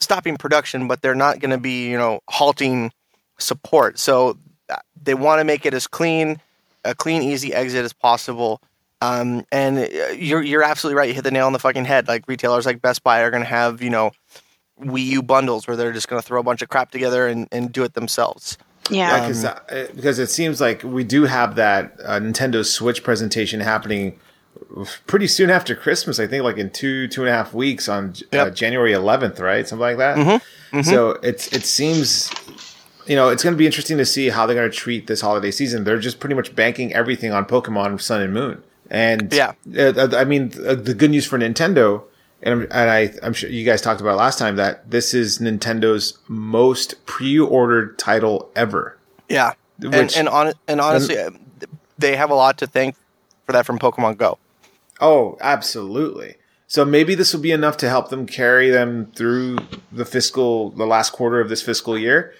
stopping 0.00 0.36
production, 0.36 0.88
but 0.88 1.02
they're 1.02 1.14
not 1.14 1.40
going 1.40 1.50
to 1.50 1.58
be, 1.58 1.88
you 1.88 1.96
know, 1.96 2.20
halting 2.28 2.92
support. 3.38 3.98
So 3.98 4.38
uh, 4.68 4.76
they 5.02 5.14
want 5.14 5.40
to 5.40 5.44
make 5.44 5.66
it 5.66 5.74
as 5.74 5.86
clean, 5.86 6.40
a 6.84 6.94
clean, 6.94 7.22
easy 7.22 7.54
exit 7.54 7.84
as 7.84 7.92
possible. 7.92 8.60
Um, 9.00 9.44
and 9.52 9.78
uh, 9.78 10.12
you're 10.16 10.42
you're 10.42 10.62
absolutely 10.62 10.96
right. 10.96 11.08
You 11.08 11.14
hit 11.14 11.24
the 11.24 11.30
nail 11.30 11.46
on 11.46 11.52
the 11.52 11.58
fucking 11.58 11.84
head. 11.84 12.08
Like 12.08 12.24
retailers 12.26 12.66
like 12.66 12.80
Best 12.80 13.02
Buy 13.02 13.20
are 13.20 13.30
going 13.30 13.42
to 13.42 13.48
have, 13.48 13.82
you 13.82 13.90
know, 13.90 14.12
Wii 14.80 15.04
U 15.06 15.22
bundles 15.22 15.66
where 15.66 15.76
they're 15.76 15.92
just 15.92 16.08
going 16.08 16.20
to 16.20 16.26
throw 16.26 16.40
a 16.40 16.42
bunch 16.42 16.62
of 16.62 16.68
crap 16.68 16.90
together 16.90 17.26
and, 17.26 17.48
and 17.52 17.72
do 17.72 17.84
it 17.84 17.94
themselves. 17.94 18.58
Yeah. 18.90 19.28
Yeah, 19.28 19.28
because 19.28 19.90
because 19.94 20.18
it 20.18 20.30
seems 20.30 20.60
like 20.60 20.82
we 20.82 21.04
do 21.04 21.24
have 21.24 21.56
that 21.56 21.98
uh, 22.04 22.20
Nintendo 22.20 22.64
Switch 22.64 23.02
presentation 23.02 23.60
happening 23.60 24.18
pretty 25.06 25.26
soon 25.26 25.50
after 25.50 25.74
Christmas. 25.74 26.18
I 26.18 26.26
think 26.26 26.44
like 26.44 26.56
in 26.58 26.70
two 26.70 27.08
two 27.08 27.22
and 27.22 27.28
a 27.30 27.32
half 27.32 27.52
weeks 27.54 27.88
on 27.88 28.14
uh, 28.32 28.50
January 28.50 28.92
11th, 28.92 29.38
right? 29.40 29.66
Something 29.66 29.82
like 29.82 29.98
that. 29.98 30.42
So 30.84 31.10
it's 31.22 31.52
it 31.52 31.64
seems 31.64 32.30
you 33.06 33.16
know 33.16 33.28
it's 33.30 33.42
going 33.42 33.54
to 33.54 33.58
be 33.58 33.66
interesting 33.66 33.96
to 33.98 34.06
see 34.06 34.28
how 34.30 34.46
they're 34.46 34.56
going 34.56 34.70
to 34.70 34.76
treat 34.76 35.06
this 35.06 35.20
holiday 35.20 35.50
season. 35.50 35.84
They're 35.84 35.98
just 35.98 36.20
pretty 36.20 36.34
much 36.34 36.54
banking 36.54 36.92
everything 36.92 37.32
on 37.32 37.44
Pokemon 37.46 38.00
Sun 38.00 38.20
and 38.22 38.34
Moon. 38.34 38.62
And 38.90 39.32
Yeah. 39.32 39.52
uh, 39.78 40.08
I 40.16 40.24
mean 40.24 40.52
uh, 40.66 40.74
the 40.74 40.94
good 40.94 41.10
news 41.10 41.26
for 41.26 41.38
Nintendo. 41.38 42.02
And, 42.42 42.60
I'm- 42.60 42.68
and 42.70 42.90
I, 42.90 43.14
I'm 43.26 43.32
sure 43.32 43.48
you 43.48 43.64
guys 43.64 43.80
talked 43.80 44.02
about 44.02 44.18
last 44.18 44.38
time 44.38 44.56
that 44.56 44.90
this 44.90 45.14
is 45.14 45.38
Nintendo's 45.38 46.18
most 46.28 47.04
pre-ordered 47.06 47.98
title 47.98 48.50
ever. 48.54 48.98
Yeah, 49.28 49.54
and 49.82 49.94
Which- 49.94 50.16
and, 50.18 50.28
on, 50.28 50.52
and 50.68 50.78
honestly, 50.80 51.18
uh, 51.18 51.30
they 51.98 52.14
have 52.14 52.30
a 52.30 52.34
lot 52.34 52.58
to 52.58 52.66
thank 52.66 52.94
for 53.46 53.52
that 53.52 53.64
from 53.64 53.78
Pokemon 53.78 54.18
Go. 54.18 54.38
Oh, 55.00 55.36
absolutely. 55.40 56.36
So 56.68 56.84
maybe 56.84 57.14
this 57.14 57.32
will 57.32 57.40
be 57.40 57.52
enough 57.52 57.76
to 57.78 57.88
help 57.88 58.08
them 58.10 58.26
carry 58.26 58.70
them 58.70 59.12
through 59.14 59.58
the 59.92 60.04
fiscal, 60.04 60.70
the 60.70 60.86
last 60.86 61.12
quarter 61.12 61.40
of 61.40 61.48
this 61.48 61.62
fiscal 61.62 61.96
year. 61.96 62.34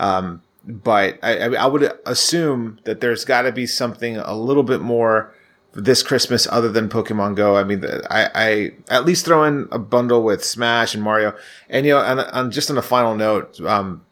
Um, 0.00 0.42
but 0.64 1.18
I, 1.22 1.54
I 1.54 1.66
would 1.66 1.92
assume 2.04 2.80
that 2.84 3.00
there's 3.00 3.24
got 3.24 3.42
to 3.42 3.52
be 3.52 3.66
something 3.66 4.16
a 4.16 4.34
little 4.36 4.64
bit 4.64 4.80
more 4.80 5.32
this 5.74 6.02
Christmas 6.02 6.48
other 6.50 6.70
than 6.70 6.88
Pokemon 6.88 7.36
Go. 7.36 7.56
I 7.56 7.62
mean, 7.62 7.84
I, 8.10 8.28
I 8.34 8.70
at 8.90 9.04
least 9.04 9.24
throw 9.24 9.44
in 9.44 9.68
a 9.70 9.78
bundle 9.78 10.24
with 10.24 10.44
Smash 10.44 10.94
and 10.94 11.02
Mario. 11.02 11.34
And 11.68 11.86
you 11.86 11.92
know, 11.92 12.00
and, 12.00 12.20
and 12.20 12.52
just 12.52 12.70
on 12.70 12.78
a 12.78 12.82
final 12.82 13.14
note, 13.14 13.60
um, 13.60 14.04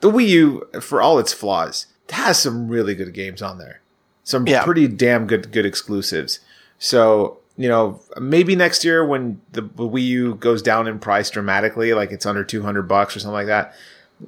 the 0.00 0.10
Wii 0.10 0.28
U, 0.28 0.68
for 0.80 1.00
all 1.00 1.18
its 1.18 1.32
flaws, 1.32 1.86
has 2.10 2.38
some 2.38 2.68
really 2.68 2.94
good 2.94 3.14
games 3.14 3.40
on 3.40 3.58
there. 3.58 3.80
Some 4.24 4.46
Yeah. 4.46 4.62
pretty 4.62 4.88
damn 4.88 5.26
good 5.26 5.50
good 5.52 5.64
exclusives. 5.64 6.40
So 6.78 7.38
you 7.56 7.68
know, 7.68 8.00
maybe 8.20 8.56
next 8.56 8.84
year 8.84 9.06
when 9.06 9.40
the 9.52 9.62
Wii 9.62 10.02
U 10.02 10.34
goes 10.34 10.60
down 10.60 10.88
in 10.88 10.98
price 10.98 11.30
dramatically, 11.30 11.94
like 11.94 12.10
it's 12.10 12.26
under 12.26 12.42
two 12.44 12.62
hundred 12.62 12.88
bucks 12.88 13.16
or 13.16 13.20
something 13.20 13.34
like 13.34 13.46
that, 13.46 13.74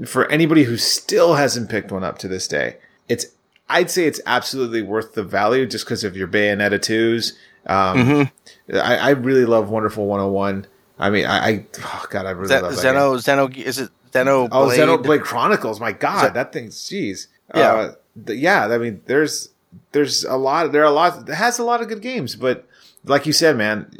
for 0.07 0.31
anybody 0.31 0.65
who 0.65 0.77
still 0.77 1.35
hasn't 1.35 1.69
picked 1.69 1.91
one 1.91 2.05
up 2.05 2.19
to 2.19 2.29
this 2.29 2.47
day, 2.47 2.77
it's 3.09 3.27
I'd 3.69 3.91
say 3.91 4.07
it's 4.07 4.21
absolutely 4.27 4.83
worth 4.83 5.15
the 5.15 5.25
value 5.25 5.67
just 5.67 5.85
because 5.85 6.05
of 6.05 6.17
your 6.17 6.29
Bayonetta 6.29 6.81
twos. 6.81 7.37
Um, 7.67 8.31
I, 8.73 8.97
I 8.97 9.11
really 9.11 9.45
love 9.45 9.71
Wonderful 9.71 10.07
One 10.07 10.21
Hundred 10.21 10.33
One. 10.33 10.67
I 10.99 11.11
mean, 11.11 11.27
I, 11.27 11.49
I 11.49 11.67
oh 11.81 12.07
god, 12.11 12.27
I 12.27 12.31
really 12.31 12.49
Ze- 12.49 12.61
love 12.61 12.77
that 12.77 12.83
game. 12.83 12.95
Zeno, 12.95 13.17
Zeno, 13.19 13.49
is 13.49 13.79
it 13.79 13.91
Zeno? 14.13 14.49
Oh, 14.53 14.67
Blade? 14.67 14.79
Xenoblade 14.79 15.23
Chronicles. 15.23 15.81
My 15.81 15.93
God, 15.93 16.29
Ze- 16.29 16.33
that 16.35 16.53
thing's 16.53 16.77
jeez. 16.77 17.27
Yeah. 17.55 17.73
Uh, 17.73 17.95
th- 18.25 18.39
yeah. 18.39 18.67
I 18.67 18.79
mean, 18.79 19.03
there's 19.07 19.51
there's 19.93 20.25
a 20.25 20.37
lot. 20.37 20.73
There 20.73 20.83
are 20.83 20.87
a 20.87 20.91
lot. 20.91 21.29
It 21.29 21.35
has 21.35 21.59
a 21.59 21.65
lot 21.65 21.81
of 21.83 21.89
good 21.89 22.03
games, 22.03 22.37
but 22.37 22.67
like 23.05 23.27
you 23.27 23.33
said, 23.33 23.57
man, 23.57 23.91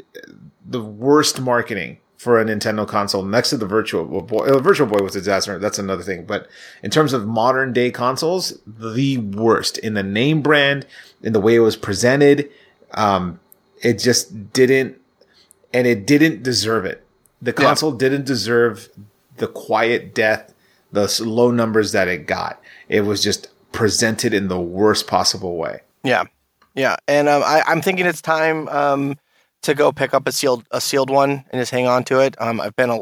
the 0.65 0.81
worst 0.81 1.39
marketing 1.41 1.97
for 2.17 2.41
a 2.41 2.45
Nintendo 2.45 2.87
console 2.87 3.23
next 3.23 3.51
to 3.51 3.57
the 3.57 3.65
Virtual 3.67 4.03
Boy. 4.21 4.45
Uh, 4.47 4.59
Virtual 4.59 4.87
Boy 4.87 5.03
was 5.03 5.15
a 5.15 5.19
disaster. 5.19 5.59
That's 5.59 5.77
another 5.79 6.01
thing. 6.03 6.25
But 6.25 6.47
in 6.81 6.89
terms 6.91 7.13
of 7.13 7.27
modern 7.27 7.73
day 7.73 7.91
consoles, 7.91 8.59
the 8.65 9.17
worst 9.19 9.77
in 9.77 9.93
the 9.93 10.03
name 10.03 10.41
brand, 10.41 10.85
in 11.21 11.33
the 11.33 11.39
way 11.39 11.55
it 11.55 11.59
was 11.59 11.75
presented. 11.75 12.49
Um, 12.93 13.39
it 13.83 13.99
just 13.99 14.53
didn't, 14.53 14.99
and 15.73 15.85
it 15.85 16.07
didn't 16.07 16.41
deserve 16.41 16.85
it. 16.85 17.03
The 17.41 17.51
Yeah. 17.51 17.65
console 17.67 17.91
didn't 17.91 18.25
deserve 18.25 18.89
the 19.37 19.47
quiet 19.47 20.15
death, 20.15 20.53
the 20.91 21.21
low 21.23 21.51
numbers 21.51 21.91
that 21.91 22.07
it 22.07 22.25
got. 22.25 22.59
It 22.89 23.01
was 23.01 23.21
just 23.21 23.49
presented 23.71 24.33
in 24.33 24.47
the 24.47 24.59
worst 24.59 25.07
possible 25.07 25.57
way. 25.57 25.81
Yeah, 26.03 26.25
yeah, 26.75 26.95
and 27.07 27.27
um, 27.27 27.43
I, 27.43 27.63
I'm 27.67 27.81
thinking 27.81 28.05
it's 28.05 28.21
time 28.21 28.67
um, 28.69 29.17
to 29.63 29.73
go 29.73 29.91
pick 29.91 30.13
up 30.13 30.27
a 30.27 30.31
sealed 30.31 30.65
a 30.71 30.79
sealed 30.79 31.09
one 31.09 31.43
and 31.51 31.59
just 31.59 31.71
hang 31.71 31.87
on 31.87 32.03
to 32.05 32.19
it. 32.19 32.39
Um, 32.39 32.61
I've 32.61 32.75
been 32.75 32.89
a, 32.89 32.99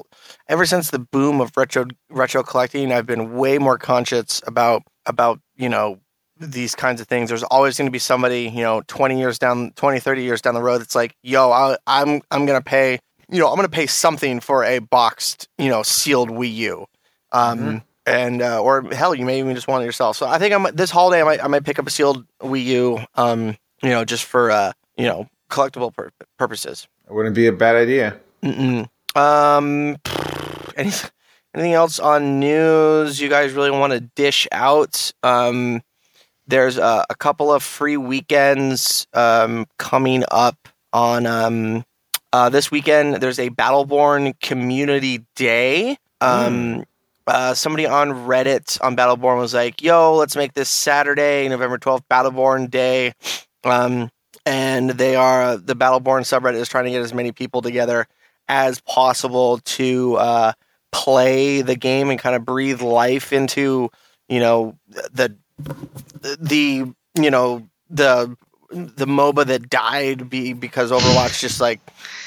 ever 0.47 0.65
since 0.65 0.91
the 0.91 0.99
boom 0.99 1.41
of 1.41 1.55
retro 1.57 1.85
retro 2.09 2.43
collecting. 2.43 2.91
I've 2.91 3.05
been 3.05 3.35
way 3.35 3.57
more 3.57 3.77
conscious 3.77 4.41
about 4.47 4.83
about 5.05 5.39
you 5.55 5.69
know 5.69 5.99
these 6.39 6.75
kinds 6.75 7.01
of 7.01 7.07
things. 7.07 7.29
There's 7.29 7.43
always 7.43 7.77
going 7.77 7.87
to 7.87 7.91
be 7.91 7.99
somebody 7.99 8.43
you 8.43 8.63
know 8.63 8.81
20 8.87 9.19
years 9.19 9.39
down, 9.39 9.71
20, 9.75 9.99
30 9.99 10.23
years 10.23 10.41
down 10.41 10.53
the 10.53 10.61
road 10.61 10.79
that's 10.79 10.95
like, 10.95 11.15
yo, 11.21 11.51
I, 11.51 11.77
I'm 11.87 12.21
I'm 12.31 12.45
gonna 12.45 12.61
pay 12.61 12.99
you 13.29 13.39
know 13.39 13.49
I'm 13.49 13.55
gonna 13.55 13.69
pay 13.69 13.87
something 13.87 14.39
for 14.39 14.63
a 14.63 14.79
boxed 14.79 15.47
you 15.57 15.69
know 15.69 15.83
sealed 15.83 16.29
Wii 16.29 16.53
U. 16.55 16.85
Um, 17.31 17.83
and 18.05 18.41
uh, 18.41 18.61
or 18.61 18.83
hell, 18.93 19.15
you 19.15 19.25
may 19.25 19.39
even 19.39 19.55
just 19.55 19.67
want 19.67 19.83
it 19.83 19.85
yourself. 19.85 20.17
So 20.17 20.27
I 20.27 20.37
think 20.37 20.53
I'm 20.53 20.75
this 20.75 20.91
holiday 20.91 21.21
I 21.21 21.23
might 21.23 21.43
I 21.43 21.47
might 21.47 21.63
pick 21.63 21.79
up 21.79 21.87
a 21.87 21.89
sealed 21.89 22.25
Wii 22.41 22.63
U, 22.65 22.99
um, 23.15 23.57
you 23.81 23.89
know, 23.89 24.05
just 24.05 24.25
for 24.25 24.51
uh, 24.51 24.73
you 24.97 25.05
know 25.05 25.27
collectible 25.49 25.93
pur- 25.93 26.11
purposes. 26.37 26.87
It 27.07 27.13
wouldn't 27.13 27.35
be 27.35 27.47
a 27.47 27.53
bad 27.53 27.75
idea. 27.75 28.19
Mm-mm. 28.43 28.89
Um, 29.15 29.97
any, 30.75 30.91
anything 31.53 31.73
else 31.73 31.99
on 31.99 32.39
news 32.39 33.19
you 33.19 33.29
guys 33.29 33.53
really 33.53 33.71
want 33.71 33.93
to 33.93 33.99
dish 33.99 34.47
out? 34.51 35.13
Um, 35.23 35.81
there's 36.47 36.77
a, 36.77 37.05
a 37.09 37.15
couple 37.15 37.51
of 37.51 37.63
free 37.63 37.97
weekends 37.97 39.07
um, 39.13 39.65
coming 39.77 40.23
up 40.31 40.69
on 40.93 41.25
um, 41.25 41.85
uh, 42.33 42.49
this 42.49 42.69
weekend. 42.69 43.15
There's 43.15 43.39
a 43.39 43.49
Battleborn 43.49 44.39
Community 44.39 45.25
Day. 45.35 45.97
Um, 46.21 46.85
uh, 47.27 47.53
somebody 47.53 47.85
on 47.85 48.09
Reddit 48.11 48.81
on 48.81 48.95
Battleborn 48.95 49.37
was 49.37 49.53
like, 49.53 49.81
"Yo, 49.81 50.15
let's 50.15 50.35
make 50.35 50.53
this 50.53 50.69
Saturday, 50.69 51.47
November 51.49 51.77
twelfth, 51.77 52.03
Battleborn 52.09 52.69
Day." 52.69 53.13
Um, 53.63 54.11
and 54.45 54.91
they 54.91 55.15
are 55.15 55.57
the 55.57 55.75
Battleborn 55.75 56.21
subreddit 56.21 56.55
is 56.55 56.69
trying 56.69 56.85
to 56.85 56.91
get 56.91 57.01
as 57.01 57.13
many 57.13 57.31
people 57.31 57.61
together 57.61 58.07
as 58.47 58.79
possible 58.81 59.57
to 59.59 60.15
uh, 60.15 60.53
play 60.91 61.61
the 61.61 61.75
game 61.75 62.09
and 62.09 62.19
kind 62.19 62.35
of 62.35 62.45
breathe 62.45 62.81
life 62.81 63.33
into 63.33 63.89
you 64.29 64.39
know 64.39 64.77
the 65.11 65.35
the 66.39 66.93
you 67.15 67.31
know 67.31 67.67
the 67.89 68.35
the 68.69 69.05
MOBA 69.05 69.45
that 69.45 69.69
died 69.69 70.29
be, 70.29 70.53
because 70.53 70.91
Overwatch 70.91 71.39
just 71.39 71.61
like 71.61 71.79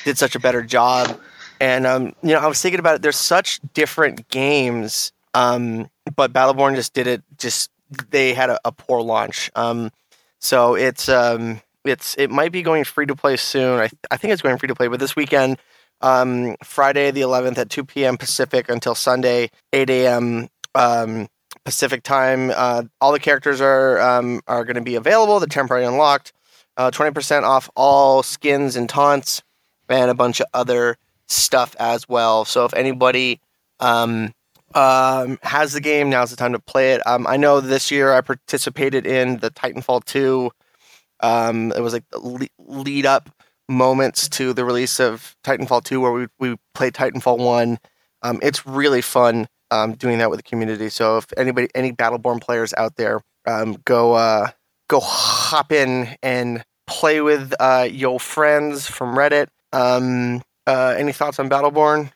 did 0.05 0.19
such 0.19 0.35
a 0.35 0.41
better 0.41 0.63
job. 0.63 1.21
And 1.61 1.87
um, 1.87 2.15
you 2.23 2.33
know, 2.33 2.39
I 2.39 2.47
was 2.47 2.61
thinking 2.61 2.81
about 2.81 2.97
it. 2.97 3.03
There's 3.03 3.17
such 3.17 3.61
different 3.75 4.29
games, 4.29 5.13
um, 5.35 5.91
but 6.17 6.33
Battleborn 6.33 6.75
just 6.77 6.95
did 6.95 7.07
it. 7.07 7.23
Just 7.37 7.71
they 8.11 8.35
had 8.35 8.51
a, 8.51 8.59
a 8.65 8.73
poor 8.73 9.01
launch. 9.01 9.51
Um, 9.55 9.91
so 10.39 10.75
it's 10.75 11.09
um, 11.09 11.61
it's 11.85 12.15
it 12.17 12.31
might 12.31 12.53
be 12.53 12.63
going 12.63 12.85
free 12.85 13.07
to 13.07 13.17
play 13.17 13.37
soon. 13.37 13.81
I 13.81 13.91
I 14.11 14.17
think 14.17 14.33
it's 14.33 14.43
going 14.43 14.59
free 14.59 14.69
to 14.69 14.75
play, 14.75 14.89
but 14.89 15.01
this 15.01 15.17
weekend, 15.17 15.59
um, 16.01 16.57
Friday 16.63 17.11
the 17.11 17.23
11th 17.23 17.59
at 17.59 17.71
2 17.71 17.85
p.m. 17.85 18.17
Pacific 18.17 18.69
until 18.69 18.95
Sunday 18.95 19.51
8 19.73 19.91
a.m. 19.91 20.49
Um, 20.75 21.29
Pacific 21.65 22.03
time. 22.03 22.53
Uh, 22.55 22.85
all 23.01 23.13
the 23.13 23.19
characters 23.21 23.61
are 23.61 24.01
um, 24.01 24.41
are 24.47 24.65
going 24.65 24.77
to 24.77 24.81
be 24.83 24.95
available. 24.95 25.41
They're 25.41 25.47
temporarily 25.49 25.87
unlocked. 25.87 26.33
Uh, 26.77 26.91
twenty 26.91 27.11
percent 27.11 27.45
off 27.45 27.69
all 27.75 28.23
skins 28.23 28.77
and 28.77 28.89
taunts, 28.89 29.43
and 29.89 30.11
a 30.11 30.15
bunch 30.15 30.41
of 30.41 30.47
other 30.55 30.97
stuff 31.29 31.77
as 31.79 32.09
well. 32.09 32.45
So 32.45 32.65
if 32.65 32.75
anybody 32.75 33.41
um, 33.81 34.33
um, 34.75 35.39
has 35.43 35.73
the 35.73 35.81
game, 35.81 36.11
now's 36.11 36.31
the 36.31 36.37
time 36.37 36.53
to 36.53 36.59
play 36.59 36.95
it. 36.95 37.07
Um, 37.07 37.27
I 37.27 37.37
know 37.37 37.61
this 37.61 37.91
year 37.91 38.13
I 38.13 38.21
participated 38.21 39.07
in 39.07 39.39
the 39.39 39.51
Titanfall 39.51 40.05
two. 40.05 40.51
Um, 41.21 41.73
it 41.73 41.81
was 41.81 41.93
like 41.93 42.05
lead 42.59 43.07
up 43.07 43.31
moments 43.69 44.29
to 44.31 44.53
the 44.53 44.65
release 44.65 45.01
of 45.01 45.37
Titanfall 45.45 45.85
two, 45.85 46.01
where 46.01 46.13
we 46.13 46.27
we 46.39 46.57
played 46.75 46.95
Titanfall 46.95 47.39
one. 47.39 47.79
Um, 48.23 48.41
it's 48.43 48.67
really 48.67 49.03
fun 49.03 49.49
um, 49.71 49.95
doing 49.95 50.19
that 50.19 50.31
with 50.31 50.39
the 50.39 50.45
community. 50.45 50.89
So 50.89 51.19
if 51.19 51.27
anybody, 51.37 51.69
any 51.75 51.93
Battleborn 51.93 52.41
players 52.41 52.75
out 52.77 52.97
there, 52.97 53.21
um, 53.47 53.77
go 53.85 54.15
uh, 54.15 54.49
go 54.89 55.01
hop 55.01 55.73
in 55.73 56.17
and 56.23 56.65
play 56.87 57.21
with 57.21 57.55
uh, 57.61 57.87
your 57.91 58.19
friends 58.19 58.89
from 58.89 59.15
Reddit. 59.15 59.49
Um, 59.73 60.43
uh, 60.69 60.95
any 60.97 61.13
thoughts 61.13 61.39
on 61.39 61.49
Battleborn? 61.49 62.13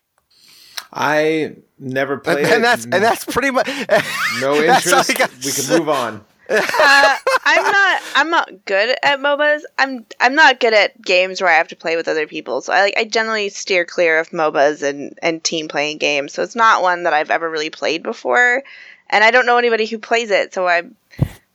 I 0.92 1.56
never 1.78 2.18
played 2.18 2.44
and 2.44 2.56
it. 2.56 2.62
that's 2.62 2.84
and 2.84 2.92
that's 2.92 3.24
pretty 3.24 3.50
much 3.50 3.66
no 4.40 4.60
that's 4.60 4.86
interest. 4.86 5.20
I 5.20 5.28
We 5.44 5.52
can 5.52 5.78
move 5.78 5.88
on. 5.88 6.24
uh, 6.50 7.16
I'm 7.44 7.72
not. 7.72 8.02
I'm 8.14 8.30
not 8.30 8.64
good 8.66 8.94
at 9.02 9.20
MOBAs. 9.20 9.62
I'm. 9.78 10.04
I'm 10.20 10.34
not 10.34 10.60
good 10.60 10.74
at 10.74 11.00
games 11.00 11.40
where 11.40 11.48
I 11.50 11.54
have 11.54 11.68
to 11.68 11.76
play 11.76 11.96
with 11.96 12.08
other 12.08 12.26
people. 12.26 12.60
So 12.60 12.74
I 12.74 12.82
like. 12.82 12.94
I 12.98 13.04
generally 13.04 13.48
steer 13.48 13.86
clear 13.86 14.18
of 14.18 14.30
MOBAs 14.30 14.82
and 14.82 15.18
and 15.22 15.42
team 15.42 15.68
playing 15.68 15.96
games. 15.96 16.34
So 16.34 16.42
it's 16.42 16.56
not 16.56 16.82
one 16.82 17.04
that 17.04 17.14
I've 17.14 17.30
ever 17.30 17.48
really 17.48 17.70
played 17.70 18.02
before, 18.02 18.62
and 19.08 19.24
I 19.24 19.30
don't 19.30 19.46
know 19.46 19.56
anybody 19.56 19.86
who 19.86 19.98
plays 19.98 20.30
it. 20.30 20.52
So 20.52 20.66
I'm. 20.66 20.94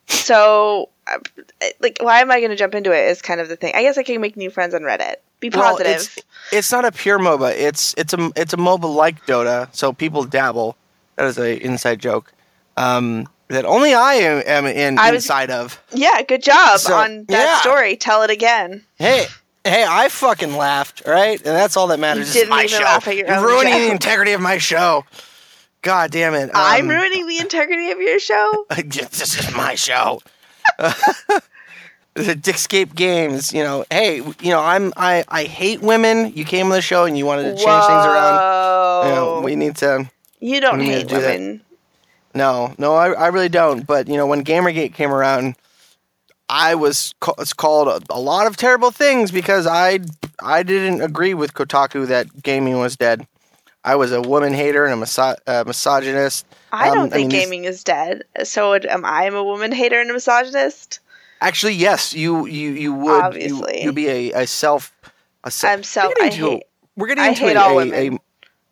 So, 0.08 0.89
uh, 1.06 1.20
like, 1.80 1.98
why 2.02 2.22
am 2.22 2.32
I 2.32 2.39
going 2.39 2.50
to 2.52 2.56
jump 2.56 2.74
into 2.74 2.91
it? 2.91 3.10
Is 3.10 3.22
kind 3.22 3.41
of 3.41 3.50
the 3.50 3.58
thing. 3.58 3.76
I 3.76 3.82
guess 3.84 3.98
I 3.98 4.04
can 4.04 4.20
make 4.22 4.38
new 4.38 4.50
friends 4.50 4.74
on 4.74 4.82
Reddit. 4.82 5.16
Be 5.40 5.50
Well, 5.50 5.78
it's- 5.80 6.18
It's 6.52 6.72
not 6.72 6.86
a 6.86 6.92
pure 6.92 7.20
MOBA. 7.20 7.52
It's 7.56 7.94
it's 7.98 8.14
a 8.14 8.32
it's 8.36 8.54
a 8.54 8.58
MOBA 8.58 8.94
like 8.94 9.26
Dota. 9.26 9.68
So 9.76 9.92
people 9.94 10.24
dabble. 10.24 10.76
That 11.18 11.26
is 11.26 11.38
a 11.38 11.62
inside 11.64 12.00
joke. 12.00 12.32
Um, 12.78 13.28
that 13.50 13.66
only 13.66 13.94
I 13.94 14.14
am, 14.16 14.66
in, 14.66 14.98
I 15.00 15.12
was- 15.12 15.24
inside 15.24 15.50
of. 15.52 15.82
yeah, 15.94 16.22
good 16.22 16.44
job 16.44 16.80
So, 16.80 16.94
on 16.96 17.26
that 17.28 17.44
yeah. 17.46 17.60
story. 17.60 17.96
Tell 17.98 18.22
it 18.24 18.30
again. 18.30 18.84
Hey, 18.98 19.26
hey, 19.66 19.86
I 19.88 20.10
fucking 20.10 20.56
laughed, 20.56 21.04
right? 21.06 21.38
And 21.38 21.56
that's 21.56 21.76
all 21.78 21.88
that 21.88 22.00
matters. 22.00 22.28
You 22.36 22.42
didn't 22.42 22.50
my 22.52 22.64
even 22.66 22.78
show. 22.80 22.84
laugh 22.84 23.08
at 23.08 23.16
your 23.16 23.28
You're 23.28 23.42
ruining 23.46 23.74
joke. 23.74 23.82
the 23.84 23.92
integrity 23.92 24.32
of 24.34 24.42
my 24.42 24.58
show. 24.58 25.06
God 25.82 26.12
damn 26.12 26.34
it. 26.34 26.50
I'm 26.54 26.86
Um, 26.90 26.90
ruining 26.96 27.28
the 27.28 27.40
integrity 27.40 27.92
of 27.92 28.00
your 28.00 28.20
show. 28.20 28.66
this 28.86 29.38
is 29.40 29.54
my 29.56 29.76
show. 29.76 30.22
the 32.18 32.36
Dickscape 32.36 32.95
Games, 32.95 33.53
you 33.53 33.63
know, 33.63 33.86
hey, 33.89 34.18
you 34.18 34.49
know, 34.49 34.59
I'm 34.59 34.91
I 34.97 35.24
I 35.28 35.43
hate 35.45 35.82
women. 35.82 36.34
You 36.36 36.43
came 36.45 36.65
on 36.68 36.72
the 36.74 36.82
show 36.82 37.05
and 37.05 37.18
you 37.18 37.26
wanted 37.26 37.43
to 37.43 37.49
change 37.51 37.86
things 37.86 38.05
around. 38.05 38.34
You 39.07 39.15
know, 39.15 39.26
Whoa. 39.36 39.41
we 39.41 39.55
need 39.55 39.76
to 39.78 40.09
You 40.39 40.59
don't 40.61 40.78
we 40.80 40.86
need 40.86 40.91
to 40.91 40.97
hate 40.99 41.07
do 41.07 41.22
that. 41.22 41.39
women. 41.39 41.61
No, 42.34 42.74
no, 42.78 42.95
I, 42.95 43.11
I 43.11 43.28
really 43.28 43.49
don't. 43.49 43.86
But 43.88 44.07
you 44.07 44.18
know, 44.18 44.28
when 44.28 44.43
Gamergate 44.43 44.93
came 44.93 45.11
around, 45.11 45.55
I 46.49 46.76
was 46.76 47.13
ca- 47.20 47.34
it's 47.39 47.53
called 47.53 47.88
a, 47.88 48.01
a 48.13 48.20
lot 48.20 48.47
of 48.47 48.57
terrible 48.57 48.91
things 48.91 49.32
because 49.32 49.65
I 49.68 49.99
I 50.41 50.63
didn't 50.63 51.01
agree 51.01 51.34
with 51.34 51.53
Kotaku 51.53 52.07
that 52.07 52.43
gaming 52.43 52.78
was 52.80 52.95
dead. 52.95 53.28
I 53.84 53.95
was 53.95 54.11
a 54.11 54.22
woman 54.22 54.53
hater 54.53 54.86
and 54.86 55.01
a 55.01 55.05
miso- 55.05 55.38
uh, 55.47 55.63
misogynist. 55.65 56.45
I 56.74 56.89
Um, 56.89 56.95
don't 56.95 57.05
I 57.07 57.09
think 57.09 57.22
mean, 57.22 57.30
these- 57.30 57.41
gaming 57.45 57.63
is 57.65 57.84
dead. 57.84 58.24
So 58.43 58.74
am 58.74 59.05
I 59.05 59.26
a 59.26 59.43
woman 59.43 59.72
hater 59.72 59.99
and 60.01 60.09
a 60.09 60.13
misogynist? 60.13 60.99
Actually, 61.42 61.74
yes, 61.76 62.14
you 62.14 62.46
you 62.48 62.72
you 62.72 62.94
would 62.94 63.24
Obviously. 63.24 63.80
you, 63.80 63.86
you'd 63.86 63.96
be 63.96 64.08
a, 64.08 64.32
a 64.44 64.48
self. 64.48 64.92
A 65.44 65.52
self 65.52 65.74
I'm 65.74 65.84
self- 65.84 66.14
we're 66.18 66.26
I 66.26 66.28
into- 66.30 66.50
hate- 66.50 66.64
We're 66.96 67.08
getting 67.08 67.24
I 67.24 67.28
into 67.30 67.42
hate 67.42 67.56
a, 67.56 67.62
all 67.62 67.72
a- 67.72 67.76
women. 67.76 67.94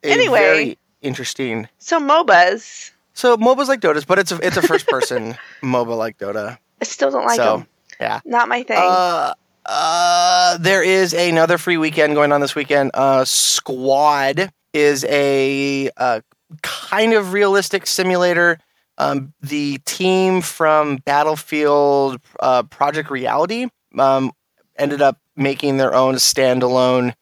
a- 0.04 0.08
a 0.08 0.12
Anyway. 0.12 0.40
very 0.40 0.78
interesting. 1.02 1.68
So 1.78 2.00
MOBAs, 2.00 2.92
So 3.14 3.38
MOBA's 3.38 3.68
like 3.70 3.82
Dota's, 3.82 4.06
but 4.06 4.20
it's 4.20 4.32
a 4.32 4.40
it's 4.46 4.58
a 4.58 4.62
first 4.62 4.88
person 4.88 5.38
MOBA 5.64 5.96
like 5.98 6.18
Dota. 6.18 6.58
I 6.82 6.86
still 6.86 7.12
don't 7.12 7.26
like 7.26 7.38
so 7.38 7.58
them. 7.58 7.68
yeah. 8.02 8.20
Not 8.26 8.50
my 8.50 8.64
thing. 8.64 8.78
Uh, 8.80 9.34
uh, 9.66 10.58
there 10.58 10.84
is 10.84 11.14
another 11.14 11.58
free 11.58 11.78
weekend 11.78 12.14
going 12.16 12.32
on 12.32 12.42
this 12.42 12.56
weekend. 12.56 12.92
Uh, 12.94 13.26
Squad 13.26 14.52
is 14.74 15.04
a 15.06 15.90
uh, 15.98 16.22
kind 16.62 17.14
of 17.14 17.34
realistic 17.34 17.88
simulator. 17.88 18.60
Um, 18.98 19.34
the 19.42 19.78
team 19.86 20.42
from 20.42 20.98
Battlefield 20.98 22.18
uh, 22.40 22.64
Project 22.64 23.10
Reality 23.10 23.68
um, 23.98 24.32
ended 24.78 25.02
up 25.02 25.20
making 25.36 25.78
their 25.78 25.94
own 25.94 26.16
standalone 26.16 27.14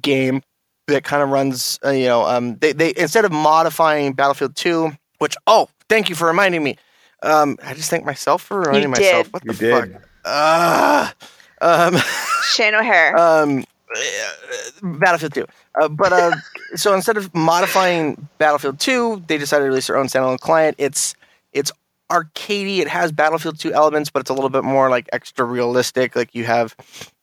game 0.00 0.42
that 0.88 1.04
kind 1.04 1.22
of 1.22 1.30
runs. 1.30 1.78
Uh, 1.84 1.90
you 1.90 2.06
know, 2.06 2.26
um, 2.26 2.56
they 2.56 2.72
they 2.72 2.92
instead 2.96 3.24
of 3.24 3.32
modifying 3.32 4.12
Battlefield 4.12 4.56
Two, 4.56 4.92
which 5.18 5.36
oh, 5.46 5.68
thank 5.88 6.08
you 6.08 6.14
for 6.14 6.26
reminding 6.26 6.62
me. 6.62 6.76
Um, 7.22 7.56
I 7.64 7.74
just 7.74 7.88
thank 7.88 8.04
myself 8.04 8.42
for 8.42 8.60
reminding 8.60 8.90
myself. 8.90 9.26
did. 9.26 9.32
What 9.32 9.44
You 9.44 9.52
the 9.52 9.58
did. 9.58 9.92
fuck? 9.92 10.02
Uh, 10.24 11.10
um, 11.60 11.96
Shane 12.52 12.74
O'Hare. 12.74 13.16
um, 13.18 13.64
Battlefield 14.82 15.34
2. 15.34 15.46
Uh, 15.80 15.88
but 15.88 16.12
uh, 16.12 16.32
so 16.74 16.94
instead 16.94 17.16
of 17.16 17.32
modifying 17.34 18.28
Battlefield 18.38 18.80
2, 18.80 19.24
they 19.28 19.38
decided 19.38 19.64
to 19.64 19.68
release 19.68 19.86
their 19.86 19.96
own 19.98 20.06
standalone 20.06 20.40
client. 20.40 20.74
It's 20.78 21.14
it's 21.52 21.72
arcadey. 22.10 22.78
It 22.78 22.88
has 22.88 23.10
Battlefield 23.12 23.58
2 23.58 23.72
elements, 23.72 24.10
but 24.10 24.20
it's 24.20 24.30
a 24.30 24.34
little 24.34 24.50
bit 24.50 24.64
more 24.64 24.90
like 24.90 25.08
extra 25.12 25.44
realistic. 25.44 26.14
Like 26.14 26.34
you 26.34 26.44
have, 26.44 26.76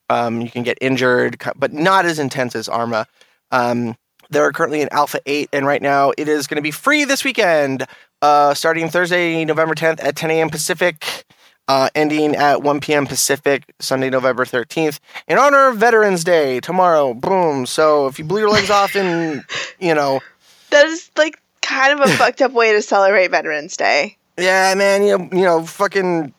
um, 0.08 0.40
you 0.40 0.50
can 0.50 0.62
get 0.62 0.78
injured, 0.80 1.40
but 1.56 1.72
not 1.72 2.04
as 2.04 2.18
intense 2.18 2.56
as 2.56 2.68
Arma. 2.68 3.06
Um, 3.52 3.96
they're 4.30 4.52
currently 4.52 4.80
in 4.80 4.88
Alpha 4.92 5.20
8, 5.26 5.48
and 5.52 5.66
right 5.66 5.82
now 5.82 6.12
it 6.16 6.28
is 6.28 6.46
going 6.46 6.56
to 6.56 6.62
be 6.62 6.70
free 6.70 7.04
this 7.04 7.24
weekend, 7.24 7.86
uh, 8.22 8.54
starting 8.54 8.88
Thursday, 8.88 9.44
November 9.44 9.74
10th 9.74 10.02
at 10.02 10.16
10 10.16 10.30
a.m. 10.30 10.50
Pacific, 10.50 11.24
uh, 11.66 11.88
ending 11.94 12.36
at 12.36 12.62
1 12.62 12.80
p.m. 12.80 13.06
Pacific, 13.06 13.64
Sunday, 13.80 14.08
November 14.08 14.44
13th, 14.44 15.00
in 15.26 15.38
honor 15.38 15.68
of 15.68 15.78
Veterans 15.78 16.24
Day 16.24 16.60
tomorrow. 16.60 17.12
Boom. 17.14 17.66
So 17.66 18.06
if 18.06 18.18
you 18.18 18.24
blew 18.24 18.40
your 18.40 18.50
legs 18.50 18.70
off 18.70 18.94
in, 18.94 19.44
you 19.80 19.94
know, 19.94 20.20
that 20.70 20.86
is 20.86 21.10
like 21.16 21.40
kind 21.60 21.98
of 21.98 22.08
a 22.08 22.12
fucked 22.12 22.42
up 22.42 22.52
way 22.52 22.72
to 22.72 22.82
celebrate 22.82 23.30
Veterans 23.32 23.76
Day. 23.76 24.16
Yeah, 24.40 24.74
man, 24.74 25.02
you 25.02 25.18
know, 25.18 25.28
you 25.32 25.44
know, 25.44 25.64
fucking 25.66 26.32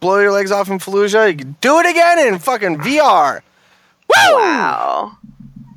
blow 0.00 0.18
your 0.18 0.32
legs 0.32 0.50
off 0.50 0.68
in 0.68 0.78
Fallujah, 0.78 1.30
you 1.30 1.36
can 1.36 1.56
do 1.60 1.78
it 1.78 1.86
again 1.86 2.18
in 2.18 2.38
fucking 2.38 2.78
VR. 2.78 3.40
Woo! 4.08 4.36
Wow. 4.36 5.16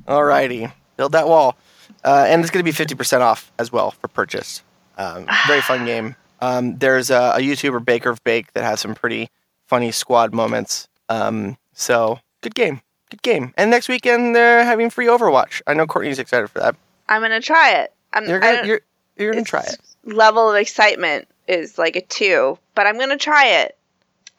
Alrighty, 0.08 0.72
build 0.98 1.12
that 1.14 1.28
wall, 1.28 1.56
uh, 2.04 2.26
and 2.28 2.42
it's 2.42 2.50
going 2.50 2.64
to 2.64 2.68
be 2.68 2.72
fifty 2.72 2.96
percent 2.96 3.24
off 3.24 3.52
as 3.60 3.72
well 3.72 3.92
for 3.92 4.08
purchase. 4.08 4.64
Um, 4.98 5.26
very 5.48 5.62
fun 5.62 5.86
game. 5.86 6.16
Um, 6.42 6.78
there's 6.78 7.10
a, 7.10 7.34
a 7.36 7.40
YouTuber 7.40 7.86
Baker 7.86 8.10
of 8.10 8.24
Bake 8.24 8.52
that 8.54 8.64
has 8.64 8.80
some 8.80 8.96
pretty 8.96 9.30
funny 9.68 9.92
squad 9.92 10.34
moments. 10.34 10.88
Um, 11.08 11.58
so 11.74 12.20
good 12.42 12.56
game, 12.56 12.82
good 13.10 13.22
game. 13.22 13.54
And 13.58 13.70
next 13.70 13.88
weekend 13.90 14.36
they're 14.36 14.64
having 14.64 14.90
free 14.90 15.06
Overwatch. 15.08 15.62
I 15.68 15.74
know 15.74 15.86
Courtney's 15.86 16.20
excited 16.20 16.50
for 16.50 16.60
that. 16.60 16.76
I'm 17.08 17.22
gonna 17.22 17.42
try 17.42 17.74
it. 17.76 17.94
I'm, 18.14 18.28
You're 18.28 18.40
gonna 18.40 18.66
you're, 18.66 18.82
you're 19.18 19.34
gonna 19.34 19.46
try 19.46 19.62
it. 19.62 19.78
Level 20.04 20.50
of 20.50 20.56
excitement 20.56 21.28
is 21.52 21.78
like 21.78 21.96
a 21.96 22.02
two, 22.02 22.58
but 22.76 22.88
I'm 22.88 22.98
gonna 22.98 23.18
try 23.18 23.48
it. 23.48 23.78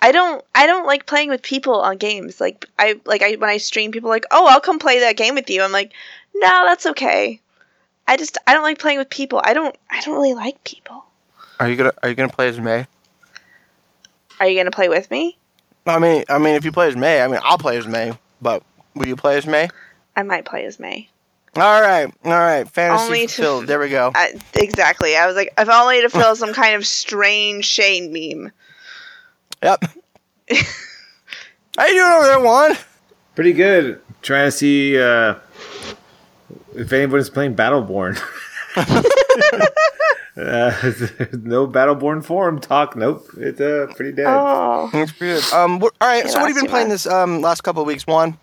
I 0.00 0.10
don't. 0.10 0.44
I 0.54 0.66
don't 0.66 0.86
like 0.86 1.06
playing 1.06 1.28
with 1.28 1.42
people 1.42 1.80
on 1.80 1.96
games. 1.96 2.40
Like 2.40 2.66
I 2.78 3.00
like 3.04 3.22
I 3.22 3.36
when 3.36 3.50
I 3.50 3.58
stream, 3.58 3.92
people 3.92 4.10
are 4.10 4.14
like, 4.14 4.26
oh, 4.30 4.48
I'll 4.48 4.60
come 4.60 4.78
play 4.78 5.00
that 5.00 5.16
game 5.16 5.34
with 5.34 5.48
you. 5.48 5.62
I'm 5.62 5.72
like, 5.72 5.92
no, 6.34 6.64
that's 6.66 6.86
okay. 6.86 7.40
I 8.08 8.16
just 8.16 8.38
I 8.46 8.52
don't 8.54 8.64
like 8.64 8.78
playing 8.78 8.98
with 8.98 9.10
people. 9.10 9.40
I 9.44 9.54
don't 9.54 9.76
I 9.90 10.00
don't 10.00 10.14
really 10.14 10.34
like 10.34 10.64
people. 10.64 11.04
Are 11.60 11.68
you 11.68 11.76
gonna 11.76 11.92
Are 12.02 12.08
you 12.08 12.14
gonna 12.14 12.32
play 12.32 12.48
as 12.48 12.58
Mei? 12.58 12.86
Are 14.40 14.48
you 14.48 14.58
gonna 14.58 14.72
play 14.72 14.88
with 14.88 15.10
me? 15.10 15.38
I 15.86 15.98
mean, 15.98 16.24
I 16.28 16.38
mean, 16.38 16.54
if 16.54 16.64
you 16.64 16.72
play 16.72 16.88
as 16.88 16.96
Mei, 16.96 17.22
I 17.22 17.28
mean, 17.28 17.40
I'll 17.42 17.58
play 17.58 17.76
as 17.76 17.86
Mei. 17.86 18.12
But 18.40 18.62
will 18.94 19.06
you 19.06 19.16
play 19.16 19.36
as 19.36 19.46
Mei? 19.46 19.68
I 20.16 20.22
might 20.24 20.44
play 20.44 20.64
as 20.64 20.80
Mei. 20.80 21.08
All 21.54 21.82
right, 21.82 22.10
all 22.24 22.30
right. 22.30 22.66
Fantasy 22.68 23.04
Only 23.04 23.26
to- 23.26 23.66
There 23.66 23.78
we 23.78 23.90
go. 23.90 24.10
I, 24.14 24.32
exactly. 24.54 25.16
I 25.16 25.26
was 25.26 25.36
like, 25.36 25.52
if 25.58 25.68
only 25.68 26.00
to 26.00 26.08
fill 26.08 26.34
some 26.34 26.54
kind 26.54 26.74
of 26.74 26.86
strange 26.86 27.66
Shane 27.66 28.10
meme. 28.12 28.52
Yep. 29.62 29.84
How 31.78 31.86
you 31.86 31.92
doing 31.92 32.12
over 32.12 32.26
there, 32.26 32.40
Juan? 32.40 32.76
Pretty 33.34 33.52
good. 33.52 34.00
Trying 34.22 34.46
to 34.48 34.50
see 34.52 34.98
uh, 34.98 35.34
if 36.74 36.92
anybody's 36.92 37.30
playing 37.30 37.54
Battleborn. 37.54 38.16
uh, 38.76 38.86
no 40.36 41.66
Battleborn 41.66 42.24
forum 42.24 42.60
talk. 42.60 42.96
Nope, 42.96 43.26
it's 43.36 43.60
uh, 43.60 43.86
pretty 43.94 44.12
dead. 44.12 44.26
Oh, 44.26 44.88
That's 44.92 45.12
pretty 45.12 45.40
good. 45.40 45.52
Um, 45.52 45.82
all 45.82 45.90
right. 46.00 46.24
Yeah, 46.24 46.30
so, 46.30 46.40
what 46.40 46.48
have 46.48 46.56
you 46.56 46.62
been 46.62 46.70
playing 46.70 46.86
too 46.88 46.92
this 46.92 47.06
um 47.06 47.40
last 47.40 47.62
couple 47.62 47.82
of 47.82 47.86
weeks, 47.88 48.06
Juan? 48.06 48.38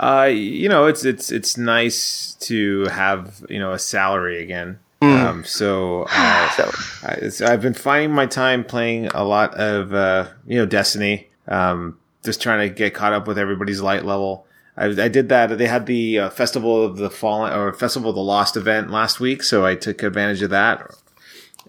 Uh, 0.00 0.30
you 0.32 0.68
know, 0.68 0.86
it's 0.86 1.04
it's 1.04 1.30
it's 1.30 1.58
nice 1.58 2.34
to 2.40 2.86
have 2.86 3.44
you 3.50 3.58
know 3.58 3.72
a 3.72 3.78
salary 3.78 4.42
again. 4.42 4.78
Um, 5.02 5.44
so, 5.44 6.06
uh, 6.10 6.50
So, 6.50 7.46
I, 7.46 7.52
I've 7.52 7.62
been 7.62 7.74
finding 7.74 8.12
my 8.12 8.26
time 8.26 8.64
playing 8.64 9.08
a 9.08 9.24
lot 9.24 9.54
of 9.54 9.92
uh, 9.92 10.28
you 10.46 10.58
know 10.58 10.66
Destiny. 10.66 11.28
Um, 11.46 11.98
just 12.22 12.40
trying 12.40 12.68
to 12.68 12.74
get 12.74 12.94
caught 12.94 13.12
up 13.12 13.26
with 13.26 13.38
everybody's 13.38 13.80
light 13.80 14.04
level. 14.04 14.46
I, 14.76 14.86
I 14.86 15.08
did 15.08 15.28
that. 15.30 15.56
They 15.58 15.66
had 15.66 15.86
the 15.86 16.18
uh, 16.18 16.30
Festival 16.30 16.82
of 16.82 16.96
the 16.96 17.10
Fallen 17.10 17.52
or 17.52 17.72
Festival 17.72 18.10
of 18.10 18.16
the 18.16 18.22
Lost 18.22 18.56
event 18.56 18.90
last 18.90 19.20
week, 19.20 19.42
so 19.42 19.66
I 19.66 19.74
took 19.74 20.02
advantage 20.02 20.42
of 20.42 20.50
that. 20.50 20.94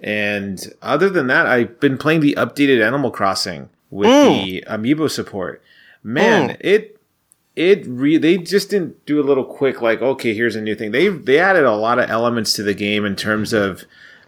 And 0.01 0.73
other 0.81 1.09
than 1.09 1.27
that, 1.27 1.45
I've 1.47 1.79
been 1.79 1.97
playing 1.97 2.21
the 2.21 2.35
updated 2.37 2.85
Animal 2.85 3.11
Crossing 3.11 3.69
with 3.89 4.09
the 4.09 4.63
amiibo 4.67 5.09
support. 5.09 5.61
Man, 6.03 6.57
it 6.61 6.97
it 7.55 7.85
re- 7.85 8.17
they 8.17 8.37
just 8.37 8.69
didn't 8.69 9.05
do 9.05 9.19
a 9.19 9.23
little 9.23 9.43
quick 9.43 9.81
like 9.81 10.01
okay 10.01 10.33
here's 10.33 10.55
a 10.55 10.61
new 10.61 10.75
thing. 10.75 10.91
They 10.91 11.09
they 11.09 11.39
added 11.39 11.65
a 11.65 11.75
lot 11.75 11.99
of 11.99 12.09
elements 12.09 12.53
to 12.53 12.63
the 12.63 12.73
game 12.73 13.05
in 13.05 13.15
terms 13.15 13.53
of 13.53 13.83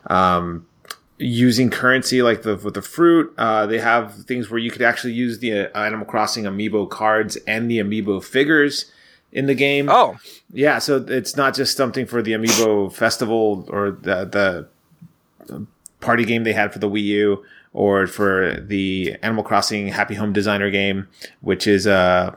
um 0.07 0.65
using 1.17 1.69
currency 1.69 2.21
like 2.21 2.41
the 2.41 2.57
with 2.57 2.73
the 2.73 2.81
fruit. 2.81 3.33
Uh 3.37 3.65
they 3.65 3.79
have 3.79 4.25
things 4.25 4.49
where 4.49 4.59
you 4.59 4.71
could 4.71 4.81
actually 4.81 5.13
use 5.13 5.39
the 5.39 5.73
uh, 5.73 5.79
animal 5.79 6.05
crossing 6.05 6.43
amiibo 6.43 6.89
cards 6.89 7.37
and 7.47 7.69
the 7.69 7.79
amiibo 7.79 8.23
figures 8.23 8.91
in 9.33 9.47
the 9.47 9.55
game. 9.55 9.89
Oh, 9.89 10.17
yeah, 10.53 10.79
so 10.79 11.03
it's 11.07 11.35
not 11.35 11.55
just 11.55 11.75
something 11.75 12.05
for 12.05 12.21
the 12.21 12.31
Amiibo 12.31 12.93
festival 12.93 13.67
or 13.69 13.91
the 13.91 14.67
the 15.47 15.67
party 15.99 16.23
game 16.23 16.43
they 16.43 16.53
had 16.53 16.71
for 16.71 16.79
the 16.79 16.89
Wii 16.89 17.03
U 17.03 17.45
or 17.73 18.07
for 18.07 18.59
the 18.61 19.17
Animal 19.23 19.43
Crossing 19.43 19.87
Happy 19.87 20.15
Home 20.15 20.31
Designer 20.31 20.69
game, 20.69 21.07
which 21.41 21.67
is 21.67 21.87
uh 21.87 22.35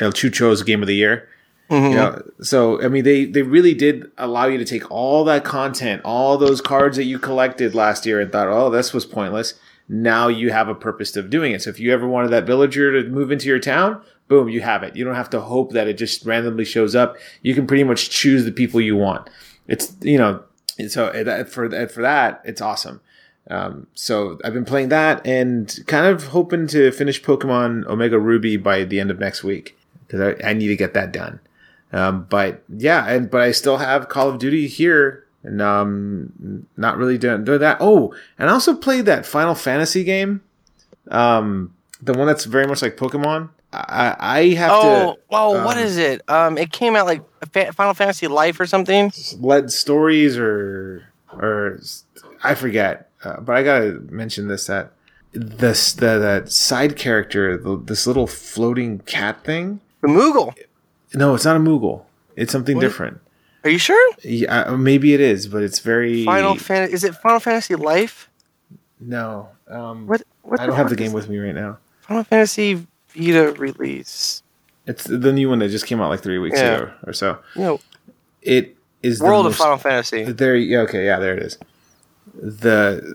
El 0.00 0.12
Chucho's 0.12 0.62
game 0.62 0.82
of 0.82 0.88
the 0.88 0.94
year. 0.94 1.28
You 1.70 1.96
know, 1.96 2.22
so 2.40 2.82
I 2.82 2.88
mean, 2.88 3.04
they 3.04 3.26
they 3.26 3.42
really 3.42 3.74
did 3.74 4.10
allow 4.16 4.46
you 4.46 4.56
to 4.56 4.64
take 4.64 4.90
all 4.90 5.22
that 5.24 5.44
content, 5.44 6.00
all 6.02 6.38
those 6.38 6.62
cards 6.62 6.96
that 6.96 7.04
you 7.04 7.18
collected 7.18 7.74
last 7.74 8.06
year, 8.06 8.20
and 8.20 8.32
thought, 8.32 8.48
oh, 8.48 8.70
this 8.70 8.94
was 8.94 9.04
pointless. 9.04 9.52
Now 9.86 10.28
you 10.28 10.50
have 10.50 10.68
a 10.68 10.74
purpose 10.74 11.14
of 11.16 11.28
doing 11.28 11.52
it. 11.52 11.62
So 11.62 11.70
if 11.70 11.78
you 11.78 11.92
ever 11.92 12.08
wanted 12.08 12.30
that 12.30 12.46
villager 12.46 13.02
to 13.02 13.08
move 13.10 13.30
into 13.30 13.48
your 13.48 13.58
town, 13.58 14.00
boom, 14.28 14.48
you 14.48 14.62
have 14.62 14.82
it. 14.82 14.96
You 14.96 15.04
don't 15.04 15.14
have 15.14 15.28
to 15.30 15.40
hope 15.40 15.72
that 15.72 15.88
it 15.88 15.98
just 15.98 16.24
randomly 16.24 16.64
shows 16.64 16.94
up. 16.94 17.16
You 17.42 17.54
can 17.54 17.66
pretty 17.66 17.84
much 17.84 18.08
choose 18.08 18.46
the 18.46 18.52
people 18.52 18.80
you 18.80 18.96
want. 18.96 19.28
It's 19.66 19.94
you 20.00 20.16
know, 20.16 20.42
so 20.88 21.12
for 21.44 21.68
for 21.88 22.00
that, 22.00 22.40
it's 22.46 22.62
awesome. 22.62 23.02
Um, 23.50 23.88
so 23.92 24.38
I've 24.42 24.54
been 24.54 24.64
playing 24.64 24.88
that 24.88 25.26
and 25.26 25.78
kind 25.86 26.06
of 26.06 26.28
hoping 26.28 26.66
to 26.68 26.92
finish 26.92 27.22
Pokemon 27.22 27.86
Omega 27.86 28.18
Ruby 28.18 28.56
by 28.56 28.84
the 28.84 29.00
end 29.00 29.10
of 29.10 29.18
next 29.18 29.44
week 29.44 29.77
because 30.08 30.36
I, 30.42 30.50
I 30.50 30.52
need 30.54 30.68
to 30.68 30.76
get 30.76 30.94
that 30.94 31.12
done. 31.12 31.38
Um, 31.92 32.26
but 32.28 32.64
yeah, 32.68 33.06
and 33.06 33.30
but 33.30 33.42
I 33.42 33.52
still 33.52 33.76
have 33.76 34.08
Call 34.08 34.28
of 34.28 34.38
Duty 34.38 34.66
here, 34.66 35.24
and 35.42 35.62
um, 35.62 36.66
not 36.76 36.96
really 36.96 37.18
doing, 37.18 37.44
doing 37.44 37.60
that. 37.60 37.78
Oh, 37.80 38.14
and 38.38 38.50
I 38.50 38.52
also 38.52 38.74
played 38.74 39.06
that 39.06 39.24
Final 39.24 39.54
Fantasy 39.54 40.04
game, 40.04 40.42
um, 41.10 41.74
the 42.02 42.12
one 42.12 42.26
that's 42.26 42.44
very 42.44 42.66
much 42.66 42.82
like 42.82 42.96
Pokemon. 42.96 43.50
I, 43.72 44.16
I 44.18 44.48
have 44.54 44.70
oh, 44.72 45.12
to 45.14 45.20
oh, 45.30 45.64
what 45.64 45.76
um, 45.76 45.82
is 45.82 45.98
it? 45.98 46.22
Um, 46.28 46.56
it 46.56 46.72
came 46.72 46.96
out 46.96 47.06
like 47.06 47.22
Final 47.74 47.94
Fantasy 47.94 48.26
Life 48.26 48.58
or 48.60 48.66
something. 48.66 49.12
led 49.38 49.70
stories 49.70 50.38
or 50.38 51.04
or 51.32 51.80
I 52.42 52.54
forget, 52.54 53.10
uh, 53.24 53.40
but 53.40 53.56
I 53.56 53.62
gotta 53.62 54.00
mention 54.10 54.48
this 54.48 54.66
that 54.66 54.92
this 55.32 55.92
the 55.92 56.18
that 56.18 56.50
side 56.50 56.96
character, 56.96 57.58
the, 57.58 57.76
this 57.76 58.06
little 58.06 58.26
floating 58.26 59.00
cat 59.00 59.44
thing. 59.44 59.80
The 60.00 60.08
Moogle. 60.08 60.54
No, 61.14 61.34
it's 61.34 61.44
not 61.44 61.56
a 61.56 61.60
Moogle. 61.60 62.02
It's 62.36 62.52
something 62.52 62.76
What? 62.76 62.82
different. 62.82 63.20
Are 63.64 63.70
you 63.70 63.78
sure? 63.78 64.14
Yeah, 64.22 64.62
uh, 64.62 64.76
maybe 64.76 65.14
it 65.14 65.20
is, 65.20 65.46
but 65.48 65.62
it's 65.62 65.80
very 65.80 66.24
Final 66.24 66.54
Fantasy. 66.56 66.94
Is 66.94 67.04
it 67.04 67.14
Final 67.16 67.40
Fantasy 67.40 67.74
Life? 67.74 68.28
no. 69.00 69.48
Um, 69.68 70.06
What? 70.06 70.22
What 70.42 70.60
I 70.60 70.66
don't 70.66 70.76
have 70.76 70.88
the 70.88 70.96
game 70.96 71.12
with 71.12 71.28
me 71.28 71.38
right 71.38 71.54
now. 71.54 71.76
Final 72.00 72.24
Fantasy 72.24 72.86
Vita 73.14 73.52
release. 73.58 74.42
It's 74.86 75.04
the 75.04 75.32
new 75.32 75.50
one 75.50 75.58
that 75.58 75.68
just 75.68 75.84
came 75.86 76.00
out 76.00 76.08
like 76.08 76.20
three 76.22 76.38
weeks 76.38 76.58
Yeah. 76.58 76.74
ago 76.76 76.90
or 77.06 77.12
so. 77.12 77.38
Know, 77.54 77.80
It 78.40 78.76
is 79.02 79.20
World 79.20 79.44
the 79.44 79.50
of 79.50 79.56
Final 79.56 79.76
Fantasy. 79.76 80.24
There, 80.24 80.56
yeah, 80.56 80.78
okay, 80.80 81.04
yeah, 81.04 81.18
there 81.18 81.36
it 81.36 81.42
is. 81.42 81.58
The 82.34 83.14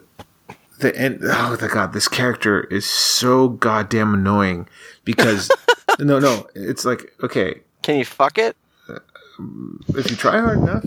the 0.80 0.96
and 1.00 1.20
oh 1.24 1.56
the 1.56 1.70
god, 1.70 1.94
this 1.94 2.08
character 2.08 2.62
is 2.66 2.86
so 2.86 3.48
goddamn 3.50 4.14
annoying 4.14 4.68
because 5.06 5.50
no, 6.00 6.20
no, 6.20 6.48
it's 6.56 6.86
like 6.86 7.14
okay, 7.24 7.62
Can 7.82 7.98
you 7.98 8.06
fuck 8.06 8.38
it? 8.38 8.56
if 9.96 10.10
you 10.12 10.16
try 10.16 10.40
hard 10.40 10.60
enough, 10.60 10.86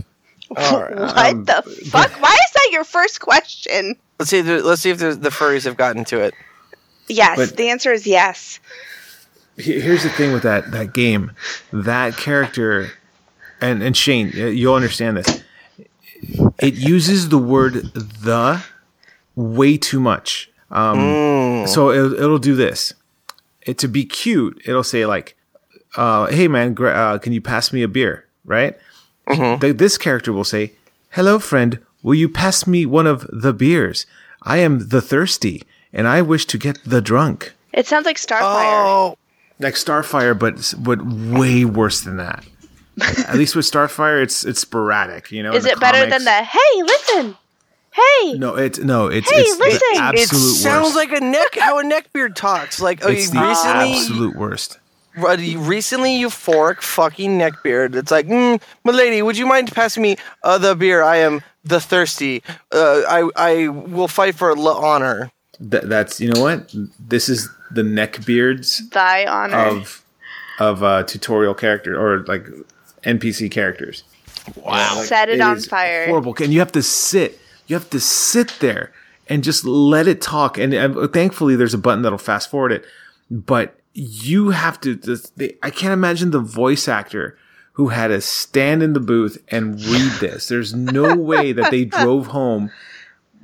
All 0.56 0.82
right. 0.82 0.94
what 0.96 1.16
um, 1.34 1.44
the 1.44 1.62
fuck? 1.90 2.10
Why 2.22 2.32
is 2.32 2.52
that 2.54 2.68
your 2.72 2.84
first 2.84 3.20
question? 3.20 3.96
Let's 4.18 4.30
see. 4.30 4.38
If 4.38 4.64
let's 4.64 4.80
see 4.82 4.90
if 4.90 4.98
there's- 4.98 5.16
the 5.18 5.30
furries 5.30 5.64
have 5.64 5.76
gotten 5.76 6.04
to 6.06 6.20
it. 6.20 6.34
Yes, 7.08 7.36
But- 7.38 7.56
the 7.56 7.68
answer 7.70 7.92
is 7.92 8.06
yes. 8.06 8.60
here's 9.56 10.02
the 10.02 10.10
thing 10.10 10.32
with 10.32 10.42
that 10.44 10.70
that 10.72 10.92
game, 10.94 11.32
that 11.72 12.16
character, 12.16 12.92
and 13.60 13.82
and 13.82 13.96
Shane, 13.96 14.32
uh, 14.36 14.46
you'll 14.46 14.74
understand 14.74 15.16
this. 15.16 15.42
It 16.60 16.74
uses 16.74 17.28
the 17.28 17.38
word 17.38 17.74
the 17.94 18.62
way 19.34 19.76
too 19.76 20.00
much. 20.00 20.50
Um, 20.70 20.98
Mm. 20.98 21.68
So 21.68 21.90
it'll, 21.90 22.14
it'll 22.14 22.38
do 22.38 22.54
this. 22.56 22.94
It 23.66 23.78
to 23.78 23.88
be 23.88 24.04
cute, 24.04 24.62
it'll 24.64 24.82
say 24.84 25.04
like, 25.04 25.36
uh, 25.96 26.26
"Hey 26.26 26.48
man, 26.48 26.72
gra- 26.72 26.94
uh, 26.94 27.18
can 27.18 27.32
you 27.32 27.40
pass 27.42 27.72
me 27.72 27.82
a 27.82 27.88
beer?" 27.88 28.24
Right? 28.44 28.78
Th- 29.28 29.76
this 29.76 29.98
character 29.98 30.32
will 30.32 30.44
say, 30.44 30.72
"Hello 31.10 31.38
friend, 31.38 31.80
will 32.02 32.14
you 32.14 32.28
pass 32.28 32.66
me 32.66 32.86
one 32.86 33.06
of 33.06 33.26
the 33.32 33.52
beers? 33.52 34.06
I 34.42 34.58
am 34.58 34.88
the 34.88 35.02
thirsty, 35.02 35.64
and 35.92 36.06
I 36.06 36.22
wish 36.22 36.46
to 36.46 36.58
get 36.58 36.78
the 36.86 37.00
drunk." 37.00 37.52
It 37.72 37.86
sounds 37.86 38.06
like 38.06 38.16
Starfire. 38.16 38.86
Oh, 38.86 39.18
like 39.58 39.74
Starfire, 39.74 40.38
but 40.38 40.74
but 40.78 41.04
way 41.04 41.64
worse 41.64 42.00
than 42.02 42.16
that. 42.18 42.46
At 43.28 43.34
least 43.34 43.56
with 43.56 43.70
Starfire, 43.70 44.22
it's 44.22 44.44
it's 44.44 44.60
sporadic. 44.60 45.30
You 45.32 45.42
know, 45.42 45.52
is 45.52 45.66
it 45.66 45.80
better 45.80 46.08
than 46.08 46.24
the 46.24 46.30
hey, 46.44 46.82
listen? 46.82 47.36
Hey, 47.96 48.32
No, 48.34 48.56
it's 48.56 48.78
no, 48.78 49.06
it's 49.06 49.30
Hey, 49.30 49.40
it's 49.40 49.58
listen! 49.58 49.80
the 50.14 50.20
it 50.20 50.28
sounds 50.28 50.94
worst. 50.94 50.96
like 50.96 51.12
a 51.12 51.20
neck. 51.24 51.56
How 51.58 51.78
a 51.78 51.82
neckbeard 51.82 52.34
talks. 52.34 52.80
Like 52.80 53.04
oh, 53.04 53.08
it's 53.08 53.32
you 53.32 53.40
the 53.40 53.46
recently, 53.46 53.92
absolute 53.94 54.36
worst. 54.36 54.78
you 55.38 55.58
recently 55.60 56.18
euphoric 56.20 56.82
fucking 56.82 57.38
neckbeard. 57.38 57.94
It's 57.94 58.10
like, 58.10 58.26
mm, 58.26 58.60
my 58.84 58.92
lady, 58.92 59.22
would 59.22 59.38
you 59.38 59.46
mind 59.46 59.72
passing 59.72 60.02
me 60.02 60.16
uh, 60.42 60.58
the 60.58 60.74
beer? 60.76 61.02
I 61.02 61.16
am 61.18 61.40
the 61.64 61.80
thirsty. 61.80 62.42
Uh, 62.70 63.02
I 63.08 63.30
I 63.36 63.68
will 63.68 64.08
fight 64.08 64.34
for 64.34 64.50
l- 64.56 64.68
honor. 64.68 65.32
Th- 65.70 65.84
that's 65.84 66.20
you 66.20 66.30
know 66.30 66.42
what 66.42 66.74
this 67.00 67.30
is 67.30 67.48
the 67.70 67.82
neckbeards 67.82 68.90
thy 68.90 69.24
honor. 69.26 69.56
of 69.56 70.02
of 70.58 70.82
uh, 70.82 71.02
tutorial 71.04 71.54
character 71.54 71.98
or 71.98 72.24
like 72.26 72.46
NPC 73.04 73.50
characters. 73.50 74.02
Wow, 74.54 75.02
Set 75.02 75.28
it 75.30 75.40
on 75.40 75.58
fire. 75.60 76.06
Horrible, 76.08 76.34
and 76.40 76.52
you 76.52 76.58
have 76.58 76.72
to 76.72 76.82
sit. 76.82 77.40
You 77.66 77.74
have 77.74 77.90
to 77.90 78.00
sit 78.00 78.54
there 78.60 78.92
and 79.28 79.42
just 79.42 79.64
let 79.64 80.06
it 80.06 80.20
talk. 80.20 80.56
And 80.58 80.72
uh, 80.74 81.08
thankfully, 81.08 81.56
there's 81.56 81.74
a 81.74 81.78
button 81.78 82.02
that'll 82.02 82.18
fast 82.18 82.50
forward 82.50 82.72
it. 82.72 82.84
But 83.30 83.78
you 83.94 84.50
have 84.50 84.80
to. 84.82 84.94
this- 84.94 85.30
They, 85.30 85.56
I 85.62 85.70
can't 85.70 85.92
imagine 85.92 86.30
the 86.30 86.40
voice 86.40 86.86
actor 86.88 87.36
who 87.72 87.88
had 87.88 88.08
to 88.08 88.20
stand 88.20 88.82
in 88.82 88.92
the 88.94 89.00
booth 89.00 89.42
and 89.48 89.80
read 89.84 90.12
this. 90.20 90.48
There's 90.48 90.74
no 90.74 91.14
way 91.16 91.52
that 91.52 91.70
they 91.70 91.84
drove 92.00 92.28
home 92.28 92.70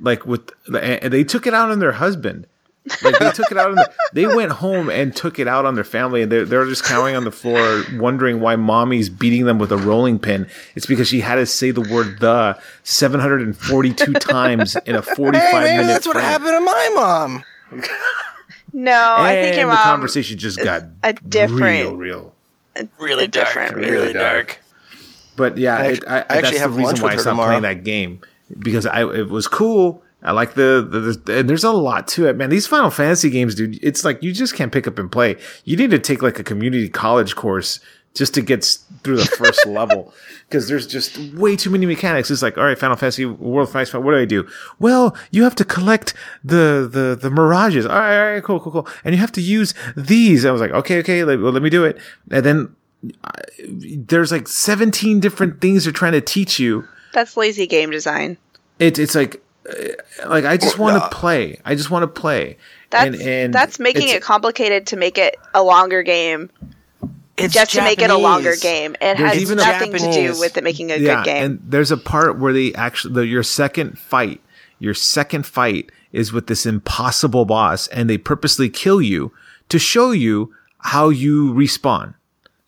like 0.01 0.25
with 0.25 0.49
and 0.73 1.13
they 1.13 1.23
took 1.23 1.45
it 1.45 1.53
out 1.53 1.69
on 1.69 1.77
their 1.79 1.91
husband 1.91 2.47
Like 3.01 3.17
they 3.17 3.31
took 3.31 3.49
it 3.49 3.57
out 3.57 3.69
on 3.69 3.75
the, 3.75 3.91
they 4.11 4.25
went 4.27 4.51
home 4.51 4.89
and 4.89 5.15
took 5.15 5.39
it 5.39 5.47
out 5.47 5.65
on 5.65 5.75
their 5.75 5.85
family 5.85 6.21
and 6.21 6.29
they're, 6.31 6.43
they're 6.43 6.65
just 6.65 6.83
cowering 6.83 7.15
on 7.15 7.23
the 7.23 7.31
floor 7.31 7.83
wondering 7.93 8.41
why 8.41 8.57
mommy's 8.57 9.07
beating 9.09 9.45
them 9.45 9.57
with 9.57 9.71
a 9.71 9.77
rolling 9.77 10.19
pin. 10.19 10.47
It's 10.75 10.85
because 10.85 11.07
she 11.07 11.21
had 11.21 11.35
to 11.35 11.45
say 11.45 11.71
the 11.71 11.79
word 11.81 12.19
the 12.19 12.59
742 12.83 14.13
times 14.13 14.75
in 14.85 14.95
a 14.95 15.01
45 15.01 15.41
Hey, 15.41 15.51
maybe 15.53 15.77
minute 15.77 15.87
that's 15.87 16.05
what 16.07 16.17
happened 16.17 16.49
to 16.49 16.59
my 16.59 16.91
mom. 16.93 17.43
No, 18.73 19.15
I 19.17 19.33
think 19.35 19.55
your 19.55 19.69
And 19.69 19.71
the 19.77 19.81
conversation 19.81 20.37
just 20.37 20.57
got 20.61 20.83
a 21.03 21.13
different- 21.13 21.61
real, 21.61 21.95
real. 21.95 22.33
Really 22.99 23.25
A 23.25 23.27
different 23.27 23.71
dark. 23.75 23.81
Really 23.85 24.13
dark. 24.13 24.59
But 25.35 25.57
yeah, 25.57 25.77
I 25.77 25.83
it, 25.85 26.03
I, 26.07 26.15
I 26.15 26.19
actually 26.19 26.41
that's 26.41 26.51
the 26.53 26.59
have 26.59 26.75
lunch 26.75 26.87
reason 26.99 27.03
why 27.03 27.09
I 27.09 27.13
her 27.13 27.19
stopped 27.19 27.31
tomorrow. 27.33 27.47
playing 27.59 27.61
that 27.63 27.83
game 27.83 28.21
because 28.59 28.85
I 28.87 29.03
it 29.13 29.29
was 29.29 29.47
cool. 29.47 30.03
I 30.23 30.31
like 30.31 30.53
the, 30.53 30.87
the, 30.89 30.99
the 30.99 31.39
and 31.39 31.49
there's 31.49 31.63
a 31.63 31.71
lot 31.71 32.07
to 32.09 32.27
it, 32.27 32.37
man. 32.37 32.49
These 32.49 32.65
Final 32.65 32.89
Fantasy 32.89 33.29
games, 33.29 33.55
dude, 33.55 33.83
it's 33.83 34.05
like 34.05 34.23
you 34.23 34.31
just 34.31 34.55
can't 34.55 34.71
pick 34.71 34.87
up 34.87 34.97
and 34.97 35.11
play. 35.11 35.37
You 35.65 35.75
need 35.75 35.91
to 35.91 35.99
take 35.99 36.21
like 36.21 36.39
a 36.39 36.43
community 36.43 36.87
college 36.89 37.35
course 37.35 37.79
just 38.13 38.33
to 38.35 38.41
get 38.41 38.63
through 39.03 39.17
the 39.17 39.25
first 39.25 39.65
level 39.67 40.13
because 40.47 40.67
there's 40.67 40.87
just 40.87 41.17
way 41.33 41.55
too 41.55 41.69
many 41.69 41.85
mechanics. 41.85 42.31
It's 42.31 42.41
like, 42.41 42.57
all 42.57 42.63
right, 42.63 42.77
Final 42.77 42.95
Fantasy 42.95 43.25
World 43.25 43.69
Final 43.69 43.85
Fantasy, 43.85 43.97
what 43.97 44.11
do 44.11 44.17
I 44.17 44.25
do? 44.25 44.47
Well, 44.79 45.17
you 45.31 45.43
have 45.43 45.55
to 45.55 45.65
collect 45.65 46.13
the 46.43 46.87
the 46.89 47.17
the 47.19 47.29
mirages. 47.29 47.85
All 47.85 47.99
right, 47.99 48.17
all 48.17 48.33
right, 48.33 48.43
cool, 48.43 48.59
cool, 48.59 48.71
cool. 48.71 48.87
And 49.03 49.13
you 49.13 49.19
have 49.19 49.31
to 49.33 49.41
use 49.41 49.73
these. 49.97 50.45
I 50.45 50.51
was 50.51 50.61
like, 50.61 50.71
okay, 50.71 50.99
okay, 50.99 51.23
let, 51.23 51.39
well, 51.39 51.51
let 51.51 51.63
me 51.63 51.69
do 51.69 51.83
it. 51.83 51.97
And 52.31 52.45
then 52.45 52.75
there's 53.67 54.31
like 54.31 54.47
17 54.47 55.19
different 55.19 55.59
things 55.59 55.83
they're 55.83 55.93
trying 55.93 56.13
to 56.13 56.21
teach 56.21 56.59
you. 56.59 56.87
That's 57.11 57.35
lazy 57.35 57.67
game 57.67 57.91
design. 57.91 58.37
It, 58.79 58.97
it's 58.97 59.15
like, 59.15 59.43
Uh, 59.67 60.29
like 60.29 60.45
I 60.45 60.57
just 60.57 60.79
oh, 60.79 60.83
want 60.83 61.01
to 61.01 61.09
play. 61.15 61.59
I 61.65 61.75
just 61.75 61.89
want 61.89 62.03
to 62.03 62.07
play. 62.07 62.57
That's 62.89 63.17
that's 63.51 63.79
making 63.79 64.09
it 64.09 64.21
complicated 64.21 64.87
to 64.87 64.97
make 64.97 65.17
it 65.17 65.35
a 65.53 65.63
longer 65.63 66.03
game, 66.03 66.49
It's 67.37 67.53
just 67.53 67.71
to 67.71 67.81
make 67.81 68.01
it 68.01 68.09
a 68.09 68.17
longer 68.17 68.55
game. 68.55 68.93
It 68.95 69.17
There's 69.17 69.33
has 69.33 69.41
even 69.41 69.59
a- 69.59 69.63
nothing 69.63 69.91
to 69.93 70.11
do 70.11 70.39
with 70.39 70.57
it 70.57 70.63
making 70.63 70.91
a 70.91 70.97
yeah, 70.97 71.15
good 71.15 71.25
game. 71.25 71.43
and 71.43 71.59
there's 71.63 71.91
a 71.91 71.97
part 71.97 72.39
where 72.39 72.53
they 72.53 72.73
actually 72.73 73.13
the, 73.15 73.25
your 73.25 73.43
second 73.43 73.97
fight, 73.97 74.41
your 74.79 74.93
second 74.93 75.45
fight 75.45 75.91
is 76.11 76.31
with 76.31 76.47
this 76.47 76.65
impossible 76.65 77.45
boss, 77.45 77.87
and 77.87 78.09
they 78.09 78.17
purposely 78.17 78.69
kill 78.69 79.01
you 79.01 79.31
to 79.69 79.79
show 79.79 80.11
you 80.11 80.53
how 80.79 81.09
you 81.09 81.53
respawn. 81.53 82.13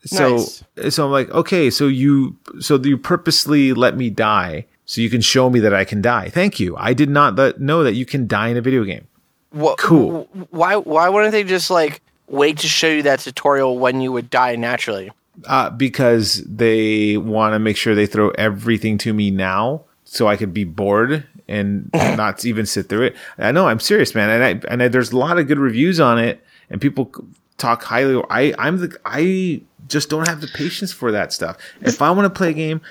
So, 0.05 0.37
Nice. 0.37 0.63
so 0.89 1.05
I'm 1.05 1.11
like, 1.11 1.29
okay, 1.31 1.69
so 1.69 1.87
you, 1.87 2.37
so 2.59 2.77
you 2.77 2.97
purposely 2.97 3.73
let 3.73 3.97
me 3.97 4.09
die 4.09 4.65
so 4.85 5.01
you 5.01 5.09
can 5.09 5.21
show 5.21 5.49
me 5.49 5.59
that 5.59 5.73
I 5.73 5.83
can 5.83 6.01
die. 6.01 6.29
Thank 6.29 6.59
you. 6.59 6.75
I 6.77 6.93
did 6.93 7.09
not 7.09 7.59
know 7.59 7.83
that 7.83 7.93
you 7.93 8.05
can 8.05 8.27
die 8.27 8.49
in 8.49 8.57
a 8.57 8.61
video 8.61 8.83
game. 8.83 9.07
What, 9.51 9.77
Cool. 9.77 10.27
Why? 10.49 10.75
Why 10.75 11.09
wouldn't 11.09 11.31
they 11.31 11.43
just 11.43 11.69
like 11.69 12.01
wait 12.27 12.57
to 12.59 12.67
show 12.67 12.87
you 12.87 13.03
that 13.03 13.19
tutorial 13.19 13.77
when 13.77 14.01
you 14.01 14.11
would 14.11 14.29
die 14.29 14.55
naturally? 14.55 15.11
Uh, 15.45 15.69
because 15.69 16.43
they 16.43 17.17
want 17.17 17.53
to 17.53 17.59
make 17.59 17.77
sure 17.77 17.93
they 17.95 18.05
throw 18.05 18.29
everything 18.31 18.97
to 18.97 19.13
me 19.13 19.31
now 19.31 19.83
so 20.05 20.27
I 20.27 20.37
could 20.37 20.53
be 20.53 20.63
bored 20.63 21.25
and 21.47 21.89
not 21.93 22.45
even 22.45 22.65
sit 22.65 22.87
through 22.87 23.03
it. 23.03 23.15
I 23.37 23.51
know 23.51 23.67
I'm 23.67 23.79
serious, 23.79 24.15
man. 24.15 24.29
And 24.29 24.43
I, 24.43 24.71
and 24.71 24.83
I, 24.83 24.87
there's 24.87 25.11
a 25.11 25.17
lot 25.17 25.37
of 25.37 25.47
good 25.47 25.59
reviews 25.59 25.99
on 25.99 26.19
it 26.19 26.43
and 26.69 26.79
people 26.79 27.11
talk 27.57 27.83
highly. 27.83 28.21
I, 28.29 28.53
I'm 28.57 28.77
the, 28.77 28.97
I 29.05 29.61
just 29.87 30.09
don't 30.09 30.27
have 30.27 30.41
the 30.41 30.47
patience 30.47 30.91
for 30.91 31.11
that 31.11 31.33
stuff. 31.33 31.57
If 31.81 32.01
I 32.01 32.11
want 32.11 32.33
to 32.33 32.37
play 32.37 32.49
a 32.51 32.53
game, 32.53 32.81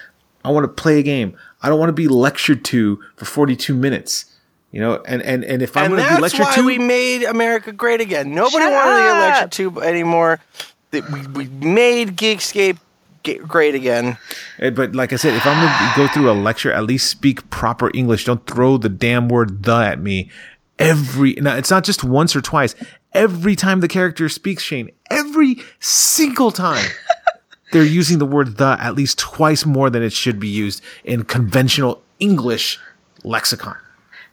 I 0.45 0.51
want 0.51 0.65
to 0.65 0.83
play 0.83 0.99
a 0.99 1.03
game. 1.03 1.37
I 1.65 1.69
don't 1.71 1.79
want 1.79 1.89
to 1.89 1.95
be 1.95 2.09
lectured 2.09 2.63
to 2.67 3.03
for 3.17 3.25
42 3.25 3.75
minutes. 3.75 4.27
You 4.71 4.81
know, 4.81 5.03
and, 5.07 5.23
and, 5.23 5.45
and 5.45 5.63
if 5.63 5.77
I'm 5.77 5.91
going 5.93 6.03
to 6.03 6.09
be 6.09 6.11
that's 6.11 6.21
lectured 6.21 6.41
why 6.47 6.55
to, 6.57 6.65
we 6.67 6.79
made 6.79 7.23
America 7.23 7.73
great 7.73 8.01
again. 8.01 8.35
Nobody 8.35 8.65
Shut 8.65 8.73
wanted 8.73 8.91
to 8.99 9.03
get 9.05 9.17
up. 9.17 9.41
lectured 9.41 9.53
to 9.53 9.83
anymore. 9.83 10.41
That 10.91 11.11
we, 11.11 11.27
we 11.29 11.47
made 11.47 12.17
Geekscape 12.17 12.79
great 13.47 13.75
again. 13.75 14.19
Eh, 14.59 14.71
But 14.71 14.95
like 14.95 15.13
I 15.13 15.17
said, 15.17 15.35
if 15.35 15.47
I'm 15.47 15.59
going 15.65 15.73
to 15.73 15.93
go 15.97 16.13
through 16.13 16.31
a 16.31 16.35
lecture, 16.35 16.73
at 16.73 16.85
least 16.85 17.09
speak 17.09 17.49
proper 17.51 17.91
English. 17.95 18.25
Don't 18.25 18.45
throw 18.47 18.77
the 18.77 18.89
damn 18.89 19.29
word 19.29 19.63
the 19.63 19.77
at 19.77 20.01
me 20.01 20.31
every. 20.79 21.35
Now, 21.35 21.57
it's 21.57 21.71
not 21.71 21.85
just 21.85 22.05
once 22.05 22.35
or 22.37 22.41
twice. 22.41 22.75
Every 23.13 23.55
time 23.55 23.79
the 23.81 23.87
character 23.89 24.29
speaks, 24.29 24.63
Shane, 24.63 24.91
every 25.09 25.63
single 25.79 26.51
time. 26.51 26.85
They're 27.75 27.85
using 27.85 28.19
the 28.19 28.27
word 28.27 28.57
the 28.57 28.77
at 28.81 28.95
least 28.95 29.19
twice 29.19 29.67
more 29.67 29.91
than 29.91 30.03
it 30.03 30.13
should 30.13 30.39
be 30.39 30.49
used 30.49 30.81
in 31.05 31.25
conventional 31.25 32.03
English 32.21 32.79
lexicon. 33.25 33.77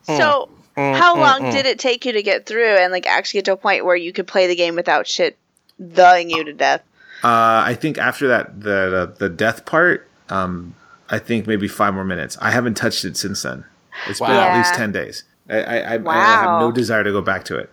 so, 0.03 0.47
how 0.75 1.17
long 1.17 1.49
did 1.51 1.65
it 1.65 1.79
take 1.79 2.05
you 2.05 2.11
to 2.13 2.21
get 2.21 2.45
through 2.45 2.77
and 2.77 2.91
like 2.91 3.07
actually 3.07 3.39
get 3.39 3.45
to 3.45 3.53
a 3.53 3.57
point 3.57 3.83
where 3.83 3.95
you 3.95 4.13
could 4.13 4.27
play 4.27 4.45
the 4.47 4.55
game 4.55 4.75
without 4.75 5.07
shit 5.07 5.37
theing 5.81 6.29
you 6.29 6.43
to 6.43 6.53
death? 6.53 6.81
Uh, 7.23 7.63
I 7.65 7.73
think 7.73 7.97
after 7.97 8.27
that, 8.27 8.61
the, 8.61 9.09
the, 9.17 9.27
the 9.27 9.29
death 9.29 9.65
part, 9.65 10.07
um, 10.29 10.75
I 11.09 11.19
think 11.19 11.47
maybe 11.47 11.67
five 11.67 11.93
more 11.93 12.05
minutes. 12.05 12.37
I 12.41 12.51
haven't 12.51 12.75
touched 12.75 13.05
it 13.05 13.17
since 13.17 13.41
then. 13.41 13.65
It's 14.07 14.19
been 14.19 14.29
Wow. 14.29 14.49
at 14.49 14.57
least 14.57 14.73
10 14.75 14.91
days. 14.91 15.23
I, 15.49 15.57
I, 15.57 15.77
I, 15.95 16.09
I 16.09 16.23
have 16.23 16.59
no 16.61 16.71
desire 16.71 17.03
to 17.03 17.11
go 17.11 17.21
back 17.21 17.43
to 17.45 17.57
it. 17.57 17.69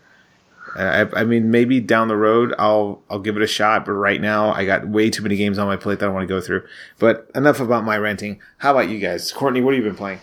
I, 0.77 1.07
I 1.13 1.25
mean, 1.25 1.51
maybe 1.51 1.81
down 1.81 2.09
the 2.09 2.17
road 2.17 2.55
I'll 2.59 3.03
I'll 3.11 3.19
give 3.19 3.37
it 3.37 3.43
a 3.43 3.47
shot, 3.47 3.85
but 3.85 3.93
right 3.93 4.21
now 4.21 4.53
I 4.53 4.65
got 4.65 4.89
way 4.89 5.11
too 5.11 5.23
many 5.23 5.37
games 5.37 5.59
on 5.59 5.67
my 5.67 5.77
plate 5.77 5.99
that 6.01 6.07
I 6.07 6.13
want 6.13 6.23
to 6.23 6.35
go 6.35 6.41
through. 6.41 6.65
But 6.99 7.31
enough 7.35 7.61
about 7.61 7.85
my 7.85 7.97
renting. 7.99 8.41
How 8.59 8.73
about 8.73 8.89
you 8.89 8.99
guys, 8.99 9.33
Courtney? 9.33 9.61
What 9.61 9.75
have 9.75 9.83
you 9.83 9.89
been 9.89 9.97
playing? 9.97 10.21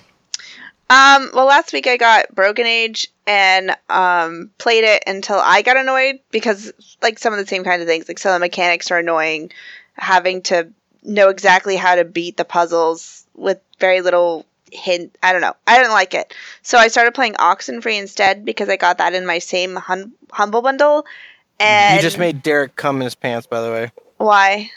Um, 0.87 1.31
well, 1.33 1.47
last 1.47 1.73
week 1.73 1.87
I 1.87 1.97
got 1.97 2.33
Broken 2.35 2.67
Age 2.67 3.07
and 3.25 3.75
um, 3.89 4.51
played 4.59 4.83
it 4.83 5.03
until 5.07 5.39
I 5.39 5.63
got 5.63 5.77
annoyed 5.77 6.19
because, 6.29 6.71
like, 7.01 7.17
some 7.17 7.33
of 7.33 7.39
the 7.39 7.47
same 7.47 7.63
kinds 7.63 7.81
of 7.81 7.87
things, 7.87 8.07
like 8.07 8.19
some 8.19 8.31
of 8.31 8.35
the 8.35 8.45
mechanics 8.45 8.91
are 8.91 8.99
annoying. 8.99 9.51
Having 9.95 10.43
to 10.43 10.71
know 11.01 11.29
exactly 11.29 11.75
how 11.75 11.95
to 11.95 12.05
beat 12.05 12.37
the 12.37 12.45
puzzles 12.45 13.25
with 13.33 13.59
very 13.79 14.01
little 14.01 14.45
hint. 14.75 15.17
I 15.23 15.31
don't 15.31 15.41
know. 15.41 15.55
I 15.67 15.77
didn't 15.77 15.91
like 15.93 16.13
it, 16.13 16.33
so 16.61 16.77
I 16.77 16.87
started 16.89 17.13
playing 17.13 17.33
Oxenfree 17.33 17.99
instead 17.99 18.45
because 18.45 18.69
I 18.69 18.77
got 18.77 18.97
that 18.99 19.13
in 19.13 19.25
my 19.25 19.39
same 19.39 19.75
hum- 19.75 20.13
humble 20.31 20.61
bundle. 20.61 21.05
And 21.59 21.95
you 21.95 22.01
just 22.01 22.17
made 22.19 22.43
Derek 22.43 22.75
cum 22.75 22.97
in 22.97 23.03
his 23.03 23.15
pants, 23.15 23.47
by 23.47 23.61
the 23.61 23.71
way. 23.71 23.91
why? 24.17 24.69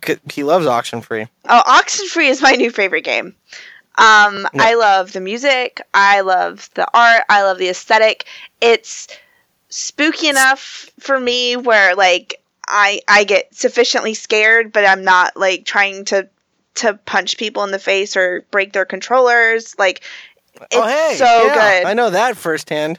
'Cause 0.00 0.16
He 0.32 0.42
loves 0.42 0.66
Oxenfree. 0.66 1.28
Oh, 1.48 1.62
Oxenfree 1.66 2.28
is 2.28 2.42
my 2.42 2.52
new 2.52 2.70
favorite 2.70 3.02
game. 3.02 3.36
Um. 3.96 4.48
I 4.58 4.74
love 4.74 5.12
the 5.12 5.20
music. 5.20 5.80
I 5.94 6.20
love 6.22 6.68
the 6.74 6.86
art. 6.92 7.22
I 7.28 7.42
love 7.44 7.58
the 7.58 7.68
aesthetic. 7.68 8.24
It's 8.60 9.06
spooky 9.68 10.28
enough 10.28 10.90
for 10.98 11.18
me 11.20 11.56
where 11.56 11.94
like 11.94 12.40
I 12.66 13.00
I 13.06 13.22
get 13.22 13.54
sufficiently 13.54 14.14
scared, 14.14 14.72
but 14.72 14.84
I'm 14.84 15.04
not 15.04 15.36
like 15.36 15.64
trying 15.64 16.06
to 16.06 16.28
to 16.76 16.94
punch 17.06 17.36
people 17.36 17.64
in 17.64 17.70
the 17.70 17.78
face 17.78 18.16
or 18.16 18.44
break 18.50 18.72
their 18.72 18.84
controllers. 18.84 19.74
Like 19.78 20.02
it's 20.54 20.68
oh 20.72 20.86
hey, 20.86 21.14
so 21.16 21.24
yeah, 21.24 21.54
good. 21.54 21.86
I 21.86 21.94
know 21.94 22.10
that 22.10 22.36
firsthand. 22.36 22.98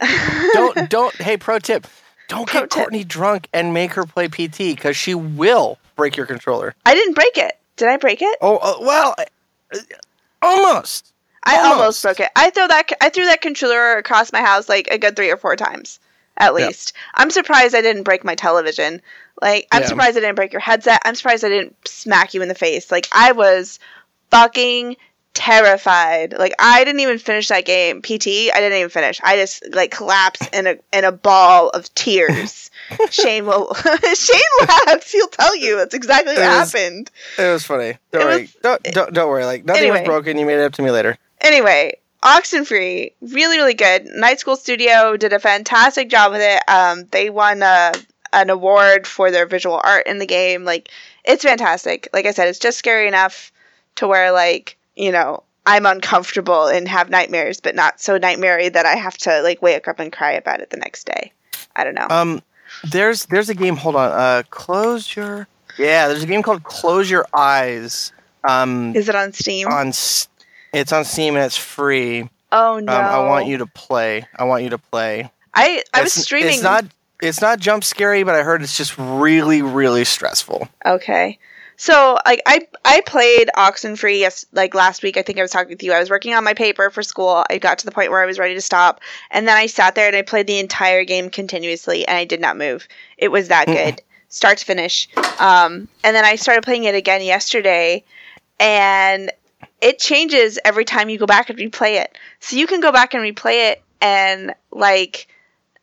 don't 0.53 0.89
don't. 0.89 1.15
Hey, 1.15 1.37
pro 1.37 1.59
tip: 1.59 1.87
don't 2.27 2.49
Pro 2.49 2.61
get 2.61 2.71
tip. 2.71 2.83
Courtney 2.83 3.03
drunk 3.03 3.47
and 3.53 3.73
make 3.73 3.93
her 3.93 4.05
play 4.05 4.27
PT 4.27 4.57
because 4.57 4.97
she 4.97 5.15
will 5.15 5.77
break 5.95 6.17
your 6.17 6.25
controller. 6.25 6.75
I 6.85 6.93
didn't 6.93 7.13
break 7.13 7.37
it. 7.37 7.57
Did 7.77 7.89
I 7.89 7.97
break 7.97 8.21
it? 8.21 8.37
Oh 8.41 8.57
uh, 8.57 8.75
well, 8.81 9.15
uh, 9.17 9.77
almost. 10.41 11.11
I 11.43 11.57
almost. 11.57 11.71
Almost. 11.73 12.03
broke 12.03 12.19
it. 12.21 12.31
I 12.35 12.49
threw 12.49 12.67
that 12.67 12.91
I 13.01 13.09
threw 13.09 13.25
that 13.25 13.41
controller 13.41 13.97
across 13.97 14.33
my 14.33 14.41
house 14.41 14.67
like 14.67 14.87
a 14.89 14.97
good 14.97 15.15
three 15.15 15.29
or 15.29 15.37
four 15.37 15.55
times 15.55 15.99
at 16.37 16.53
least. 16.53 16.93
I'm 17.13 17.29
surprised 17.29 17.75
I 17.75 17.81
didn't 17.81 18.03
break 18.03 18.23
my 18.23 18.35
television. 18.35 19.01
Like 19.41 19.67
I'm 19.71 19.81
Yeah. 19.81 19.87
surprised 19.87 20.17
I 20.17 20.21
didn't 20.21 20.35
break 20.35 20.53
your 20.53 20.61
headset. 20.61 21.01
I'm 21.05 21.15
surprised 21.15 21.43
I 21.43 21.49
didn't 21.49 21.75
smack 21.87 22.33
you 22.33 22.41
in 22.41 22.47
the 22.47 22.55
face. 22.55 22.91
Like 22.91 23.07
I 23.11 23.31
was 23.33 23.79
fucking 24.31 24.97
terrified. 25.33 26.33
Like 26.37 26.53
I 26.59 26.83
didn't 26.85 27.01
even 27.01 27.17
finish 27.19 27.49
that 27.49 27.65
game. 27.65 28.01
PT, 28.01 28.27
I 28.53 28.59
didn't 28.59 28.77
even 28.77 28.89
finish. 28.89 29.19
I 29.23 29.35
just 29.35 29.63
like 29.73 29.91
collapsed 29.91 30.49
in 30.53 30.65
a 30.67 30.75
in 30.93 31.03
a 31.03 31.11
ball 31.11 31.69
of 31.69 31.93
tears. 31.95 32.71
Shane 33.11 33.45
will 33.45 33.73
Shane 34.15 34.41
laughs. 34.61 35.11
He'll 35.11 35.27
tell 35.27 35.55
you 35.55 35.77
that's 35.77 35.93
exactly 35.93 36.33
what 36.33 36.41
It 36.43 36.47
was- 36.47 36.71
happened. 36.73 37.11
It 37.37 37.51
was 37.51 37.65
funny. 37.65 37.97
Don't 38.11 38.21
It 38.21 38.25
worry. 38.25 38.41
was- 38.43 38.53
don't, 38.63 38.83
don't 38.83 39.13
don't 39.13 39.29
worry. 39.29 39.45
Like 39.45 39.65
nothing 39.65 39.83
Anyway. 39.83 39.99
was 40.01 40.07
broken. 40.07 40.37
You 40.37 40.45
made 40.45 40.59
it 40.59 40.63
up 40.63 40.73
to 40.73 40.81
me 40.81 40.91
later. 40.91 41.17
anyway, 41.41 41.97
Oxenfree, 42.23 43.13
really, 43.21 43.57
really 43.57 43.73
good. 43.75 44.05
Night 44.07 44.39
School 44.39 44.55
Studio 44.55 45.15
did 45.17 45.31
a 45.33 45.39
fantastic 45.39 46.09
job 46.09 46.31
with 46.31 46.41
it. 46.41 46.61
Um, 46.67 47.05
they 47.11 47.29
won 47.29 47.61
uh, 47.61 47.93
an 48.35 48.49
award 48.51 49.07
for 49.07 49.31
their 49.31 49.47
visual 49.47 49.81
art 49.83 50.05
in 50.05 50.19
the 50.19 50.25
game. 50.27 50.63
Like, 50.65 50.89
it's 51.23 51.43
fantastic. 51.43 52.07
Like 52.13 52.25
I 52.27 52.31
said, 52.31 52.47
it's 52.47 52.59
just 52.59 52.77
scary 52.77 53.07
enough 53.07 53.51
to 53.95 54.07
where, 54.07 54.31
like, 54.31 54.77
you 54.95 55.11
know, 55.11 55.41
I'm 55.65 55.85
uncomfortable 55.87 56.67
and 56.67 56.87
have 56.87 57.09
nightmares, 57.09 57.59
but 57.59 57.73
not 57.73 57.99
so 57.99 58.17
nightmare 58.19 58.69
that 58.69 58.85
I 58.85 58.95
have 58.95 59.17
to 59.19 59.41
like 59.41 59.61
wake 59.63 59.87
up 59.87 59.99
and 59.99 60.13
cry 60.13 60.33
about 60.33 60.59
it 60.59 60.69
the 60.69 60.77
next 60.77 61.05
day. 61.05 61.31
I 61.75 61.83
don't 61.83 61.95
know. 61.95 62.07
Um, 62.11 62.41
there's 62.91 63.25
there's 63.25 63.49
a 63.49 63.55
game. 63.55 63.75
Hold 63.77 63.95
on. 63.95 64.11
Uh, 64.11 64.43
close 64.51 65.15
your. 65.15 65.47
Yeah, 65.79 66.07
there's 66.07 66.23
a 66.23 66.27
game 66.27 66.43
called 66.43 66.63
Close 66.63 67.09
Your 67.09 67.25
Eyes. 67.35 68.13
Um, 68.47 68.95
Is 68.95 69.09
it 69.09 69.15
on 69.15 69.33
Steam? 69.33 69.67
on 69.67 69.87
S- 69.87 70.29
it's 70.71 70.93
on 70.93 71.03
Steam 71.03 71.35
and 71.35 71.43
it's 71.43 71.57
free. 71.57 72.29
oh 72.51 72.79
no! 72.79 72.93
Um, 72.95 73.05
I 73.05 73.19
want 73.27 73.47
you 73.47 73.57
to 73.57 73.65
play. 73.65 74.25
I 74.35 74.43
want 74.43 74.63
you 74.63 74.69
to 74.69 74.77
play. 74.77 75.31
I 75.53 75.83
I 75.93 76.03
was 76.03 76.13
streaming. 76.13 76.53
It's 76.53 76.61
not. 76.63 76.85
It's 77.21 77.41
not 77.41 77.59
jump 77.59 77.83
scary, 77.83 78.23
but 78.23 78.35
I 78.35 78.43
heard 78.43 78.61
it's 78.61 78.77
just 78.77 78.97
really, 78.97 79.61
really 79.61 80.03
stressful. 80.03 80.67
Okay. 80.85 81.39
So 81.77 82.17
like 82.25 82.41
I 82.45 82.67
I 82.85 83.01
played 83.05 83.49
Oxenfree 83.55 84.19
yes 84.19 84.45
like 84.53 84.73
last 84.73 85.03
week 85.03 85.17
I 85.17 85.21
think 85.21 85.37
I 85.37 85.41
was 85.41 85.51
talking 85.51 85.69
with 85.69 85.83
you. 85.83 85.91
I 85.91 85.99
was 85.99 86.09
working 86.09 86.33
on 86.33 86.43
my 86.43 86.53
paper 86.53 86.89
for 86.89 87.03
school. 87.03 87.43
I 87.49 87.57
got 87.57 87.79
to 87.79 87.85
the 87.85 87.91
point 87.91 88.11
where 88.11 88.21
I 88.21 88.25
was 88.25 88.39
ready 88.39 88.53
to 88.53 88.61
stop 88.61 89.01
and 89.29 89.47
then 89.47 89.57
I 89.57 89.65
sat 89.65 89.95
there 89.95 90.07
and 90.07 90.15
I 90.15 90.21
played 90.21 90.47
the 90.47 90.59
entire 90.59 91.03
game 91.03 91.29
continuously 91.29 92.07
and 92.07 92.17
I 92.17 92.23
did 92.23 92.39
not 92.39 92.57
move. 92.57 92.87
It 93.17 93.29
was 93.29 93.49
that 93.49 93.67
good. 93.67 94.01
Start 94.29 94.59
to 94.59 94.65
finish. 94.65 95.09
Um 95.39 95.89
and 96.03 96.15
then 96.15 96.23
I 96.23 96.37
started 96.37 96.63
playing 96.63 96.85
it 96.85 96.95
again 96.95 97.21
yesterday 97.21 98.05
and 98.57 99.31
it 99.81 99.99
changes 99.99 100.57
every 100.63 100.85
time 100.85 101.09
you 101.09 101.17
go 101.17 101.25
back 101.25 101.49
and 101.49 101.59
replay 101.59 102.01
it. 102.01 102.17
So 102.39 102.55
you 102.55 102.67
can 102.67 102.79
go 102.79 102.93
back 102.93 103.13
and 103.13 103.21
replay 103.21 103.71
it 103.71 103.83
and 104.01 104.55
like 104.71 105.27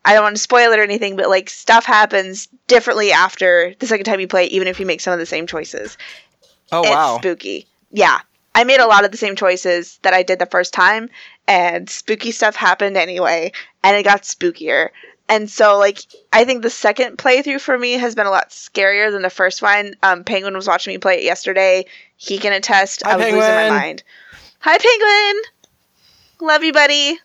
I 0.05 0.15
don't 0.15 0.25
want 0.25 0.37
to 0.37 0.43
spoil 0.43 0.73
it 0.73 0.79
or 0.79 0.83
anything, 0.83 1.17
but 1.17 1.29
like 1.29 1.49
stuff 1.49 1.85
happens 1.85 2.49
differently 2.67 3.13
after 3.13 3.75
the 3.79 3.87
second 3.87 4.05
time 4.05 4.21
you 4.21 4.29
play, 4.29 4.47
even 4.47 4.69
if 4.69 4.81
you 4.81 4.87
make 4.87 5.01
some 5.01 5.13
of 5.13 5.19
the 5.19 5.27
same 5.27 5.47
choices. 5.47 5.97
Oh 6.71 6.83
it's 6.83 6.91
wow! 6.91 7.19
spooky. 7.19 7.67
Yeah. 7.91 8.21
I 8.55 8.65
made 8.65 8.81
a 8.81 8.87
lot 8.87 9.05
of 9.05 9.11
the 9.11 9.17
same 9.17 9.35
choices 9.35 9.99
that 10.03 10.13
I 10.13 10.23
did 10.23 10.39
the 10.39 10.47
first 10.47 10.75
time, 10.75 11.09
and 11.49 11.89
spooky 11.89 12.33
stuff 12.33 12.55
happened 12.55 12.99
anyway, 12.99 13.53
and 13.83 13.97
it 13.97 14.03
got 14.03 14.23
spookier. 14.23 14.91
And 15.29 15.49
so, 15.49 15.79
like, 15.79 16.01
I 16.33 16.45
think 16.45 16.63
the 16.63 16.69
second 16.69 17.17
playthrough 17.17 17.61
for 17.61 17.79
me 17.79 17.93
has 17.93 18.15
been 18.15 18.27
a 18.27 18.31
lot 18.31 18.51
scarier 18.51 19.11
than 19.11 19.23
the 19.23 19.31
first 19.31 19.63
one. 19.63 19.95
Um, 20.03 20.25
Penguin 20.25 20.55
was 20.55 20.69
watching 20.69 20.93
me 20.93 20.99
play 20.99 21.19
it 21.19 21.23
yesterday. 21.23 21.87
He 22.17 22.37
can 22.37 22.53
attest. 22.53 23.03
Hi, 23.05 23.13
I 23.13 23.17
was 23.17 23.25
losing 23.27 23.39
my 23.39 23.71
mind. 23.71 24.03
Hi, 24.59 24.77
Penguin. 24.77 25.43
Love 26.41 26.65
you, 26.65 26.73
buddy. 26.73 27.19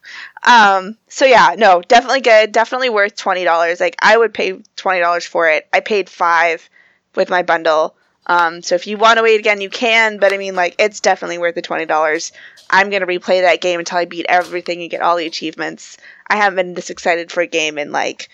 Um, 0.47 0.97
so 1.09 1.25
yeah, 1.25 1.55
no, 1.57 1.81
definitely 1.81 2.21
good. 2.21 2.51
Definitely 2.53 2.89
worth 2.89 3.15
twenty 3.15 3.43
dollars. 3.43 3.79
Like 3.81 3.97
I 4.01 4.17
would 4.17 4.33
pay 4.33 4.59
twenty 4.77 5.01
dollars 5.01 5.25
for 5.25 5.49
it. 5.49 5.67
I 5.73 5.81
paid 5.81 6.09
five 6.09 6.67
with 7.15 7.29
my 7.29 7.43
bundle. 7.43 7.95
Um, 8.27 8.61
so 8.61 8.75
if 8.75 8.87
you 8.87 8.97
want 8.97 9.17
to 9.17 9.23
wait 9.23 9.39
again, 9.39 9.61
you 9.61 9.69
can. 9.69 10.17
But 10.19 10.33
I 10.33 10.37
mean, 10.37 10.55
like, 10.55 10.75
it's 10.79 10.99
definitely 11.01 11.37
worth 11.37 11.55
the 11.55 11.61
twenty 11.61 11.85
dollars. 11.85 12.31
I'm 12.69 12.89
gonna 12.89 13.05
replay 13.07 13.41
that 13.41 13.61
game 13.61 13.79
until 13.79 13.97
I 13.97 14.05
beat 14.05 14.25
everything 14.29 14.81
and 14.81 14.89
get 14.89 15.01
all 15.01 15.17
the 15.17 15.25
achievements. 15.25 15.97
I 16.27 16.37
haven't 16.37 16.55
been 16.55 16.73
this 16.73 16.89
excited 16.89 17.31
for 17.31 17.41
a 17.41 17.47
game 17.47 17.77
in 17.77 17.91
like 17.91 18.29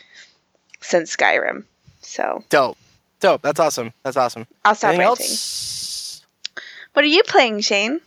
since 0.82 1.16
Skyrim. 1.16 1.64
So 2.02 2.44
Dope, 2.50 2.78
dope. 3.22 3.42
That's 3.42 3.60
awesome. 3.60 3.92
That's 4.04 4.18
awesome. 4.18 4.46
I'll 4.66 4.76
stop 4.76 4.90
Anything 4.90 5.08
ranting. 5.08 5.26
else? 5.26 6.22
What 6.94 7.06
are 7.06 7.08
you 7.08 7.24
playing, 7.24 7.62
Shane? 7.62 8.02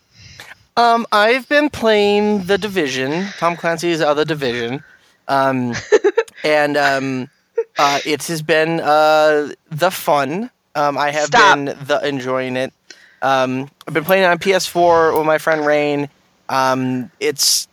Um, 0.77 1.07
I've 1.11 1.49
been 1.49 1.71
playing 1.71 2.45
the 2.45 2.59
Division, 2.59 3.29
Tom 3.39 3.57
Clancy's 3.57 4.03
other 4.03 4.25
Division, 4.27 4.85
um, 5.27 5.75
and 6.45 6.77
um, 6.77 7.31
uh, 7.79 8.01
it 8.05 8.23
has 8.25 8.43
been 8.43 8.81
uh, 8.81 9.53
the 9.71 9.91
fun. 9.91 10.51
Um, 10.75 10.99
I 10.99 11.11
have 11.11 11.27
Stop. 11.29 11.55
been 11.55 11.65
the 11.87 12.07
enjoying 12.07 12.57
it. 12.57 12.75
Um, 13.23 13.71
I've 13.89 13.95
been 13.95 14.05
playing 14.05 14.25
it 14.25 14.27
on 14.27 14.39
PS4 14.39 15.17
with 15.17 15.27
my 15.27 15.39
friend 15.39 15.65
Rain. 15.65 16.11
Um, 16.51 17.11
it's 17.21 17.69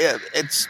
it, 0.00 0.20
it's 0.34 0.66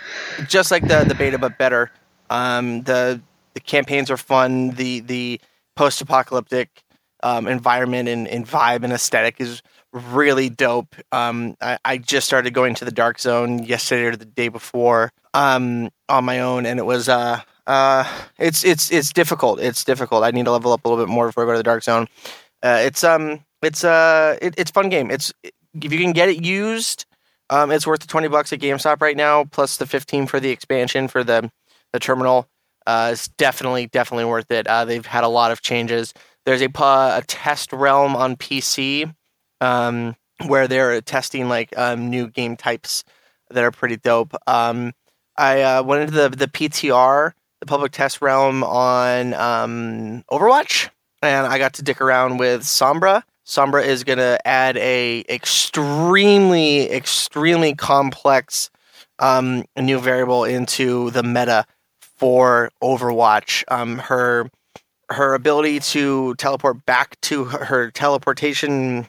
just 0.47 0.71
like 0.71 0.87
the 0.87 1.05
the 1.05 1.15
beta, 1.15 1.39
but 1.39 1.57
better. 1.57 1.91
Um, 2.29 2.83
the 2.83 3.21
the 3.55 3.61
campaigns 3.61 4.11
are 4.11 4.19
fun. 4.19 4.71
The 4.73 5.01
the 5.01 5.41
post 5.75 6.03
apocalyptic 6.03 6.83
um, 7.23 7.47
environment 7.47 8.11
and, 8.11 8.29
and 8.29 8.47
vibe 8.47 8.83
and 8.85 8.93
aesthetic 8.93 9.41
is 9.41 9.63
really 9.93 10.49
dope. 10.49 10.95
Um, 11.13 11.57
I, 11.61 11.79
I 11.85 11.99
just 11.99 12.27
started 12.27 12.55
going 12.55 12.75
to 12.77 12.85
the 12.85 12.91
dark 12.91 13.19
zone 13.19 13.63
yesterday 13.65 14.05
or 14.05 14.17
the 14.17 14.25
day 14.25 14.49
before 14.49 15.13
um, 15.35 15.91
on 16.09 16.25
my 16.25 16.41
own, 16.41 16.67
and 16.67 16.79
it 16.79 16.85
was 16.85 17.09
uh, 17.09 17.41
uh, 17.67 18.05
it's 18.39 18.65
it's 18.65 18.91
it's 18.91 19.13
difficult. 19.13 19.61
It's 19.61 19.85
difficult. 19.85 20.25
I 20.25 20.31
need 20.31 20.45
to 20.47 20.53
level 20.53 20.73
up 20.73 20.85
a 20.85 20.89
little 20.89 21.05
bit 21.05 21.11
more 21.11 21.27
before 21.27 21.45
I 21.45 21.47
go 21.47 21.53
to 21.53 21.59
the 21.59 21.63
dark 21.63 21.83
zone. 21.83 22.09
Uh, 22.63 22.81
it's 22.83 23.05
um 23.05 23.45
it's 23.63 23.85
uh 23.85 24.37
it, 24.41 24.55
it's 24.57 24.71
fun 24.71 24.89
game. 24.89 25.11
It's 25.11 25.33
if 25.43 25.93
you 25.93 25.99
can 25.99 26.13
get 26.13 26.29
it 26.29 26.45
used, 26.45 27.07
um, 27.51 27.71
it's 27.71 27.87
worth 27.87 28.01
the 28.01 28.07
twenty 28.07 28.29
bucks 28.29 28.53
at 28.53 28.61
GameStop 28.61 29.01
right 29.01 29.17
now, 29.17 29.45
plus 29.45 29.77
the 29.77 29.87
fifteen 29.87 30.27
for 30.27 30.41
the 30.41 30.51
expansion 30.51 31.09
for 31.09 31.23
the 31.25 31.51
the 31.93 32.01
terminal. 32.01 32.49
Uh, 32.87 33.11
it's 33.13 33.29
definitely 33.29 33.87
definitely 33.87 34.25
worth 34.25 34.51
it. 34.51 34.67
Uh, 34.67 34.85
they've 34.85 35.07
had 35.07 35.25
a 35.25 35.29
lot 35.29 35.53
of 35.53 35.63
changes. 35.63 36.13
There's 36.45 36.63
a 36.63 36.67
a 36.67 37.23
test 37.29 37.73
realm 37.73 38.17
on 38.17 38.37
PC 38.37 39.15
um, 39.63 40.17
where 40.47 40.67
they're 40.67 41.01
testing 41.01 41.49
like 41.49 41.77
um, 41.79 42.11
new 42.11 42.27
game 42.27 42.57
types 42.57 43.05
that 43.51 43.63
are 43.63 43.71
pretty 43.71 43.97
dope. 43.97 44.35
Um, 44.47 44.93
I 45.37 45.63
uh, 45.63 45.83
went 45.83 46.03
into 46.03 46.15
the 46.15 46.29
the 46.29 46.49
PTR, 46.49 47.33
the 47.61 47.67
public 47.67 47.93
test 47.93 48.21
realm 48.21 48.65
on 48.65 49.35
um, 49.35 50.25
Overwatch, 50.31 50.91
and 51.23 51.47
I 51.47 51.59
got 51.59 51.75
to 51.75 51.83
dick 51.83 52.01
around 52.01 52.39
with 52.39 52.63
Sombra. 52.63 53.23
Sombra 53.47 53.85
is 53.85 54.05
going 54.05 54.19
to 54.19 54.39
add 54.47 54.77
a 54.77 55.25
extremely 55.29 56.91
extremely 56.91 57.75
complex 57.75 58.71
um, 59.19 59.65
new 59.79 59.99
variable 60.01 60.45
into 60.45 61.11
the 61.11 61.23
meta 61.23 61.65
for 62.01 62.71
Overwatch. 62.83 63.65
Um, 63.69 63.99
her 63.99 64.51
her 65.11 65.35
ability 65.35 65.79
to 65.79 66.35
teleport 66.37 66.85
back 66.87 67.21
to 67.21 67.45
her, 67.45 67.65
her 67.65 67.91
teleportation 67.91 69.07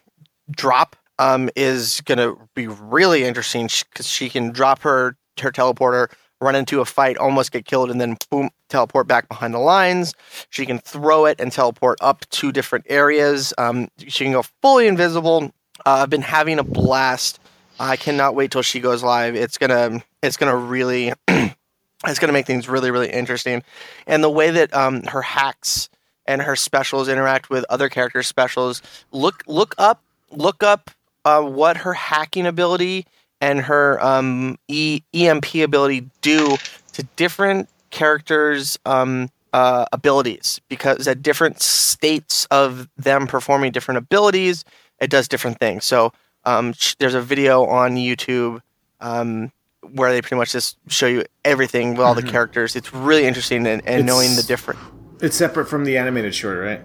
drop 0.51 0.95
um, 1.19 1.49
is 1.55 2.01
going 2.01 2.17
to 2.17 2.37
be 2.55 2.67
really 2.67 3.23
interesting 3.23 3.69
because 3.89 4.07
she 4.07 4.29
can 4.29 4.51
drop 4.51 4.81
her 4.81 5.15
her 5.39 5.51
teleporter, 5.51 6.11
run 6.41 6.55
into 6.55 6.81
a 6.81 6.85
fight, 6.85 7.17
almost 7.17 7.51
get 7.51 7.65
killed, 7.65 7.89
and 7.89 7.99
then 7.99 8.17
boom, 8.29 8.49
teleport 8.69 9.07
back 9.07 9.27
behind 9.27 9.53
the 9.53 9.59
lines. 9.59 10.13
She 10.49 10.65
can 10.65 10.79
throw 10.79 11.25
it 11.25 11.39
and 11.39 11.51
teleport 11.51 11.97
up 12.01 12.29
to 12.31 12.51
different 12.51 12.85
areas. 12.89 13.53
Um, 13.57 13.87
she 13.97 14.25
can 14.25 14.33
go 14.33 14.43
fully 14.61 14.87
invisible. 14.87 15.51
Uh, 15.85 16.01
I've 16.03 16.09
been 16.09 16.21
having 16.21 16.59
a 16.59 16.63
blast. 16.63 17.39
I 17.79 17.95
cannot 17.95 18.35
wait 18.35 18.51
till 18.51 18.61
she 18.61 18.79
goes 18.79 19.03
live. 19.03 19.35
It's 19.35 19.57
gonna 19.57 20.03
it's 20.21 20.37
gonna 20.37 20.55
really 20.55 21.13
it's 21.27 22.19
gonna 22.19 22.33
make 22.33 22.45
things 22.45 22.69
really 22.69 22.91
really 22.91 23.09
interesting, 23.09 23.63
and 24.05 24.23
the 24.23 24.29
way 24.29 24.51
that 24.51 24.73
um, 24.73 25.03
her 25.03 25.21
hacks 25.21 25.89
and 26.25 26.41
her 26.41 26.55
specials 26.55 27.07
interact 27.07 27.49
with 27.49 27.65
other 27.69 27.89
characters' 27.89 28.27
specials. 28.27 28.81
Look 29.11 29.43
look 29.47 29.73
up 29.77 30.02
look 30.35 30.63
up 30.63 30.91
uh, 31.25 31.41
what 31.41 31.77
her 31.77 31.93
hacking 31.93 32.45
ability 32.45 33.05
and 33.41 33.61
her 33.61 34.03
um, 34.03 34.57
e- 34.67 35.01
EMP 35.13 35.55
ability 35.55 36.09
do 36.21 36.57
to 36.93 37.03
different 37.15 37.69
characters' 37.89 38.77
um, 38.85 39.29
uh, 39.53 39.85
abilities 39.91 40.59
because 40.69 41.07
at 41.07 41.21
different 41.21 41.61
states 41.61 42.45
of 42.51 42.89
them 42.97 43.27
performing 43.27 43.71
different 43.71 43.97
abilities, 43.97 44.65
it 44.99 45.09
does 45.09 45.27
different 45.27 45.59
things. 45.59 45.85
So 45.85 46.13
um, 46.45 46.73
sh- 46.73 46.95
there's 46.99 47.13
a 47.13 47.21
video 47.21 47.65
on 47.65 47.95
YouTube 47.95 48.61
um, 48.99 49.51
where 49.91 50.11
they 50.11 50.21
pretty 50.21 50.37
much 50.37 50.51
just 50.51 50.77
show 50.87 51.07
you 51.07 51.23
everything 51.45 51.91
with 51.91 52.01
all 52.01 52.15
the 52.15 52.23
characters. 52.23 52.75
It's 52.75 52.93
really 52.93 53.25
interesting 53.25 53.67
and, 53.67 53.81
and 53.85 54.05
knowing 54.05 54.35
the 54.35 54.43
different. 54.43 54.79
It's 55.21 55.35
separate 55.35 55.65
from 55.65 55.83
the 55.83 55.97
animated 55.97 56.33
short, 56.33 56.59
right? 56.59 56.81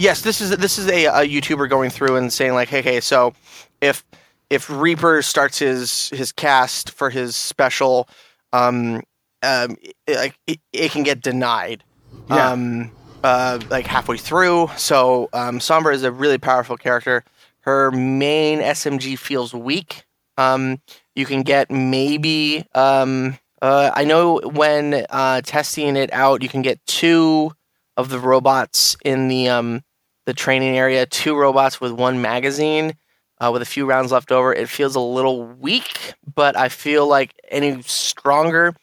Yes, 0.00 0.22
this 0.22 0.40
is 0.40 0.48
this 0.56 0.78
is 0.78 0.86
a, 0.88 1.04
a 1.04 1.28
YouTuber 1.28 1.68
going 1.68 1.90
through 1.90 2.16
and 2.16 2.32
saying 2.32 2.54
like, 2.54 2.70
hey, 2.70 2.78
okay, 2.78 3.00
so 3.02 3.34
if 3.82 4.02
if 4.48 4.70
Reaper 4.70 5.20
starts 5.20 5.58
his 5.58 6.08
his 6.08 6.32
cast 6.32 6.90
for 6.92 7.10
his 7.10 7.36
special, 7.36 8.08
um, 8.54 9.02
um, 9.42 9.76
it, 9.82 10.16
like 10.16 10.38
it, 10.46 10.58
it 10.72 10.90
can 10.90 11.02
get 11.02 11.20
denied, 11.20 11.84
Yeah. 12.30 12.50
um, 12.50 12.90
uh, 13.22 13.58
like 13.68 13.86
halfway 13.86 14.16
through. 14.16 14.70
So 14.78 15.28
um, 15.34 15.58
Sombra 15.58 15.92
is 15.92 16.02
a 16.02 16.10
really 16.10 16.38
powerful 16.38 16.78
character. 16.78 17.22
Her 17.60 17.90
main 17.90 18.60
SMG 18.60 19.18
feels 19.18 19.52
weak. 19.52 20.06
Um, 20.38 20.80
you 21.14 21.26
can 21.26 21.42
get 21.42 21.70
maybe 21.70 22.64
um, 22.74 23.36
uh, 23.60 23.90
I 23.94 24.04
know 24.04 24.40
when 24.44 25.04
uh, 25.10 25.42
testing 25.42 25.96
it 25.96 26.10
out, 26.10 26.42
you 26.42 26.48
can 26.48 26.62
get 26.62 26.80
two 26.86 27.52
of 27.98 28.08
the 28.08 28.18
robots 28.18 28.96
in 29.04 29.28
the 29.28 29.50
um, 29.50 29.82
the 30.30 30.34
training 30.34 30.78
area. 30.78 31.06
Two 31.06 31.36
robots 31.36 31.80
with 31.80 31.90
one 31.90 32.22
magazine, 32.22 32.94
uh, 33.40 33.50
with 33.52 33.62
a 33.62 33.64
few 33.64 33.84
rounds 33.84 34.12
left 34.12 34.30
over. 34.30 34.52
It 34.52 34.68
feels 34.68 34.94
a 34.94 35.00
little 35.00 35.44
weak, 35.44 36.14
but 36.34 36.56
I 36.56 36.68
feel 36.68 37.08
like 37.08 37.34
any 37.48 37.82
stronger, 37.82 38.76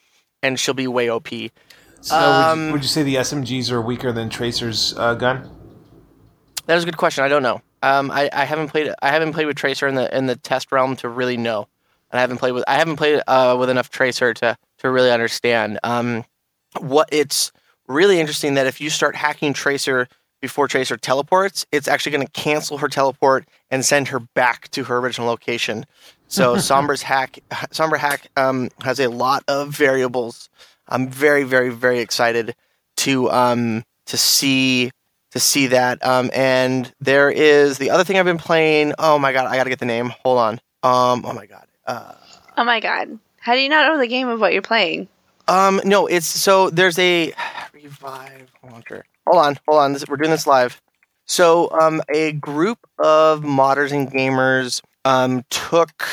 and 0.44 0.60
she'll 0.60 0.74
be 0.74 0.88
way 0.88 1.10
OP. 1.10 1.30
So 2.02 2.16
would, 2.18 2.22
Um, 2.22 2.66
you, 2.68 2.72
would 2.74 2.82
you 2.82 2.90
say 2.90 3.04
the 3.04 3.16
SMGs 3.16 3.72
are 3.72 3.82
weaker 3.82 4.12
than 4.12 4.30
Tracer's 4.30 4.94
uh, 4.98 5.14
gun? 5.14 5.50
That 6.66 6.76
is 6.78 6.84
a 6.84 6.86
good 6.86 6.98
question. 6.98 7.24
I 7.24 7.30
don't 7.30 7.44
know. 7.44 7.62
Um, 7.82 8.12
I, 8.12 8.30
I 8.34 8.44
haven't 8.44 8.68
played. 8.70 8.94
I 9.02 9.10
haven't 9.10 9.32
played 9.32 9.46
with 9.46 9.56
Tracer 9.56 9.88
in 9.88 9.96
the 9.96 10.16
in 10.16 10.26
the 10.26 10.36
test 10.36 10.70
realm 10.74 10.98
to 10.98 11.08
really 11.08 11.38
know, 11.38 11.68
and 12.12 12.18
I 12.18 12.22
haven't 12.22 12.40
played 12.40 12.52
with. 12.52 12.66
I 12.68 12.76
haven't 12.76 12.98
played 12.98 13.22
uh, 13.26 13.56
with 13.58 13.70
enough 13.70 13.90
Tracer 13.90 14.34
to 14.34 14.58
to 14.80 14.92
really 14.92 15.12
understand. 15.12 15.80
Um, 15.84 16.26
what 16.80 17.08
it's 17.12 17.54
really 17.88 18.20
interesting 18.20 18.56
that 18.56 18.68
if 18.68 18.82
you 18.82 18.90
start 18.90 19.16
hacking 19.16 19.54
Tracer 19.54 20.10
before 20.42 20.68
Tracer 20.68 20.98
teleports, 20.98 21.66
it's 21.72 21.88
actually 21.88 22.12
going 22.14 22.26
to 22.26 22.32
cancel 22.34 22.78
her 22.80 22.88
teleport 22.88 23.46
and 23.72 23.84
send 23.84 24.10
her 24.10 24.20
back 24.20 24.70
to 24.72 24.84
her 24.86 24.98
original 24.98 25.28
location. 25.28 25.86
So 26.28 26.56
Sombra's 26.58 27.02
hack, 27.04 27.40
Sombra 27.72 27.98
hack, 27.98 28.28
um, 28.38 28.70
has 28.84 29.00
a 29.00 29.10
lot 29.10 29.44
of 29.48 29.70
variables 29.76 30.50
I'm 30.90 31.10
very, 31.10 31.44
very, 31.44 31.70
very 31.70 32.00
excited 32.00 32.56
to 32.98 33.30
um 33.30 33.84
to 34.06 34.18
see 34.18 34.92
to 35.32 35.40
see 35.40 35.68
that. 35.68 36.04
Um, 36.06 36.30
and 36.34 36.92
there 37.02 37.30
is 37.30 37.78
the 37.78 37.90
other 37.90 38.04
thing 38.04 38.18
I've 38.18 38.26
been 38.26 38.38
playing. 38.38 38.94
Oh 38.98 39.20
my 39.20 39.34
god, 39.34 39.48
I 39.48 39.58
gotta 39.58 39.70
get 39.70 39.80
the 39.80 39.86
name. 39.86 40.14
Hold 40.24 40.40
on. 40.40 40.54
Um, 40.84 41.26
oh 41.26 41.34
my 41.34 41.46
god. 41.46 41.68
Uh, 41.86 42.14
Oh 42.58 42.64
my 42.64 42.80
god. 42.80 43.20
How 43.40 43.54
do 43.54 43.60
you 43.60 43.70
not 43.70 43.86
know 43.88 44.00
the 44.00 44.08
game 44.08 44.28
of 44.28 44.40
what 44.40 44.54
you're 44.54 44.62
playing? 44.62 45.08
um, 45.50 45.80
no, 45.86 46.08
it's 46.08 46.26
so 46.26 46.70
there's 46.70 46.98
a 47.00 47.34
revive 47.74 48.52
launcher. 48.64 49.06
Hold 49.28 49.46
on, 49.46 49.60
hold 49.68 49.82
on. 49.82 49.94
This, 49.94 50.08
we're 50.08 50.16
doing 50.16 50.32
this 50.32 50.48
live. 50.48 50.82
So, 51.26 51.70
um, 51.72 52.02
a 52.08 52.32
group 52.32 52.80
of 52.98 53.42
modders 53.42 53.92
and 53.92 54.10
gamers 54.10 54.82
um 55.04 55.44
took 55.50 56.06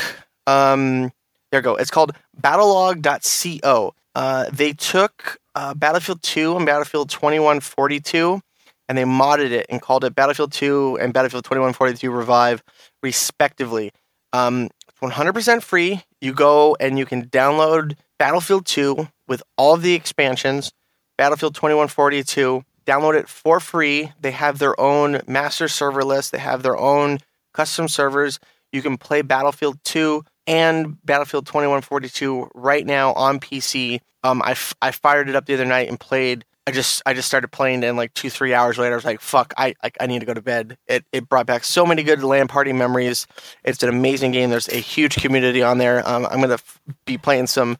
um 0.48 1.12
there 1.52 1.60
you 1.60 1.62
go. 1.62 1.76
It's 1.76 1.92
called 1.92 2.10
Battlelog.co. 2.40 3.94
Uh, 4.16 4.46
they 4.52 4.72
took 4.72 5.38
uh, 5.54 5.74
Battlefield 5.74 6.22
2 6.24 6.56
and 6.56 6.66
Battlefield 6.66 7.10
2142 7.10 8.40
and 8.88 8.98
they 8.98 9.04
modded 9.04 9.52
it 9.52 9.66
and 9.68 9.80
called 9.80 10.02
it 10.04 10.16
Battlefield 10.16 10.50
2 10.50 10.98
and 11.00 11.12
Battlefield 11.12 11.44
2142 11.44 12.10
Revive, 12.10 12.64
respectively. 13.04 13.92
Um, 14.32 14.68
it's 14.88 14.98
100% 15.00 15.62
free. 15.62 16.02
You 16.20 16.32
go 16.32 16.76
and 16.80 16.98
you 16.98 17.06
can 17.06 17.28
download 17.28 17.96
Battlefield 18.18 18.66
2 18.66 19.06
with 19.28 19.44
all 19.56 19.76
the 19.76 19.94
expansions, 19.94 20.72
Battlefield 21.16 21.54
2142. 21.54 22.64
Download 22.86 23.14
it 23.18 23.28
for 23.28 23.60
free. 23.60 24.12
They 24.20 24.32
have 24.32 24.58
their 24.58 24.78
own 24.80 25.20
master 25.26 25.68
server 25.68 26.04
list, 26.04 26.32
they 26.32 26.38
have 26.38 26.62
their 26.62 26.76
own 26.76 27.18
custom 27.52 27.88
servers. 27.88 28.38
You 28.72 28.82
can 28.82 28.98
play 28.98 29.22
Battlefield 29.22 29.78
2 29.84 30.24
and 30.46 30.98
Battlefield 31.04 31.46
2142 31.46 32.50
right 32.54 32.84
now 32.84 33.12
on 33.12 33.38
PC. 33.38 34.00
Um, 34.24 34.42
I, 34.42 34.50
f- 34.52 34.74
I 34.82 34.90
fired 34.90 35.28
it 35.28 35.36
up 35.36 35.46
the 35.46 35.54
other 35.54 35.64
night 35.64 35.88
and 35.88 35.98
played. 35.98 36.44
I 36.66 36.70
just 36.70 37.02
I 37.04 37.12
just 37.12 37.28
started 37.28 37.48
playing, 37.48 37.84
and 37.84 37.96
like 37.98 38.14
two 38.14 38.30
three 38.30 38.54
hours 38.54 38.78
later, 38.78 38.94
I 38.94 38.96
was 38.96 39.04
like, 39.04 39.20
"Fuck! 39.20 39.52
I 39.58 39.74
I, 39.82 39.90
I 40.00 40.06
need 40.06 40.20
to 40.20 40.26
go 40.26 40.32
to 40.32 40.40
bed." 40.40 40.78
It 40.86 41.04
it 41.12 41.28
brought 41.28 41.44
back 41.44 41.62
so 41.62 41.84
many 41.84 42.02
good 42.02 42.22
LAN 42.22 42.48
party 42.48 42.72
memories. 42.72 43.26
It's 43.64 43.82
an 43.82 43.90
amazing 43.90 44.32
game. 44.32 44.48
There's 44.48 44.70
a 44.70 44.76
huge 44.76 45.16
community 45.16 45.62
on 45.62 45.76
there. 45.76 46.06
Um, 46.08 46.24
I'm 46.30 46.40
gonna 46.40 46.54
f- 46.54 46.80
be 47.04 47.18
playing 47.18 47.48
some 47.48 47.76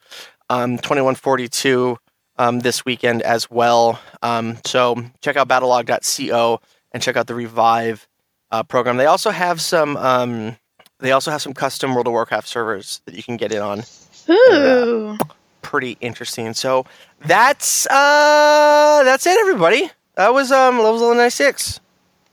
um, 0.50 0.76
2142 0.76 1.96
um, 2.36 2.60
this 2.60 2.84
weekend 2.84 3.22
as 3.22 3.50
well. 3.50 3.98
Um, 4.22 4.58
so 4.64 5.02
check 5.20 5.36
out 5.36 5.48
Battlelog.co 5.48 6.60
and 6.92 7.02
check 7.02 7.16
out 7.16 7.26
the 7.26 7.34
Revive 7.34 8.06
uh, 8.50 8.62
program. 8.62 8.96
They 8.96 9.06
also 9.06 9.30
have 9.30 9.60
some. 9.60 9.96
Um, 9.96 10.56
they 11.00 11.12
also 11.12 11.30
have 11.30 11.42
some 11.42 11.54
custom 11.54 11.94
World 11.94 12.06
of 12.06 12.12
Warcraft 12.12 12.48
servers 12.48 13.02
that 13.06 13.14
you 13.14 13.22
can 13.22 13.36
get 13.36 13.52
in 13.52 13.60
on. 13.60 13.82
Ooh. 14.30 15.18
Pretty 15.62 15.96
interesting. 16.00 16.54
So 16.54 16.86
that's 17.26 17.86
uh 17.86 19.02
that's 19.04 19.26
it, 19.26 19.38
everybody. 19.40 19.90
That 20.14 20.32
was 20.32 20.52
um 20.52 20.78
level 20.78 21.14
ninety 21.14 21.30
six. 21.30 21.80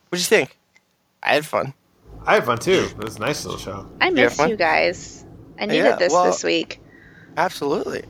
What'd 0.09 0.23
you 0.23 0.27
think? 0.29 0.57
I 1.23 1.33
had 1.35 1.45
fun. 1.45 1.73
I 2.25 2.35
had 2.35 2.45
fun 2.45 2.59
too. 2.59 2.87
It 2.91 3.03
was 3.03 3.15
a 3.17 3.19
nice 3.19 3.43
little 3.45 3.59
show. 3.59 3.89
I 3.99 4.09
miss 4.09 4.35
fun? 4.35 4.49
you 4.49 4.57
guys. 4.57 5.25
I 5.59 5.65
needed 5.65 5.83
Yeah, 5.85 5.95
this 5.95 6.13
well- 6.13 6.25
this 6.25 6.43
week. 6.43 6.79
Absolutely. 7.37 8.03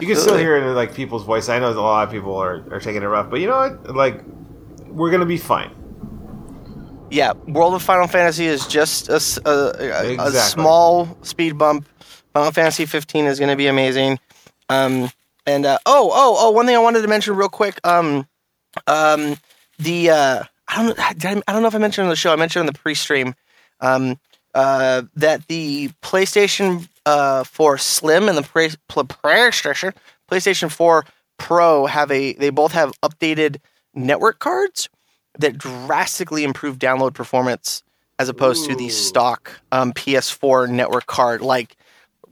You 0.00 0.06
can 0.08 0.16
still 0.16 0.36
hear 0.36 0.56
it 0.56 0.62
in 0.64 0.74
like 0.74 0.94
people's 0.94 1.24
voice. 1.24 1.48
I 1.48 1.58
know 1.58 1.70
a 1.70 1.72
lot 1.72 2.06
of 2.06 2.12
people 2.12 2.36
are, 2.36 2.64
are 2.70 2.80
taking 2.80 3.02
it 3.02 3.06
rough, 3.06 3.30
but 3.30 3.40
you 3.40 3.46
know 3.46 3.56
what? 3.56 3.94
Like, 3.96 4.22
we're 4.88 5.10
gonna 5.10 5.26
be 5.26 5.38
fine. 5.38 5.70
Yeah, 7.10 7.32
World 7.46 7.74
of 7.74 7.82
Final 7.82 8.06
Fantasy 8.08 8.46
is 8.46 8.66
just 8.66 9.08
a 9.08 9.14
Exactly. 9.16 10.32
small 10.32 11.16
speed 11.22 11.56
bump. 11.56 11.86
Final 12.34 12.50
Fantasy 12.50 12.84
15 12.84 13.26
is 13.26 13.38
going 13.38 13.48
to 13.48 13.56
be 13.56 13.68
amazing. 13.68 14.18
Um, 14.68 15.10
and 15.46 15.64
uh, 15.64 15.78
oh, 15.86 16.10
oh, 16.12 16.34
oh, 16.38 16.50
one 16.50 16.66
thing 16.66 16.74
I 16.74 16.80
wanted 16.80 17.02
to 17.02 17.08
mention 17.08 17.36
real 17.36 17.48
quick. 17.48 17.78
Um, 17.86 18.26
um, 18.88 19.36
the 19.78 20.10
uh, 20.10 20.42
I 20.68 20.82
don't, 20.82 20.96
did 21.18 21.26
I, 21.26 21.42
I 21.46 21.52
don't 21.52 21.62
know 21.62 21.68
if 21.68 21.74
I 21.74 21.78
mentioned 21.78 22.06
on 22.06 22.10
the 22.10 22.16
show. 22.16 22.32
I 22.32 22.36
mentioned 22.36 22.60
on 22.60 22.66
the 22.66 22.78
pre-stream 22.78 23.34
um, 23.80 24.18
uh, 24.56 25.02
that 25.14 25.46
the 25.48 25.90
PlayStation 26.02 26.88
uh, 27.04 27.44
4 27.44 27.76
Slim 27.78 28.28
and 28.28 28.38
the 28.38 28.42
pl- 28.42 29.04
PlayStation 29.04 29.92
PlayStation 30.30 30.70
4 30.70 31.04
Pro 31.38 31.84
have 31.84 32.10
a. 32.10 32.32
They 32.32 32.48
both 32.48 32.72
have 32.72 32.98
updated 33.02 33.58
network 33.94 34.38
cards 34.38 34.88
that 35.38 35.58
drastically 35.58 36.42
improve 36.42 36.78
download 36.78 37.12
performance 37.12 37.82
as 38.18 38.30
opposed 38.30 38.64
to 38.70 38.74
the 38.74 38.88
stock 38.88 39.60
um, 39.70 39.92
PS4 39.92 40.70
network 40.70 41.04
card. 41.04 41.42
Like 41.42 41.76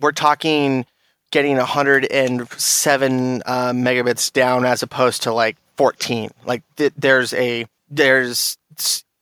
we're 0.01 0.13
talking 0.13 0.87
getting 1.31 1.59
107 1.59 3.43
uh, 3.45 3.73
megabits 3.73 4.33
down 4.33 4.65
as 4.65 4.83
opposed 4.83 5.25
to 5.25 5.35
like 5.35 5.59
14. 5.77 6.31
Like 6.47 6.63
th- 6.77 6.95
there's 6.97 7.35
a 7.35 7.67
there's 7.91 8.57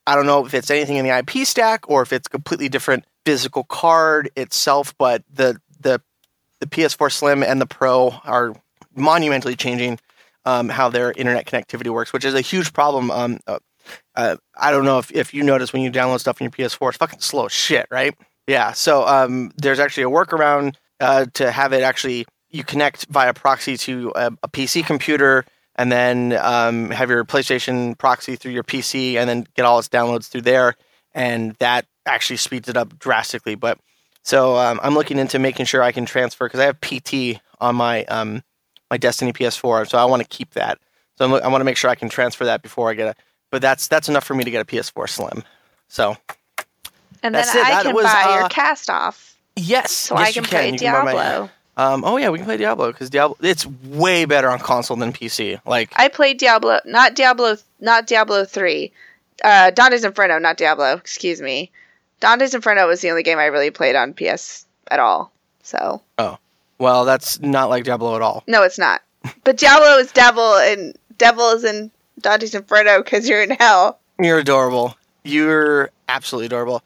I 0.06 0.14
don't 0.14 0.26
know 0.26 0.44
if 0.44 0.54
it's 0.54 0.70
anything 0.70 0.96
in 0.96 1.04
the 1.04 1.16
IP 1.16 1.46
stack 1.46 1.88
or 1.88 2.02
if 2.02 2.12
it's 2.12 2.26
a 2.26 2.30
completely 2.30 2.68
different 2.68 3.04
physical 3.24 3.64
card 3.64 4.30
itself, 4.36 4.94
but 4.98 5.22
the 5.32 5.60
the 5.80 6.00
the 6.60 6.66
PS4 6.66 7.10
Slim 7.10 7.42
and 7.42 7.60
the 7.60 7.66
Pro 7.66 8.10
are 8.24 8.54
monumentally 8.94 9.56
changing 9.56 9.98
um, 10.44 10.68
how 10.68 10.88
their 10.88 11.12
internet 11.12 11.46
connectivity 11.46 11.90
works, 11.90 12.12
which 12.12 12.24
is 12.24 12.34
a 12.34 12.40
huge 12.40 12.72
problem. 12.72 13.10
Um, 13.10 13.40
uh, 13.46 13.58
uh, 14.14 14.36
I 14.56 14.70
don't 14.70 14.84
know 14.84 14.98
if, 14.98 15.10
if 15.12 15.34
you 15.34 15.42
notice 15.42 15.72
when 15.72 15.82
you 15.82 15.90
download 15.90 16.20
stuff 16.20 16.40
on 16.40 16.44
your 16.44 16.52
PS4, 16.52 16.90
it's 16.90 16.98
fucking 16.98 17.20
slow 17.20 17.48
shit, 17.48 17.86
right? 17.90 18.14
Yeah. 18.46 18.72
So 18.72 19.06
um, 19.06 19.52
there's 19.56 19.80
actually 19.80 20.04
a 20.04 20.10
workaround 20.10 20.76
uh, 21.00 21.26
to 21.34 21.50
have 21.50 21.72
it 21.72 21.82
actually 21.82 22.26
you 22.50 22.62
connect 22.62 23.06
via 23.06 23.32
proxy 23.32 23.76
to 23.78 24.12
a, 24.14 24.26
a 24.42 24.48
PC 24.48 24.84
computer 24.84 25.44
and 25.76 25.90
then 25.90 26.38
um, 26.40 26.90
have 26.90 27.10
your 27.10 27.24
PlayStation 27.24 27.96
proxy 27.96 28.36
through 28.36 28.52
your 28.52 28.64
PC 28.64 29.16
and 29.16 29.28
then 29.28 29.46
get 29.54 29.64
all 29.64 29.78
its 29.78 29.88
downloads 29.88 30.28
through 30.28 30.42
there, 30.42 30.74
and 31.14 31.54
that 31.54 31.86
actually 32.06 32.36
speeds 32.36 32.68
it 32.68 32.76
up 32.76 32.98
drastically. 32.98 33.54
But 33.54 33.78
so 34.22 34.56
um, 34.56 34.80
I'm 34.82 34.94
looking 34.94 35.18
into 35.18 35.38
making 35.38 35.66
sure 35.66 35.82
I 35.82 35.92
can 35.92 36.06
transfer 36.06 36.46
because 36.46 36.60
I 36.60 36.66
have 36.66 36.80
PT 36.80 37.40
on 37.60 37.76
my 37.76 38.04
um, 38.04 38.42
my 38.90 38.96
Destiny 38.96 39.32
PS4, 39.32 39.88
so 39.88 39.98
I 39.98 40.04
want 40.04 40.22
to 40.22 40.28
keep 40.28 40.50
that. 40.50 40.78
So 41.16 41.24
I'm, 41.24 41.42
I 41.42 41.48
want 41.48 41.60
to 41.60 41.64
make 41.64 41.76
sure 41.76 41.90
I 41.90 41.94
can 41.94 42.08
transfer 42.08 42.44
that 42.44 42.62
before 42.62 42.90
I 42.90 42.94
get 42.94 43.08
a. 43.08 43.14
But 43.50 43.62
that's 43.62 43.88
that's 43.88 44.08
enough 44.08 44.24
for 44.24 44.34
me 44.34 44.44
to 44.44 44.50
get 44.50 44.60
a 44.60 44.64
PS4 44.64 45.08
Slim. 45.08 45.44
So 45.88 46.16
And 47.22 47.34
then 47.34 47.44
it. 47.46 47.54
I 47.54 47.82
can 47.82 47.94
was, 47.94 48.04
buy 48.04 48.24
uh, 48.28 48.38
your 48.40 48.48
cast 48.48 48.88
off 48.88 49.32
yes, 49.56 49.92
so 49.92 50.18
yes, 50.18 50.28
I 50.28 50.32
can 50.32 50.42
you 50.42 50.48
play 50.48 50.70
can 50.70 50.78
Diablo. 50.78 51.50
Um, 51.76 52.04
oh 52.04 52.16
yeah, 52.16 52.28
we 52.28 52.38
can 52.38 52.44
play 52.44 52.56
Diablo 52.56 52.92
because 52.92 53.10
Diablo 53.10 53.36
it's 53.40 53.66
way 53.66 54.24
better 54.24 54.50
on 54.50 54.58
console 54.58 54.96
than 54.96 55.12
PC. 55.12 55.60
Like 55.66 55.92
I 55.96 56.08
played 56.08 56.38
Diablo, 56.38 56.80
not 56.84 57.14
Diablo, 57.14 57.56
not 57.80 58.06
Diablo 58.06 58.44
three, 58.44 58.92
uh, 59.42 59.70
Dante's 59.70 60.04
Inferno, 60.04 60.38
not 60.38 60.56
Diablo. 60.56 60.94
Excuse 60.94 61.40
me. 61.40 61.70
Dante's 62.20 62.54
Inferno 62.54 62.86
was 62.86 63.00
the 63.00 63.10
only 63.10 63.22
game 63.22 63.38
I 63.38 63.46
really 63.46 63.70
played 63.70 63.96
on 63.96 64.14
PS 64.14 64.66
at 64.90 65.00
all. 65.00 65.32
So 65.62 66.02
oh 66.18 66.38
well, 66.78 67.04
that's 67.04 67.40
not 67.40 67.68
like 67.70 67.84
Diablo 67.84 68.16
at 68.16 68.22
all. 68.22 68.44
no, 68.46 68.62
it's 68.62 68.78
not. 68.78 69.02
But 69.44 69.56
Diablo 69.56 69.98
is 69.98 70.10
devil, 70.12 70.56
and 70.56 70.96
devil 71.16 71.50
is 71.50 71.64
in 71.64 71.90
Dante's 72.20 72.54
Inferno 72.54 73.02
because 73.02 73.28
you're 73.28 73.42
in 73.42 73.50
hell. 73.50 73.98
You're 74.18 74.38
adorable. 74.38 74.96
You're 75.24 75.90
absolutely 76.08 76.46
adorable. 76.46 76.82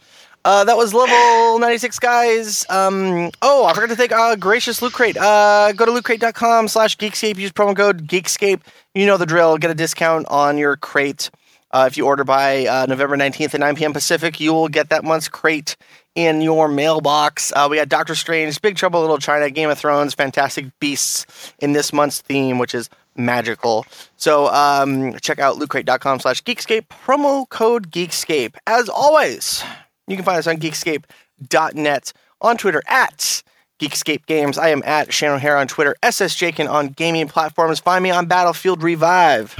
Uh, 0.47 0.62
that 0.62 0.76
was 0.76 0.94
level 0.94 1.59
96, 1.59 1.99
guys. 1.99 2.64
Um, 2.70 3.32
oh, 3.42 3.66
I 3.66 3.74
forgot 3.74 3.88
to 3.88 3.97
thank 3.97 4.12
uh, 4.12 4.36
Gracious 4.36 4.80
Loot 4.80 4.92
Crate. 4.92 5.16
Uh, 5.16 5.72
go 5.72 5.84
to 5.84 5.90
lootcrate.com 5.90 6.68
slash 6.68 6.97
Geekscape. 6.97 7.36
Use 7.36 7.51
promo 7.51 7.76
code 7.76 8.07
Geekscape. 8.07 8.61
You 8.94 9.07
know 9.07 9.16
the 9.16 9.26
drill. 9.26 9.59
Get 9.59 9.72
a 9.72 9.74
discount 9.74 10.28
on 10.28 10.57
your 10.57 10.76
crate. 10.76 11.32
Uh, 11.72 11.86
if 11.88 11.97
you 11.97 12.07
order 12.07 12.22
by 12.22 12.64
uh, 12.66 12.86
November 12.88 13.16
19th 13.16 13.55
at 13.55 13.61
9 13.61 13.74
p.m. 13.74 13.92
Pacific, 13.92 14.38
you 14.38 14.53
will 14.53 14.68
get 14.68 14.88
that 14.90 15.03
month's 15.03 15.28
crate 15.28 15.76
in 16.14 16.40
your 16.40 16.68
mailbox. 16.68 17.53
Uh, 17.57 17.66
we 17.68 17.78
got 17.78 17.88
Doctor 17.88 18.14
Strange, 18.14 18.62
Big 18.62 18.76
Trouble 18.76 19.01
Little 19.01 19.18
China, 19.18 19.51
Game 19.51 19.68
of 19.68 19.78
Thrones, 19.80 20.14
Fantastic 20.14 20.66
Beasts 20.78 21.26
in 21.59 21.72
this 21.72 21.92
month's 21.92 22.20
theme, 22.20 22.61
which 22.61 22.72
is 22.72 22.88
magical. 23.16 23.84
So 24.16 24.47
um, 24.55 25.18
check 25.18 25.40
out 25.40 25.57
lootcrate.com 25.57 26.20
slash 26.20 26.44
Geekscape. 26.44 26.86
Promo 26.86 27.49
code 27.49 27.90
Geekscape. 27.90 28.55
As 28.68 28.88
always, 28.88 29.64
you 30.07 30.17
can 30.17 30.25
find 30.25 30.39
us 30.39 30.47
on 30.47 30.57
geekscape.net, 30.57 32.13
on 32.41 32.57
Twitter 32.57 32.83
at 32.87 33.43
Geekscape 33.79 34.27
Games. 34.27 34.59
I 34.59 34.69
am 34.69 34.83
at 34.85 35.13
Shannon 35.13 35.37
O'Hare 35.37 35.57
on 35.57 35.69
Twitter, 35.69 35.97
SSJakin 36.03 36.71
on 36.71 36.89
gaming 36.89 37.29
platforms. 37.29 37.81
Find 37.81 38.03
me 38.03 38.11
on 38.11 38.27
Battlefield 38.27 38.83
Revive. 38.83 39.57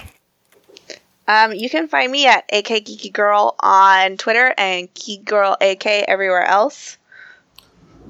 Um, 1.29 1.53
you 1.53 1.69
can 1.69 1.89
find 1.89 2.13
me 2.13 2.27
at 2.27 2.45
AK 2.53 2.85
Geeky 2.85 3.13
Girl 3.13 3.57
on 3.61 4.17
Twitter 4.17 4.55
and 4.57 4.93
Geeky 4.95 5.25
Girl 5.25 5.57
AK 5.61 5.87
everywhere 5.87 6.45
else. 6.45 6.99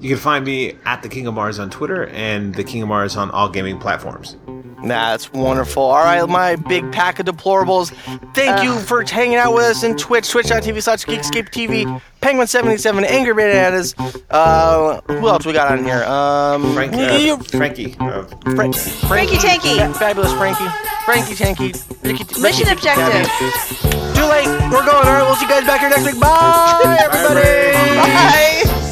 You 0.00 0.10
can 0.10 0.18
find 0.18 0.44
me 0.44 0.76
at 0.84 1.02
the 1.02 1.08
King 1.08 1.26
of 1.26 1.32
Mars 1.34 1.58
on 1.58 1.70
Twitter 1.70 2.08
and 2.08 2.54
the 2.54 2.64
King 2.64 2.82
of 2.82 2.88
Mars 2.88 3.16
on 3.16 3.30
all 3.30 3.48
gaming 3.48 3.78
platforms. 3.78 4.36
That's 4.88 5.32
wonderful. 5.32 5.82
All 5.82 6.04
right, 6.04 6.26
my 6.28 6.56
big 6.56 6.90
pack 6.92 7.18
of 7.18 7.26
deplorables. 7.26 7.90
Thank 8.34 8.62
you 8.62 8.78
for 8.78 9.02
hanging 9.02 9.36
out 9.36 9.54
with 9.54 9.64
us 9.64 9.82
in 9.82 9.96
Twitch, 9.96 10.28
twitch.tv 10.30 10.82
slash 10.82 11.04
Geekscape 11.04 11.50
TV, 11.50 12.00
Penguin77, 12.22 13.04
Angry 13.04 13.34
Bananas. 13.34 13.94
Uh, 14.30 15.00
who 15.08 15.28
else 15.28 15.44
we 15.46 15.52
got 15.52 15.70
on 15.72 15.84
here? 15.84 16.02
Um, 16.04 16.74
Frank, 16.74 16.94
you- 16.94 17.34
uh, 17.34 17.38
Frankie. 17.38 17.96
of 18.00 18.30
Frank, 18.54 18.74
Frankie 18.76 19.36
Tanky. 19.36 19.76
Fa- 19.92 19.94
Fabulous 19.98 20.32
Frankie. 20.34 20.66
Frankie 21.04 21.34
Tanky. 21.34 22.02
Ricky, 22.02 22.18
Ricky 22.24 22.40
Mission 22.40 22.66
Tikki 22.66 22.72
objective. 22.72 23.26
Tabby. 23.28 24.16
Too 24.16 24.24
late. 24.26 24.46
We're 24.72 24.84
going. 24.84 24.88
All 24.88 25.02
right, 25.02 25.22
we'll 25.22 25.36
see 25.36 25.44
you 25.44 25.50
guys 25.50 25.64
back 25.66 25.80
here 25.80 25.90
next 25.90 26.04
week. 26.04 26.20
Bye, 26.20 26.96
everybody. 27.04 27.40
everybody. 27.40 28.64
Bye. 28.70 28.82